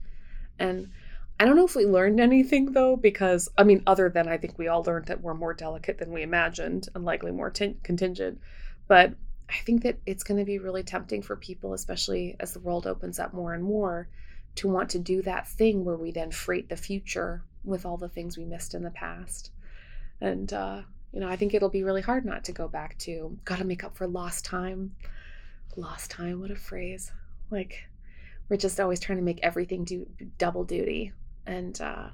And 0.58 0.90
I 1.38 1.44
don't 1.44 1.54
know 1.54 1.64
if 1.64 1.76
we 1.76 1.86
learned 1.86 2.18
anything 2.18 2.72
though, 2.72 2.96
because 2.96 3.48
I 3.56 3.62
mean, 3.62 3.82
other 3.86 4.08
than 4.08 4.26
I 4.26 4.38
think 4.38 4.58
we 4.58 4.66
all 4.66 4.82
learned 4.82 5.06
that 5.06 5.20
we're 5.20 5.34
more 5.34 5.54
delicate 5.54 5.98
than 5.98 6.12
we 6.12 6.22
imagined, 6.22 6.88
and 6.94 7.04
likely 7.04 7.30
more 7.30 7.50
t- 7.50 7.76
contingent. 7.84 8.40
But 8.88 9.14
I 9.48 9.58
think 9.64 9.82
that 9.84 9.98
it's 10.04 10.24
going 10.24 10.38
to 10.38 10.44
be 10.44 10.58
really 10.58 10.82
tempting 10.82 11.22
for 11.22 11.36
people, 11.36 11.74
especially 11.74 12.36
as 12.40 12.52
the 12.52 12.60
world 12.60 12.86
opens 12.86 13.20
up 13.20 13.32
more 13.32 13.54
and 13.54 13.62
more, 13.62 14.08
to 14.56 14.68
want 14.68 14.90
to 14.90 14.98
do 14.98 15.22
that 15.22 15.46
thing 15.46 15.84
where 15.84 15.96
we 15.96 16.10
then 16.10 16.32
freight 16.32 16.68
the 16.68 16.76
future 16.76 17.44
with 17.64 17.86
all 17.86 17.96
the 17.96 18.08
things 18.08 18.36
we 18.36 18.44
missed 18.44 18.74
in 18.74 18.82
the 18.82 18.90
past. 18.90 19.52
And 20.20 20.52
uh, 20.52 20.82
you 21.12 21.20
know, 21.20 21.28
I 21.28 21.36
think 21.36 21.54
it'll 21.54 21.68
be 21.68 21.84
really 21.84 22.02
hard 22.02 22.24
not 22.24 22.44
to 22.44 22.52
go 22.52 22.68
back 22.68 22.98
to 22.98 23.38
got 23.44 23.58
to 23.58 23.64
make 23.64 23.84
up 23.84 23.96
for 23.96 24.06
lost 24.06 24.44
time. 24.44 24.94
Lost 25.76 26.10
time, 26.10 26.40
what 26.40 26.50
a 26.50 26.56
phrase. 26.56 27.12
Like 27.50 27.88
we're 28.48 28.56
just 28.56 28.80
always 28.80 29.00
trying 29.00 29.18
to 29.18 29.24
make 29.24 29.40
everything 29.42 29.84
do 29.84 30.06
double 30.38 30.64
duty. 30.64 31.12
And 31.46 31.80
uh 31.80 32.08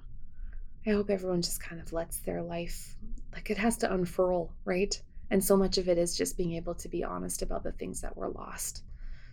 I 0.86 0.90
hope 0.90 1.08
everyone 1.08 1.40
just 1.40 1.62
kind 1.62 1.80
of 1.80 1.92
lets 1.92 2.18
their 2.18 2.42
life 2.42 2.96
like 3.32 3.50
it 3.50 3.58
has 3.58 3.78
to 3.78 3.92
unfurl, 3.92 4.52
right? 4.64 5.00
And 5.30 5.42
so 5.42 5.56
much 5.56 5.78
of 5.78 5.88
it 5.88 5.98
is 5.98 6.16
just 6.16 6.36
being 6.36 6.52
able 6.52 6.74
to 6.76 6.88
be 6.88 7.02
honest 7.02 7.42
about 7.42 7.62
the 7.64 7.72
things 7.72 8.02
that 8.02 8.16
were 8.16 8.28
lost. 8.28 8.82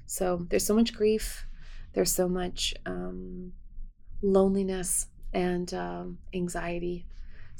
So 0.05 0.45
there's 0.49 0.65
so 0.65 0.73
much 0.73 0.93
grief, 0.93 1.45
there's 1.93 2.11
so 2.11 2.27
much 2.27 2.73
um, 2.85 3.51
loneliness 4.21 5.07
and 5.33 5.71
um, 5.73 6.17
anxiety 6.33 7.05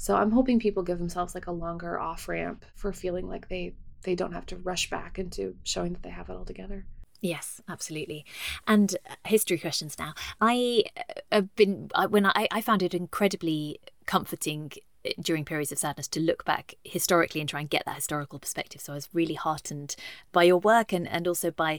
so 0.02 0.16
I'm 0.16 0.32
hoping 0.32 0.58
people 0.58 0.82
give 0.82 0.98
themselves 0.98 1.32
like 1.32 1.46
a 1.46 1.52
longer 1.52 1.96
off 1.96 2.26
ramp 2.26 2.64
for 2.74 2.92
feeling 2.92 3.28
like 3.28 3.48
they 3.48 3.76
they 4.02 4.16
don't 4.16 4.32
have 4.32 4.46
to 4.46 4.56
rush 4.56 4.90
back 4.90 5.16
into 5.16 5.54
showing 5.62 5.92
that 5.92 6.02
they 6.02 6.10
have 6.10 6.28
it 6.28 6.32
all 6.32 6.44
together. 6.44 6.86
Yes, 7.20 7.60
absolutely. 7.68 8.26
And 8.66 8.96
uh, 9.08 9.14
history 9.24 9.58
questions 9.58 9.96
now. 10.00 10.14
I 10.40 10.82
uh, 10.96 11.02
have 11.30 11.54
been 11.54 11.88
when 12.08 12.26
I, 12.26 12.48
I 12.50 12.60
found 12.60 12.82
it 12.82 12.94
incredibly 12.94 13.78
comforting 14.04 14.72
uh, 15.06 15.10
during 15.20 15.44
periods 15.44 15.70
of 15.70 15.78
sadness 15.78 16.08
to 16.08 16.20
look 16.20 16.44
back 16.44 16.74
historically 16.82 17.40
and 17.40 17.48
try 17.48 17.60
and 17.60 17.70
get 17.70 17.84
that 17.86 17.94
historical 17.94 18.40
perspective. 18.40 18.80
So 18.80 18.94
I 18.94 18.96
was 18.96 19.08
really 19.12 19.34
heartened 19.34 19.94
by 20.32 20.42
your 20.42 20.58
work 20.58 20.92
and, 20.92 21.06
and 21.06 21.28
also 21.28 21.52
by, 21.52 21.78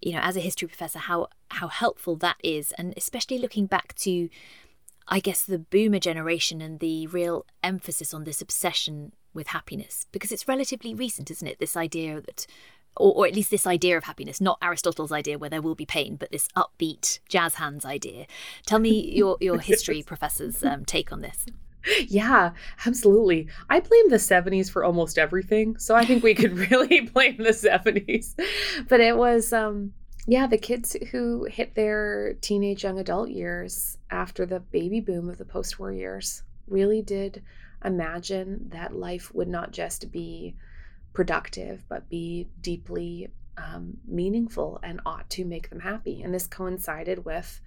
you 0.00 0.12
know, 0.12 0.20
as 0.20 0.36
a 0.36 0.40
history 0.40 0.68
professor, 0.68 1.00
how 1.00 1.30
how 1.50 1.66
helpful 1.66 2.14
that 2.18 2.36
is, 2.44 2.70
and 2.78 2.94
especially 2.96 3.38
looking 3.38 3.66
back 3.66 3.92
to 3.96 4.28
I 5.08 5.20
guess, 5.20 5.42
the 5.42 5.58
boomer 5.58 5.98
generation 5.98 6.60
and 6.60 6.80
the 6.80 7.06
real 7.06 7.46
emphasis 7.62 8.12
on 8.12 8.24
this 8.24 8.40
obsession 8.40 9.12
with 9.32 9.48
happiness, 9.48 10.06
because 10.12 10.32
it's 10.32 10.48
relatively 10.48 10.94
recent, 10.94 11.30
isn't 11.30 11.46
it? 11.46 11.58
This 11.58 11.76
idea 11.76 12.20
that 12.20 12.46
or, 12.96 13.12
or, 13.12 13.26
at 13.26 13.34
least 13.34 13.50
this 13.50 13.66
idea 13.66 13.96
of 13.96 14.04
happiness, 14.04 14.40
not 14.40 14.58
Aristotle's 14.62 15.12
idea 15.12 15.38
where 15.38 15.50
there 15.50 15.60
will 15.60 15.74
be 15.74 15.84
pain, 15.84 16.16
but 16.16 16.32
this 16.32 16.48
upbeat 16.56 17.18
jazz 17.28 17.56
hands 17.56 17.84
idea. 17.84 18.26
Tell 18.64 18.78
me 18.78 19.14
your, 19.14 19.36
your 19.40 19.58
history 19.58 20.02
professor's 20.06 20.64
um, 20.64 20.84
take 20.84 21.12
on 21.12 21.20
this. 21.20 21.46
Yeah, 22.08 22.52
absolutely. 22.84 23.48
I 23.70 23.80
blame 23.80 24.08
the 24.08 24.16
70s 24.16 24.70
for 24.70 24.84
almost 24.84 25.18
everything. 25.18 25.76
So 25.78 25.94
I 25.94 26.04
think 26.04 26.24
we 26.24 26.34
could 26.34 26.58
really 26.70 27.00
blame 27.02 27.36
the 27.36 27.50
70s. 27.50 28.34
But 28.88 29.00
it 29.00 29.16
was, 29.16 29.52
um, 29.52 29.92
yeah, 30.26 30.46
the 30.46 30.58
kids 30.58 30.96
who 31.10 31.44
hit 31.44 31.74
their 31.74 32.34
teenage 32.40 32.82
young 32.82 32.98
adult 32.98 33.30
years 33.30 33.96
after 34.10 34.44
the 34.44 34.60
baby 34.60 35.00
boom 35.00 35.28
of 35.28 35.38
the 35.38 35.44
post 35.44 35.78
war 35.78 35.92
years 35.92 36.42
really 36.66 37.00
did 37.00 37.42
imagine 37.84 38.68
that 38.72 38.94
life 38.94 39.32
would 39.34 39.48
not 39.48 39.70
just 39.70 40.10
be 40.10 40.56
productive, 41.12 41.84
but 41.88 42.08
be 42.08 42.48
deeply 42.60 43.28
um, 43.56 43.96
meaningful 44.06 44.80
and 44.82 45.00
ought 45.06 45.30
to 45.30 45.44
make 45.44 45.70
them 45.70 45.80
happy. 45.80 46.22
And 46.22 46.34
this 46.34 46.46
coincided 46.46 47.24
with 47.24 47.60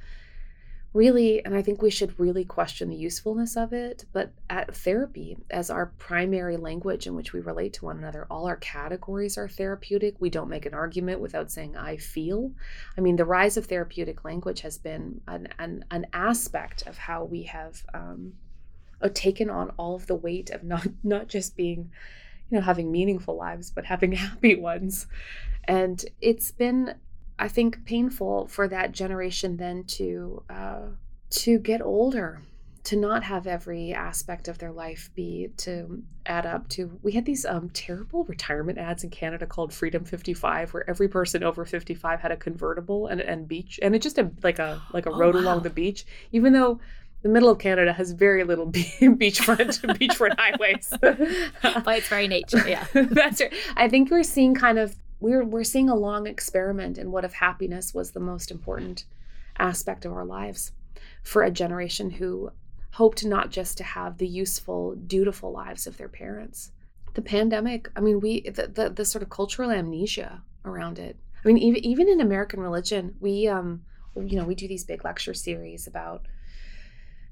really, 0.94 1.44
and 1.46 1.56
I 1.56 1.62
think 1.62 1.82
we 1.82 1.92
should 1.92 2.20
really 2.20 2.44
question 2.44 2.90
the 2.90 2.96
usefulness 2.96 3.56
of 3.56 3.74
it, 3.74 4.06
but 4.12 4.32
at 4.50 4.76
therapy 4.76 5.38
as 5.50 5.70
our 5.70 5.88
primary 5.98 6.58
language 6.58 7.06
in 7.06 7.16
which 7.16 7.32
we 7.32 7.40
relate 7.40 7.74
to 7.74 7.86
one 7.86 7.98
another, 7.98 8.26
all 8.30 8.48
our 8.48 8.56
categories 8.58 9.38
are 9.38 9.48
therapeutic. 9.48 10.16
We 10.20 10.30
don't 10.30 10.50
make 10.50 10.66
an 10.66 10.74
argument 10.74 11.20
without 11.20 11.52
saying, 11.52 11.78
I 11.78 11.98
feel. 11.98 12.52
I 12.98 13.02
mean, 13.02 13.18
the 13.18 13.26
rise 13.26 13.58
of 13.58 13.66
therapeutic 13.66 14.24
language 14.24 14.62
has 14.62 14.78
been 14.78 15.22
an, 15.28 15.50
an, 15.60 15.86
an 15.92 16.08
aspect 16.14 16.88
of 16.88 16.98
how 16.98 17.24
we 17.24 17.44
have 17.44 17.84
um, 17.94 18.34
uh, 19.02 19.10
taken 19.14 19.50
on 19.50 19.72
all 19.78 19.96
of 19.96 20.08
the 20.08 20.16
weight 20.16 20.50
of 20.50 20.64
not, 20.64 20.88
not 21.04 21.28
just 21.28 21.56
being 21.56 21.92
you 22.50 22.58
know 22.58 22.64
having 22.64 22.92
meaningful 22.92 23.36
lives 23.36 23.70
but 23.70 23.86
having 23.86 24.12
happy 24.14 24.56
ones 24.56 25.08
and 25.66 26.06
it's 26.20 26.52
been 26.52 26.96
i 27.40 27.48
think 27.48 27.84
painful 27.86 28.48
for 28.48 28.68
that 28.68 28.92
generation 28.92 29.58
then 29.58 29.84
to 29.84 30.44
uh, 30.50 30.82
to 31.30 31.60
get 31.60 31.82
older 31.82 32.42
to 32.84 32.96
not 32.96 33.24
have 33.24 33.46
every 33.46 33.94
aspect 33.94 34.48
of 34.48 34.58
their 34.58 34.72
life 34.72 35.10
be 35.14 35.50
to 35.58 36.02
add 36.26 36.46
up 36.46 36.68
to 36.70 37.00
we 37.04 37.12
had 37.12 37.26
these 37.26 37.46
um, 37.46 37.70
terrible 37.72 38.24
retirement 38.26 38.78
ads 38.78 39.04
in 39.04 39.10
canada 39.10 39.46
called 39.46 39.74
freedom 39.74 40.04
55 40.06 40.74
where 40.74 40.90
every 40.90 41.08
person 41.08 41.44
over 41.44 41.66
55 41.66 42.20
had 42.20 42.32
a 42.32 42.38
convertible 42.38 43.08
and, 43.08 43.22
and 43.22 43.48
beach 43.48 43.80
and 43.82 43.96
it 43.96 44.02
just 44.02 44.18
a, 44.18 44.32
like 44.44 44.60
a 44.60 44.82
like 44.94 45.06
a 45.06 45.10
oh, 45.14 45.18
road 45.18 45.36
wow. 45.36 45.42
along 45.42 45.64
the 45.64 45.70
beach 45.70 46.06
even 46.32 46.54
though 46.54 46.80
the 47.22 47.30
middle 47.30 47.50
of 47.50 47.60
Canada 47.60 47.94
has 47.94 48.12
very 48.12 48.44
little 48.44 48.68
beachfront 48.72 49.82
beachfront 49.98 50.36
highways 50.38 50.94
by 51.84 51.96
its 51.96 52.08
very 52.08 52.28
nature. 52.28 52.68
Yeah, 52.68 52.86
that's 52.94 53.42
right. 53.42 53.54
I 53.76 53.90
think 53.90 54.10
we're 54.10 54.24
seeing 54.24 54.56
kind 54.56 54.80
of 54.80 54.96
we're 55.20 55.44
we're 55.44 55.64
seeing 55.64 55.90
a 55.90 55.96
long 55.96 56.28
experiment 56.28 56.98
in 56.98 57.12
what 57.12 57.26
if 57.26 57.34
happiness 57.34 57.94
was 57.94 58.12
the 58.12 58.20
most 58.20 58.52
important 58.52 59.06
aspect 59.58 60.06
of 60.06 60.14
our 60.14 60.26
lives 60.26 60.72
for 61.24 61.44
a 61.44 61.52
generation 61.52 62.10
who 62.12 62.52
hoped 62.92 63.26
not 63.26 63.52
just 63.52 63.78
to 63.78 63.84
have 63.84 64.18
the 64.18 64.28
useful, 64.28 64.96
dutiful 64.96 65.52
lives 65.52 65.86
of 65.86 65.98
their 65.98 66.10
parents. 66.10 66.72
The 67.14 67.22
pandemic, 67.22 67.90
I 67.96 68.02
mean, 68.02 68.20
we 68.20 68.42
the 68.42 68.68
the, 68.68 68.90
the 68.90 69.06
sort 69.06 69.24
of 69.24 69.30
cultural 69.30 69.72
amnesia 69.72 70.42
around 70.66 71.00
it. 71.00 71.18
I 71.44 71.48
mean, 71.48 71.58
even 71.58 71.84
even 71.84 72.10
in 72.10 72.22
American 72.22 72.60
religion, 72.60 73.16
we 73.20 73.48
um 73.48 73.84
you 74.16 74.38
know 74.38 74.46
we 74.46 74.56
do 74.56 74.68
these 74.68 74.84
big 74.84 75.04
lecture 75.04 75.34
series 75.34 75.88
about 75.88 76.26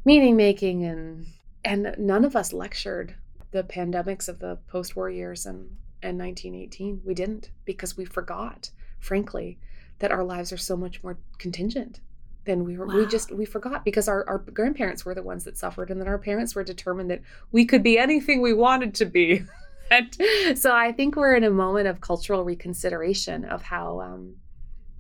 meaning 0.06 0.36
making 0.36 0.84
and 0.86 1.28
and 1.66 1.96
none 1.98 2.24
of 2.24 2.36
us 2.36 2.54
lectured 2.54 3.16
the 3.52 3.64
pandemics 3.64 4.30
of 4.30 4.40
the 4.40 4.58
post-war 4.68 5.10
years 5.10 5.46
and 5.46 5.70
and 6.02 6.20
1918 6.20 7.02
we 7.06 7.14
didn't 7.14 7.50
because 7.66 7.98
we 7.98 8.06
forgot 8.06 8.72
frankly 9.00 9.58
that 10.00 10.12
our 10.12 10.24
lives 10.24 10.52
are 10.52 10.58
so 10.58 10.78
much 10.78 11.04
more 11.04 11.18
contingent 11.38 12.00
than 12.45 12.64
we 12.64 12.78
were 12.78 12.88
wow. 12.88 12.95
we 12.95 13.06
just 13.06 13.32
we 13.32 13.45
forgot 13.45 13.84
because 13.84 14.08
our, 14.08 14.28
our 14.28 14.38
grandparents 14.38 15.04
were 15.04 15.16
the 15.16 15.24
ones 15.24 15.43
that 15.43 15.58
suffered 15.58 15.89
and 15.89 16.00
then 16.00 16.08
our 16.08 16.20
parents 16.20 16.56
were 16.56 16.64
determined 16.64 17.10
that 17.10 17.22
we 17.52 17.66
could 17.66 17.84
be 17.84 17.98
anything 17.98 18.41
we 18.41 18.54
wanted 18.54 18.93
to 18.93 19.06
be 19.06 19.43
and 19.91 20.18
so 20.58 20.74
i 20.74 20.91
think 20.91 21.16
we're 21.16 21.36
in 21.36 21.43
a 21.43 21.50
moment 21.50 21.88
of 21.88 22.00
cultural 22.00 22.43
reconsideration 22.43 23.43
of 23.45 23.62
how 23.62 24.00
um 24.00 24.36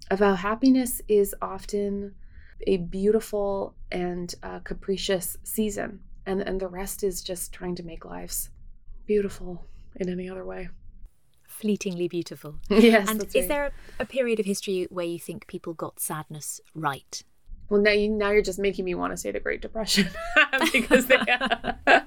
of 0.09 0.19
how 0.19 0.35
happiness 0.35 1.01
is 1.07 1.35
often 1.41 2.13
a 2.65 2.77
beautiful 2.77 3.75
and 3.91 4.33
uh, 4.41 4.59
capricious 4.59 5.37
season, 5.43 5.99
and 6.25 6.41
and 6.41 6.59
the 6.59 6.67
rest 6.67 7.03
is 7.03 7.21
just 7.21 7.53
trying 7.53 7.75
to 7.75 7.83
make 7.83 8.05
lives 8.05 8.49
beautiful 9.05 9.65
in 9.97 10.09
any 10.09 10.29
other 10.29 10.45
way. 10.45 10.69
Fleetingly 11.59 12.07
beautiful. 12.07 12.55
yes. 12.69 13.09
And 13.09 13.23
is 13.23 13.33
right. 13.33 13.47
there 13.47 13.65
a, 13.65 14.03
a 14.03 14.05
period 14.05 14.39
of 14.39 14.45
history 14.45 14.87
where 14.91 15.05
you 15.05 15.17
think 15.17 15.47
people 15.47 15.73
got 15.73 15.99
sadness 15.99 16.61
right? 16.75 17.23
Well, 17.69 17.81
now 17.81 17.91
you 17.91 18.09
now 18.09 18.29
you're 18.29 18.43
just 18.43 18.59
making 18.59 18.85
me 18.85 18.93
want 18.93 19.11
to 19.11 19.17
say 19.17 19.31
the 19.31 19.39
Great 19.39 19.61
Depression 19.61 20.07
because 20.71 21.07
they, 21.07 21.17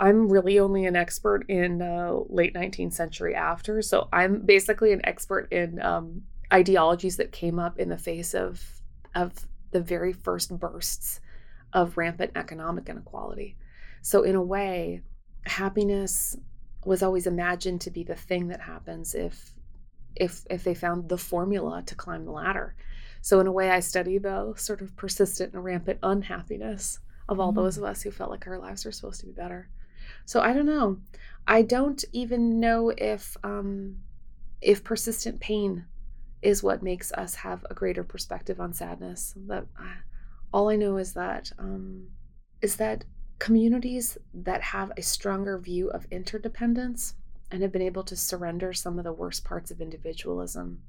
I'm 0.00 0.28
really 0.28 0.58
only 0.58 0.86
an 0.86 0.96
expert 0.96 1.44
in 1.48 1.82
uh, 1.82 2.12
late 2.28 2.54
19th 2.54 2.94
century 2.94 3.34
after, 3.34 3.82
so 3.82 4.08
I'm 4.12 4.40
basically 4.40 4.92
an 4.92 5.00
expert 5.04 5.52
in 5.52 5.80
um, 5.80 6.22
ideologies 6.52 7.18
that 7.18 7.32
came 7.32 7.58
up 7.58 7.78
in 7.78 7.88
the 7.88 7.98
face 7.98 8.34
of 8.34 8.80
of 9.14 9.46
the 9.70 9.80
very 9.80 10.12
first 10.12 10.58
bursts 10.58 11.20
of 11.72 11.96
rampant 11.96 12.32
economic 12.34 12.88
inequality. 12.88 13.56
So, 14.02 14.22
in 14.22 14.34
a 14.34 14.42
way, 14.42 15.02
happiness 15.44 16.36
was 16.86 17.02
always 17.02 17.26
imagined 17.26 17.80
to 17.82 17.90
be 17.90 18.02
the 18.02 18.14
thing 18.14 18.48
that 18.48 18.60
happens 18.60 19.14
if 19.14 19.52
if 20.16 20.44
if 20.48 20.64
they 20.64 20.74
found 20.74 21.08
the 21.08 21.18
formula 21.18 21.82
to 21.86 21.94
climb 21.94 22.24
the 22.24 22.30
ladder. 22.30 22.74
So 23.20 23.40
in 23.40 23.46
a 23.46 23.52
way 23.52 23.70
I 23.70 23.80
study 23.80 24.18
the 24.18 24.54
sort 24.56 24.80
of 24.80 24.96
persistent 24.96 25.54
and 25.54 25.64
rampant 25.64 25.98
unhappiness 26.02 27.00
of 27.28 27.40
all 27.40 27.52
mm. 27.52 27.56
those 27.56 27.78
of 27.78 27.84
us 27.84 28.02
who 28.02 28.10
felt 28.10 28.30
like 28.30 28.46
our 28.46 28.58
lives 28.58 28.84
were 28.84 28.92
supposed 28.92 29.20
to 29.20 29.26
be 29.26 29.32
better. 29.32 29.68
So 30.26 30.40
I 30.40 30.52
don't 30.52 30.66
know. 30.66 30.98
I 31.46 31.62
don't 31.62 32.04
even 32.12 32.60
know 32.60 32.90
if 32.96 33.36
um 33.42 33.96
if 34.60 34.84
persistent 34.84 35.40
pain 35.40 35.86
is 36.42 36.62
what 36.62 36.82
makes 36.82 37.10
us 37.12 37.34
have 37.36 37.64
a 37.70 37.74
greater 37.74 38.04
perspective 38.04 38.60
on 38.60 38.72
sadness. 38.72 39.34
That 39.46 39.66
all 40.52 40.68
I 40.68 40.76
know 40.76 40.98
is 40.98 41.14
that 41.14 41.50
um, 41.58 42.08
is 42.62 42.76
that 42.76 43.04
communities 43.38 44.16
that 44.32 44.62
have 44.62 44.92
a 44.96 45.02
stronger 45.02 45.58
view 45.58 45.90
of 45.90 46.06
interdependence 46.10 47.14
and 47.50 47.62
have 47.62 47.72
been 47.72 47.82
able 47.82 48.04
to 48.04 48.16
surrender 48.16 48.72
some 48.72 48.98
of 48.98 49.04
the 49.04 49.12
worst 49.12 49.44
parts 49.44 49.70
of 49.70 49.80
individualism, 49.80 50.80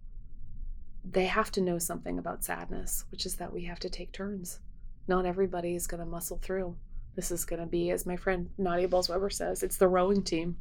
they 1.04 1.26
have 1.26 1.52
to 1.52 1.62
know 1.62 1.78
something 1.78 2.18
about 2.18 2.44
sadness, 2.44 3.06
which 3.12 3.26
is 3.26 3.36
that 3.36 3.54
we 3.54 3.66
have 3.66 3.80
to 3.80 3.90
take 3.90 4.12
turns. 4.12 4.60
Not 5.08 5.26
everybody 5.26 5.76
is 5.76 5.88
going 5.88 6.00
to 6.00 6.06
muscle 6.06 6.40
through. 6.42 6.76
This 7.16 7.32
is 7.32 7.46
going 7.46 7.60
to 7.60 7.68
be, 7.68 7.92
as 7.92 8.06
my 8.06 8.16
friend 8.16 8.50
Nadia 8.58 8.88
Bolz-Weber 8.88 9.30
says, 9.30 9.62
it's 9.62 9.78
the 9.78 9.88
rowing 9.88 10.24
team. 10.24 10.58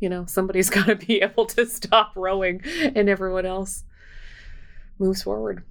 You 0.00 0.08
know, 0.08 0.26
somebody's 0.26 0.70
got 0.70 0.86
to 0.86 0.96
be 0.96 1.22
able 1.22 1.46
to 1.46 1.66
stop 1.66 2.12
rowing 2.16 2.60
and 2.64 3.08
everyone 3.08 3.46
else 3.46 3.84
moves 4.98 5.22
forward 5.22 5.64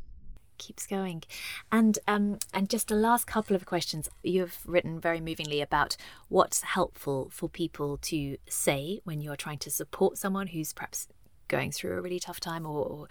keeps 0.65 0.87
going. 0.87 1.23
And 1.71 1.99
um 2.07 2.39
and 2.53 2.69
just 2.69 2.91
a 2.91 2.95
last 2.95 3.25
couple 3.27 3.55
of 3.55 3.65
questions 3.65 4.09
you've 4.23 4.59
written 4.65 4.99
very 4.99 5.19
movingly 5.19 5.61
about 5.61 5.95
what's 6.29 6.61
helpful 6.61 7.29
for 7.31 7.49
people 7.49 7.97
to 7.97 8.37
say 8.47 8.99
when 9.03 9.21
you're 9.21 9.35
trying 9.35 9.59
to 9.59 9.71
support 9.71 10.17
someone 10.17 10.47
who's 10.47 10.73
perhaps 10.73 11.07
going 11.49 11.71
through 11.71 11.97
a 11.97 12.01
really 12.01 12.19
tough 12.19 12.39
time 12.39 12.65
or, 12.65 12.83
or 12.85 13.07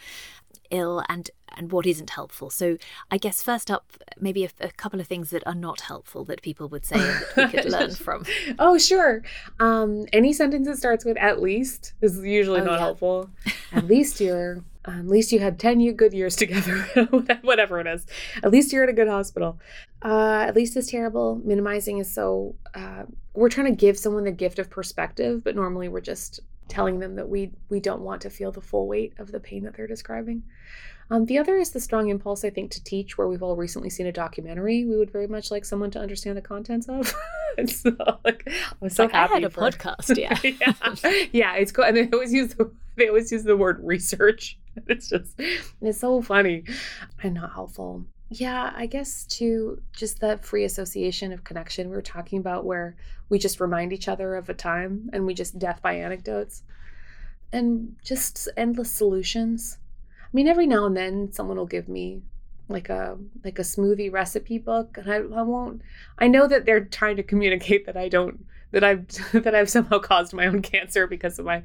ill 0.71 1.03
and 1.09 1.31
and 1.55 1.71
what 1.71 1.87
isn't 1.87 2.11
helpful. 2.11 2.49
So 2.51 2.79
i 3.11 3.19
guess 3.19 3.43
first 3.43 3.71
up 3.71 3.85
maybe 4.19 4.45
a, 4.45 4.51
a, 4.61 4.71
couple 4.71 5.01
of 5.01 5.07
things 5.07 5.31
that 5.31 5.47
are 5.47 5.55
not 5.55 5.83
helpful 5.83 6.25
that 6.25 6.43
people 6.43 6.67
would 6.69 6.85
say 6.85 6.97
that 6.97 7.37
we 7.37 7.49
could 7.49 7.71
learn 7.77 7.95
from. 7.95 8.25
Oh 8.59 8.79
sure. 8.79 9.23
Um 9.61 10.07
any 10.13 10.33
sentence 10.33 10.67
that 10.67 10.79
starts 10.79 11.05
with 11.05 11.19
at 11.19 11.43
least 11.43 11.93
is 12.01 12.19
usually 12.25 12.63
oh, 12.63 12.65
not 12.65 12.73
yeah. 12.73 12.79
helpful. 12.79 13.31
At 13.73 13.87
least 13.87 14.21
you're 14.21 14.65
um, 14.85 15.01
at 15.01 15.09
least 15.09 15.33
you 15.33 15.39
had 15.39 15.59
10 15.59 15.95
good 15.95 16.13
years 16.13 16.37
together 16.37 16.79
whatever 17.43 17.81
it 17.81 17.87
is. 17.87 18.07
At 18.43 18.51
least 18.51 18.73
you're 18.73 18.83
at 18.83 18.89
a 18.89 18.93
good 18.93 19.09
hospital. 19.09 19.59
Uh, 20.05 20.45
at 20.47 20.57
least 20.57 20.77
is 20.77 20.89
terrible. 20.89 21.41
Minimizing 21.45 21.99
is 21.99 22.13
so 22.13 22.57
uh, 22.75 23.05
we're 23.35 23.49
trying 23.49 23.67
to 23.67 23.77
give 23.77 23.99
someone 23.99 24.25
the 24.25 24.33
gift 24.33 24.59
of 24.59 24.69
perspective 24.69 25.45
but 25.45 25.55
normally 25.55 25.89
we're 25.89 26.01
just 26.01 26.41
telling 26.69 27.01
them 27.01 27.17
that 27.17 27.29
we 27.29 27.51
we 27.69 27.81
don't 27.81 28.01
want 28.01 28.23
to 28.23 28.31
feel 28.31 28.51
the 28.51 28.61
full 28.61 28.87
weight 28.87 29.13
of 29.19 29.31
the 29.31 29.41
pain 29.41 29.65
that 29.65 29.75
they're 29.77 29.87
describing. 29.87 30.43
Um, 31.11 31.27
the 31.27 31.39
other 31.39 31.57
is 31.57 31.71
the 31.71 31.81
strong 31.81 32.09
impulse, 32.09 32.45
I 32.45 32.51
think, 32.51 32.71
to 32.73 32.83
teach, 32.83 33.19
where 33.19 33.29
we've 33.29 33.43
all 33.43 33.57
recently 33.57 33.91
seen 33.91 34.07
a 34.07 34.13
documentary 34.13 34.85
we 34.85 34.97
would 34.97 35.11
very 35.11 35.27
much 35.27 35.51
like 35.51 35.65
someone 35.65 35.91
to 35.91 35.99
understand 35.99 36.37
the 36.37 36.43
contents 36.43 36.89
of. 36.89 37.15
so, 37.67 37.97
like, 38.25 38.49
I'm 38.81 38.89
so 38.89 39.05
like, 39.05 39.13
happy. 39.13 39.33
I 39.33 39.35
had 39.35 39.45
a 39.45 39.51
for... 39.51 39.61
podcast, 39.71 40.17
yeah. 40.17 40.39
yeah. 40.43 41.27
yeah, 41.33 41.55
it's 41.57 41.73
cool. 41.73 41.85
And 41.85 41.97
they 41.97 42.09
always 42.13 42.33
use 42.33 42.55
the 42.55 42.71
they 42.97 43.09
always 43.09 43.33
use 43.33 43.45
the 43.45 43.57
word 43.57 43.81
research. 43.83 44.59
It's 44.87 45.09
just 45.09 45.39
it's 45.83 46.01
so 46.01 46.23
funny 46.23 46.65
and 47.23 47.35
not 47.35 47.53
helpful 47.53 48.07
yeah, 48.35 48.73
I 48.75 48.87
guess 48.87 49.25
to 49.25 49.81
just 49.93 50.21
that 50.21 50.45
free 50.45 50.65
association 50.65 51.33
of 51.33 51.45
connection 51.45 51.91
we 51.91 51.97
were 51.97 52.03
talking 52.03 52.39
about, 52.39 52.65
where 52.65 52.97
we 53.29 53.39
just 53.39 53.61
remind 53.61 53.93
each 53.93 54.09
other 54.09 54.35
of 54.37 54.49
a 54.49 54.55
time 54.55 55.11
and 55.13 55.27
we 55.27 55.35
just 55.35 55.59
death 55.59 55.83
by 55.83 55.95
anecdotes. 55.95 56.63
and 57.53 57.97
just 58.03 58.49
endless 58.57 58.91
solutions. 58.91 59.77
I 60.33 60.37
mean, 60.37 60.49
every 60.49 60.67
now 60.67 60.87
and 60.87 60.97
then 60.97 61.33
someone 61.33 61.59
will 61.59 61.67
give 61.67 61.89
me 61.89 62.23
like 62.69 62.89
a 62.89 63.19
like 63.45 63.59
a 63.59 63.63
smoothie 63.63 64.11
recipe 64.11 64.57
book 64.57 64.97
and 64.97 65.13
I, 65.13 65.17
I 65.17 65.43
won't 65.43 65.83
I 66.19 66.29
know 66.29 66.47
that 66.47 66.65
they're 66.65 66.85
trying 66.85 67.17
to 67.17 67.23
communicate 67.23 67.85
that 67.87 67.97
I 67.97 68.09
don't 68.09 68.47
that 68.71 68.83
I've 68.83 69.07
that 69.33 69.55
I've 69.55 69.71
somehow 69.71 69.99
caused 69.99 70.33
my 70.33 70.47
own 70.47 70.63
cancer 70.73 71.07
because 71.07 71.39
of 71.39 71.45
my 71.45 71.63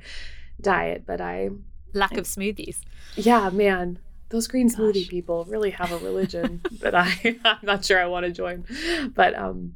diet, 0.61 1.03
but 1.05 1.21
I 1.21 1.49
lack 1.93 2.17
of 2.17 2.25
smoothies. 2.25 2.81
Yeah, 3.15 3.49
man. 3.49 3.99
Those 4.29 4.47
green 4.47 4.67
Gosh. 4.67 4.77
smoothie 4.77 5.07
people 5.07 5.45
really 5.45 5.71
have 5.71 5.91
a 5.91 5.97
religion 5.99 6.61
that 6.81 6.93
I 6.93 7.39
I'm 7.43 7.57
not 7.63 7.85
sure 7.85 7.99
I 7.99 8.05
want 8.05 8.25
to 8.25 8.31
join. 8.31 8.65
But 9.15 9.35
um 9.35 9.75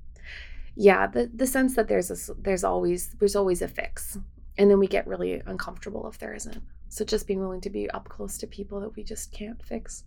yeah, 0.75 1.07
the 1.07 1.31
the 1.33 1.47
sense 1.47 1.75
that 1.75 1.87
there's 1.87 2.11
a 2.11 2.33
there's 2.33 2.63
always 2.63 3.09
there's 3.19 3.35
always 3.35 3.61
a 3.61 3.67
fix. 3.67 4.17
And 4.57 4.69
then 4.69 4.79
we 4.79 4.87
get 4.87 5.07
really 5.07 5.41
uncomfortable 5.45 6.07
if 6.09 6.19
there 6.19 6.33
isn't. 6.33 6.61
So 6.91 7.05
just 7.05 7.25
being 7.25 7.39
willing 7.39 7.61
to 7.61 7.69
be 7.69 7.89
up 7.91 8.09
close 8.09 8.37
to 8.39 8.47
people 8.47 8.81
that 8.81 8.97
we 8.97 9.03
just 9.05 9.31
can't 9.31 9.63
fix. 9.63 10.03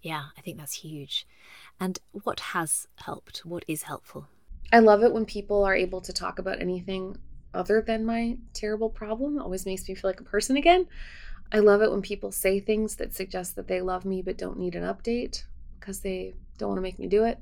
Yeah, 0.00 0.22
I 0.36 0.40
think 0.40 0.56
that's 0.56 0.72
huge. 0.72 1.26
And 1.78 1.98
what 2.10 2.40
has 2.40 2.88
helped? 2.96 3.44
What 3.44 3.66
is 3.68 3.82
helpful? 3.82 4.28
I 4.72 4.78
love 4.78 5.02
it 5.02 5.12
when 5.12 5.26
people 5.26 5.62
are 5.62 5.74
able 5.74 6.00
to 6.00 6.10
talk 6.10 6.38
about 6.38 6.62
anything 6.62 7.18
other 7.52 7.82
than 7.82 8.06
my 8.06 8.38
terrible 8.54 8.88
problem. 8.88 9.36
It 9.36 9.42
always 9.42 9.66
makes 9.66 9.86
me 9.86 9.94
feel 9.94 10.08
like 10.08 10.20
a 10.20 10.24
person 10.24 10.56
again. 10.56 10.86
I 11.52 11.58
love 11.58 11.82
it 11.82 11.90
when 11.90 12.00
people 12.00 12.32
say 12.32 12.60
things 12.60 12.96
that 12.96 13.14
suggest 13.14 13.54
that 13.56 13.68
they 13.68 13.82
love 13.82 14.06
me 14.06 14.22
but 14.22 14.38
don't 14.38 14.58
need 14.58 14.74
an 14.74 14.84
update 14.84 15.44
because 15.78 16.00
they 16.00 16.32
don't 16.56 16.70
want 16.70 16.78
to 16.78 16.82
make 16.82 16.98
me 16.98 17.08
do 17.08 17.24
it. 17.24 17.38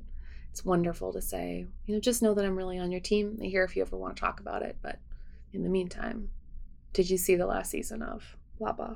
It's 0.49 0.65
wonderful 0.65 1.13
to 1.13 1.21
say, 1.21 1.65
you 1.85 1.93
know, 1.93 2.01
just 2.01 2.21
know 2.21 2.33
that 2.33 2.43
I'm 2.43 2.57
really 2.57 2.77
on 2.77 2.91
your 2.91 2.99
team. 2.99 3.37
I'm 3.39 3.45
here 3.47 3.63
if 3.63 3.77
you 3.77 3.83
ever 3.83 3.95
want 3.95 4.17
to 4.17 4.19
talk 4.19 4.41
about 4.41 4.63
it. 4.63 4.75
But 4.81 4.99
in 5.53 5.63
the 5.63 5.69
meantime, 5.69 6.29
did 6.91 7.09
you 7.09 7.17
see 7.17 7.37
the 7.37 7.47
last 7.47 7.71
season 7.71 8.01
of 8.01 8.35
blah 8.61 8.73
blah? 8.73 8.95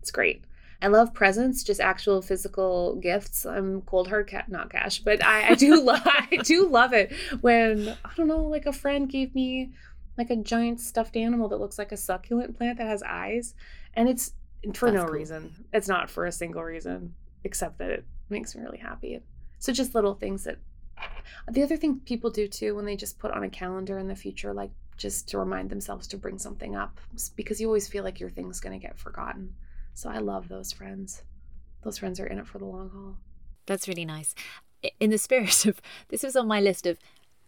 It's 0.00 0.10
great. 0.10 0.44
I 0.80 0.88
love 0.88 1.14
presents, 1.14 1.62
just 1.62 1.80
actual 1.80 2.22
physical 2.22 2.96
gifts. 2.96 3.46
I'm 3.46 3.82
cold 3.82 4.08
hard 4.08 4.26
cat, 4.26 4.48
not 4.48 4.70
cash, 4.70 4.98
but 4.98 5.24
I, 5.24 5.50
I 5.50 5.54
do 5.54 5.80
love 5.82 6.02
I 6.06 6.38
do 6.42 6.68
love 6.68 6.92
it 6.92 7.12
when 7.40 7.96
I 8.04 8.10
don't 8.16 8.28
know, 8.28 8.44
like 8.44 8.66
a 8.66 8.72
friend 8.72 9.08
gave 9.08 9.34
me 9.34 9.70
like 10.18 10.30
a 10.30 10.36
giant 10.36 10.80
stuffed 10.80 11.16
animal 11.16 11.48
that 11.48 11.58
looks 11.60 11.78
like 11.78 11.92
a 11.92 11.96
succulent 11.96 12.56
plant 12.56 12.78
that 12.78 12.86
has 12.86 13.02
eyes, 13.02 13.54
and 13.94 14.08
it's 14.08 14.32
for 14.74 14.90
That's 14.90 15.02
no 15.02 15.04
cool. 15.06 15.14
reason. 15.14 15.52
It's 15.72 15.88
not 15.88 16.10
for 16.10 16.26
a 16.26 16.32
single 16.32 16.62
reason 16.62 17.14
except 17.44 17.78
that 17.78 17.90
it 17.90 18.04
makes 18.28 18.54
me 18.54 18.62
really 18.62 18.78
happy. 18.78 19.20
So 19.58 19.72
just 19.72 19.94
little 19.94 20.14
things 20.14 20.44
that. 20.44 20.58
The 21.50 21.62
other 21.62 21.76
thing 21.76 22.00
people 22.04 22.30
do 22.30 22.46
too 22.46 22.74
when 22.76 22.84
they 22.84 22.94
just 22.94 23.18
put 23.18 23.32
on 23.32 23.42
a 23.42 23.48
calendar 23.48 23.98
in 23.98 24.06
the 24.06 24.14
future, 24.14 24.52
like 24.52 24.70
just 24.96 25.28
to 25.28 25.38
remind 25.38 25.70
themselves 25.70 26.06
to 26.08 26.16
bring 26.16 26.38
something 26.38 26.76
up, 26.76 27.00
because 27.36 27.60
you 27.60 27.66
always 27.66 27.88
feel 27.88 28.04
like 28.04 28.20
your 28.20 28.30
thing's 28.30 28.60
going 28.60 28.78
to 28.78 28.84
get 28.86 28.98
forgotten. 28.98 29.54
So 29.94 30.10
I 30.10 30.18
love 30.18 30.48
those 30.48 30.72
friends. 30.72 31.22
Those 31.82 31.98
friends 31.98 32.20
are 32.20 32.26
in 32.26 32.38
it 32.38 32.46
for 32.46 32.58
the 32.58 32.64
long 32.64 32.90
haul. 32.90 33.16
That's 33.66 33.88
really 33.88 34.04
nice. 34.04 34.34
In 34.98 35.10
the 35.10 35.18
spirit 35.18 35.66
of 35.66 35.80
this 36.08 36.22
was 36.22 36.36
on 36.36 36.48
my 36.48 36.60
list 36.60 36.86
of 36.86 36.98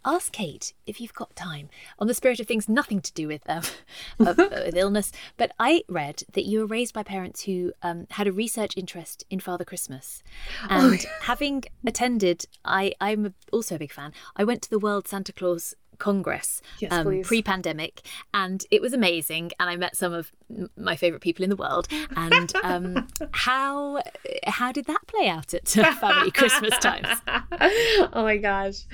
ask 0.05 0.33
Kate 0.33 0.75
if 0.87 1.01
you've 1.01 1.15
got 1.15 1.35
time 1.35 1.69
on 1.99 2.07
the 2.07 2.15
spirit 2.15 2.39
of 2.39 2.47
things 2.47 2.69
nothing 2.69 3.01
to 3.01 3.13
do 3.13 3.27
with, 3.27 3.49
um, 3.49 3.63
of, 4.21 4.39
uh, 4.39 4.49
with 4.51 4.77
illness. 4.77 5.11
But 5.37 5.53
I 5.59 5.83
read 5.89 6.25
that 6.33 6.45
you 6.45 6.61
were 6.61 6.67
raised 6.67 6.95
by 6.95 7.03
parents 7.03 7.45
who 7.45 7.73
um, 7.83 8.07
had 8.11 8.27
a 8.27 8.33
research 8.33 8.77
interest 8.77 9.25
in 9.31 9.41
Father 9.41 9.65
Christmas, 9.65 10.23
oh, 10.65 10.67
and 10.91 11.01
oh. 11.07 11.11
having 11.23 11.65
attended, 11.87 12.47
I 12.65 12.93
I'm 13.01 13.35
also 13.53 13.77
a 13.77 13.79
big 13.79 13.93
fan. 13.93 14.13
I 14.37 14.45
went 14.45 14.63
to 14.63 14.71
the 14.71 14.79
World 14.79 15.09
Santa 15.09 15.33
Claus 15.33 15.75
Congress 15.99 16.61
yes, 16.79 16.93
um, 16.93 17.23
pre-pandemic, 17.23 18.03
and 18.33 18.65
it 18.71 18.81
was 18.81 18.93
amazing. 18.93 19.53
And 19.59 19.71
I 19.71 19.77
met 19.77 19.97
some 19.97 20.13
of 20.13 20.33
my 20.77 20.97
favorite 20.97 21.21
people 21.21 21.43
in 21.43 21.51
the 21.51 21.57
world. 21.57 21.89
And 22.17 22.53
um, 22.63 23.09
how 23.33 24.03
how 24.47 24.73
did 24.73 24.87
that 24.87 25.07
play 25.07 25.29
out 25.29 25.55
at 25.55 25.69
family 25.69 26.31
Christmas 26.31 26.77
times? 26.79 27.09
oh 27.29 28.23
my 28.23 28.37
gosh! 28.37 28.85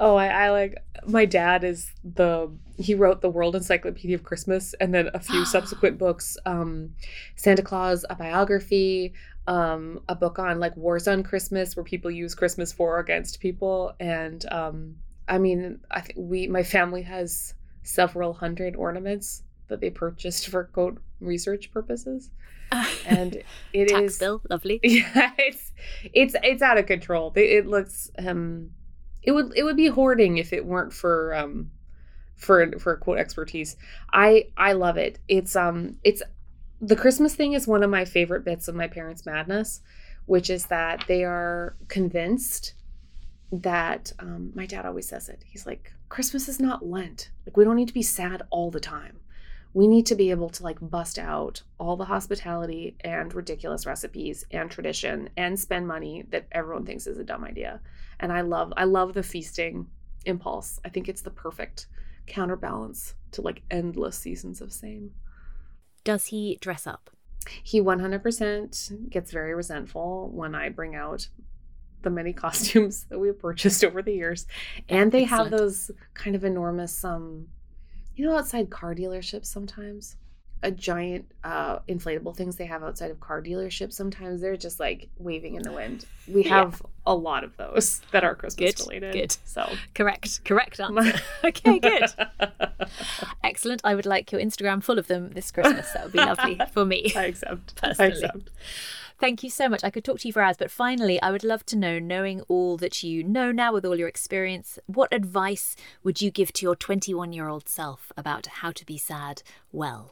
Oh, 0.00 0.16
I, 0.16 0.26
I 0.26 0.50
like 0.50 0.76
my 1.06 1.24
dad 1.24 1.64
is 1.64 1.92
the 2.04 2.50
he 2.76 2.94
wrote 2.94 3.20
the 3.20 3.30
World 3.30 3.56
Encyclopedia 3.56 4.14
of 4.14 4.22
Christmas, 4.22 4.74
and 4.80 4.94
then 4.94 5.10
a 5.14 5.20
few 5.20 5.44
subsequent 5.46 5.98
books, 5.98 6.36
um, 6.46 6.94
Santa 7.36 7.62
Claus, 7.62 8.04
a 8.08 8.14
biography. 8.14 9.12
Um, 9.46 10.02
a 10.10 10.14
book 10.14 10.38
on 10.38 10.60
like 10.60 10.76
wars 10.76 11.08
on 11.08 11.22
Christmas, 11.22 11.74
where 11.74 11.82
people 11.82 12.10
use 12.10 12.34
Christmas 12.34 12.70
for 12.70 12.96
or 12.96 13.00
against 13.00 13.40
people, 13.40 13.94
and 13.98 14.44
um, 14.52 14.96
I 15.28 15.38
mean, 15.38 15.80
I 15.90 16.00
think 16.00 16.18
we 16.18 16.46
my 16.48 16.62
family 16.62 17.02
has 17.02 17.54
several 17.82 18.34
hundred 18.34 18.76
ornaments 18.76 19.42
that 19.68 19.80
they 19.80 19.90
purchased 19.90 20.48
for 20.48 20.64
quote 20.64 21.00
research 21.20 21.70
purposes. 21.70 22.30
and 23.06 23.42
it 23.72 23.88
Tax 23.88 24.12
is 24.12 24.18
bill, 24.18 24.42
lovely. 24.50 24.80
Yeah, 24.82 25.32
it's 25.38 25.72
it's 26.12 26.34
it's 26.42 26.62
out 26.62 26.78
of 26.78 26.86
control. 26.86 27.32
It 27.34 27.66
looks 27.66 28.10
um 28.18 28.70
it 29.22 29.32
would 29.32 29.52
it 29.56 29.62
would 29.64 29.76
be 29.76 29.88
hoarding 29.88 30.38
if 30.38 30.52
it 30.52 30.64
weren't 30.64 30.92
for 30.92 31.34
um 31.34 31.70
for 32.36 32.78
for 32.78 32.96
quote 32.96 33.18
expertise. 33.18 33.76
I 34.12 34.48
I 34.56 34.72
love 34.72 34.96
it. 34.96 35.18
It's 35.28 35.56
um 35.56 35.96
it's 36.04 36.22
the 36.80 36.96
Christmas 36.96 37.34
thing 37.34 37.54
is 37.54 37.66
one 37.66 37.82
of 37.82 37.90
my 37.90 38.04
favorite 38.04 38.44
bits 38.44 38.68
of 38.68 38.74
my 38.74 38.86
parents' 38.86 39.26
madness, 39.26 39.80
which 40.26 40.48
is 40.50 40.66
that 40.66 41.04
they 41.08 41.24
are 41.24 41.76
convinced 41.88 42.74
that 43.50 44.12
um, 44.18 44.52
my 44.54 44.66
dad 44.66 44.84
always 44.84 45.08
says 45.08 45.28
it. 45.28 45.42
He's 45.46 45.66
like, 45.66 45.92
Christmas 46.08 46.48
is 46.48 46.60
not 46.60 46.86
Lent. 46.86 47.30
Like, 47.46 47.56
we 47.56 47.64
don't 47.64 47.76
need 47.76 47.88
to 47.88 47.94
be 47.94 48.02
sad 48.02 48.42
all 48.50 48.70
the 48.70 48.80
time. 48.80 49.20
We 49.74 49.86
need 49.86 50.06
to 50.06 50.14
be 50.14 50.30
able 50.30 50.48
to 50.50 50.62
like 50.62 50.78
bust 50.80 51.18
out 51.18 51.62
all 51.78 51.96
the 51.96 52.06
hospitality 52.06 52.96
and 53.00 53.32
ridiculous 53.34 53.86
recipes 53.86 54.44
and 54.50 54.70
tradition 54.70 55.28
and 55.36 55.60
spend 55.60 55.86
money 55.86 56.24
that 56.30 56.46
everyone 56.52 56.86
thinks 56.86 57.06
is 57.06 57.18
a 57.18 57.24
dumb 57.24 57.44
idea. 57.44 57.80
And 58.18 58.32
I 58.32 58.40
love, 58.40 58.72
I 58.76 58.84
love 58.84 59.12
the 59.12 59.22
feasting 59.22 59.86
impulse. 60.24 60.80
I 60.84 60.88
think 60.88 61.08
it's 61.08 61.22
the 61.22 61.30
perfect 61.30 61.86
counterbalance 62.26 63.14
to 63.32 63.42
like 63.42 63.62
endless 63.70 64.18
seasons 64.18 64.60
of 64.60 64.72
same. 64.72 65.12
Does 66.02 66.26
he 66.26 66.58
dress 66.60 66.86
up? 66.86 67.10
He 67.62 67.80
100% 67.80 69.10
gets 69.10 69.30
very 69.30 69.54
resentful 69.54 70.30
when 70.32 70.54
I 70.54 70.68
bring 70.70 70.94
out 70.94 71.28
the 72.02 72.10
many 72.10 72.32
costumes 72.44 73.04
that 73.04 73.18
we've 73.18 73.38
purchased 73.38 73.84
over 73.84 74.02
the 74.02 74.12
years. 74.12 74.46
And 74.88 75.10
they 75.12 75.22
Excellent. 75.24 75.50
have 75.50 75.58
those 75.58 75.90
kind 76.14 76.36
of 76.36 76.44
enormous 76.44 77.04
um 77.04 77.46
you 78.16 78.24
know 78.24 78.36
outside 78.36 78.68
car 78.68 78.94
dealerships 78.94 79.46
sometimes 79.46 80.16
a 80.62 80.70
giant 80.70 81.30
uh 81.44 81.78
inflatable 81.88 82.34
things 82.34 82.56
they 82.56 82.66
have 82.66 82.82
outside 82.82 83.10
of 83.10 83.20
car 83.20 83.40
dealerships 83.40 83.92
sometimes 83.92 84.40
they're 84.40 84.56
just 84.56 84.80
like 84.80 85.08
waving 85.18 85.54
in 85.54 85.62
the 85.62 85.72
wind. 85.72 86.04
We 86.26 86.42
have 86.44 86.80
yeah. 86.82 86.90
a 87.06 87.14
lot 87.14 87.44
of 87.44 87.56
those 87.56 88.00
that 88.12 88.24
are 88.24 88.34
christmas 88.34 88.74
good, 88.74 88.80
related 88.86 89.12
good. 89.12 89.36
so. 89.44 89.70
Correct. 89.94 90.44
Correct 90.44 90.80
answer. 90.80 91.20
Okay 91.44 91.78
good. 91.78 92.04
Excellent. 93.44 93.80
I 93.84 93.94
would 93.94 94.06
like 94.06 94.32
your 94.32 94.40
instagram 94.40 94.82
full 94.82 94.98
of 94.98 95.06
them 95.06 95.30
this 95.30 95.50
christmas. 95.50 95.92
That 95.92 96.04
would 96.04 96.12
be 96.12 96.18
lovely 96.18 96.60
for 96.72 96.84
me. 96.84 97.12
I 97.14 97.26
accept. 97.26 97.76
Personally. 97.76 98.12
i 98.12 98.14
accept. 98.14 98.50
Thank 99.20 99.42
you 99.42 99.50
so 99.50 99.68
much. 99.68 99.82
I 99.82 99.90
could 99.90 100.04
talk 100.04 100.20
to 100.20 100.28
you 100.28 100.32
for 100.32 100.42
hours, 100.42 100.56
but 100.56 100.70
finally, 100.70 101.20
I 101.20 101.32
would 101.32 101.42
love 101.42 101.66
to 101.66 101.76
know, 101.76 101.98
knowing 101.98 102.42
all 102.42 102.76
that 102.76 103.02
you 103.02 103.24
know 103.24 103.50
now 103.50 103.72
with 103.72 103.84
all 103.84 103.98
your 103.98 104.06
experience, 104.06 104.78
what 104.86 105.12
advice 105.12 105.74
would 106.04 106.22
you 106.22 106.30
give 106.30 106.52
to 106.52 106.62
your 106.66 106.76
21 106.76 107.32
year 107.32 107.48
old 107.48 107.68
self 107.68 108.12
about 108.16 108.46
how 108.46 108.70
to 108.70 108.86
be 108.86 108.96
sad 108.96 109.42
well? 109.72 110.10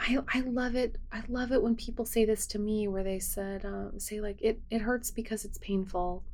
I, 0.00 0.18
I 0.32 0.40
love 0.40 0.76
it. 0.76 0.96
I 1.12 1.22
love 1.28 1.52
it 1.52 1.62
when 1.62 1.76
people 1.76 2.06
say 2.06 2.24
this 2.24 2.46
to 2.48 2.58
me, 2.58 2.88
where 2.88 3.04
they 3.04 3.18
said, 3.18 3.66
uh, 3.66 3.98
say 3.98 4.20
like 4.20 4.40
it 4.40 4.60
it 4.70 4.80
hurts 4.80 5.10
because 5.10 5.44
it's 5.44 5.58
painful. 5.58 6.24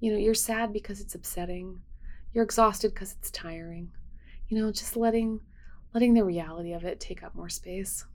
You 0.00 0.12
know, 0.12 0.18
you're 0.18 0.34
sad 0.34 0.72
because 0.72 1.00
it's 1.00 1.14
upsetting. 1.14 1.80
You're 2.32 2.44
exhausted 2.44 2.94
because 2.94 3.16
it's 3.18 3.30
tiring. 3.30 3.90
You 4.48 4.58
know, 4.58 4.70
just 4.70 4.96
letting 4.96 5.40
letting 5.92 6.14
the 6.14 6.24
reality 6.24 6.72
of 6.72 6.84
it 6.84 7.00
take 7.00 7.24
up 7.24 7.34
more 7.34 7.48
space 7.48 8.06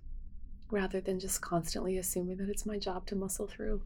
rather 0.72 1.02
than 1.02 1.20
just 1.20 1.42
constantly 1.42 1.98
assuming 1.98 2.38
that 2.38 2.50
it's 2.50 2.66
my 2.66 2.80
job 2.80 3.06
to 3.08 3.16
muscle 3.16 3.48
through. 3.48 3.82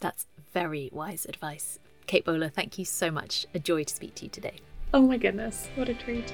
That's 0.00 0.26
very 0.52 0.90
wise 0.92 1.24
advice. 1.26 1.78
Kate 2.06 2.24
Bowler, 2.24 2.50
thank 2.50 2.78
you 2.78 2.84
so 2.84 3.10
much. 3.10 3.46
A 3.54 3.58
joy 3.58 3.84
to 3.84 3.94
speak 3.94 4.14
to 4.16 4.24
you 4.24 4.30
today. 4.30 4.56
Oh 4.92 5.02
my 5.02 5.16
goodness, 5.16 5.68
what 5.74 5.88
a 5.88 5.94
treat. 5.94 6.32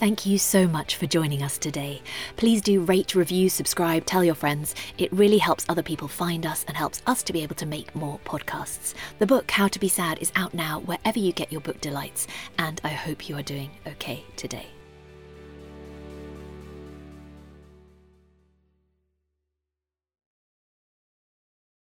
Thank 0.00 0.24
you 0.24 0.38
so 0.38 0.66
much 0.66 0.96
for 0.96 1.06
joining 1.06 1.42
us 1.42 1.58
today. 1.58 2.00
Please 2.38 2.62
do 2.62 2.80
rate, 2.80 3.14
review, 3.14 3.50
subscribe, 3.50 4.06
tell 4.06 4.24
your 4.24 4.34
friends. 4.34 4.74
It 4.96 5.12
really 5.12 5.36
helps 5.36 5.66
other 5.68 5.82
people 5.82 6.08
find 6.08 6.46
us 6.46 6.64
and 6.66 6.74
helps 6.74 7.02
us 7.06 7.22
to 7.24 7.34
be 7.34 7.42
able 7.42 7.56
to 7.56 7.66
make 7.66 7.94
more 7.94 8.18
podcasts. 8.24 8.94
The 9.18 9.26
book, 9.26 9.50
How 9.50 9.68
to 9.68 9.78
Be 9.78 9.88
Sad, 9.88 10.18
is 10.20 10.32
out 10.36 10.54
now 10.54 10.80
wherever 10.80 11.18
you 11.18 11.32
get 11.32 11.52
your 11.52 11.60
book 11.60 11.82
delights, 11.82 12.28
and 12.56 12.80
I 12.82 12.88
hope 12.88 13.28
you 13.28 13.36
are 13.36 13.42
doing 13.42 13.72
okay 13.86 14.24
today. 14.36 14.68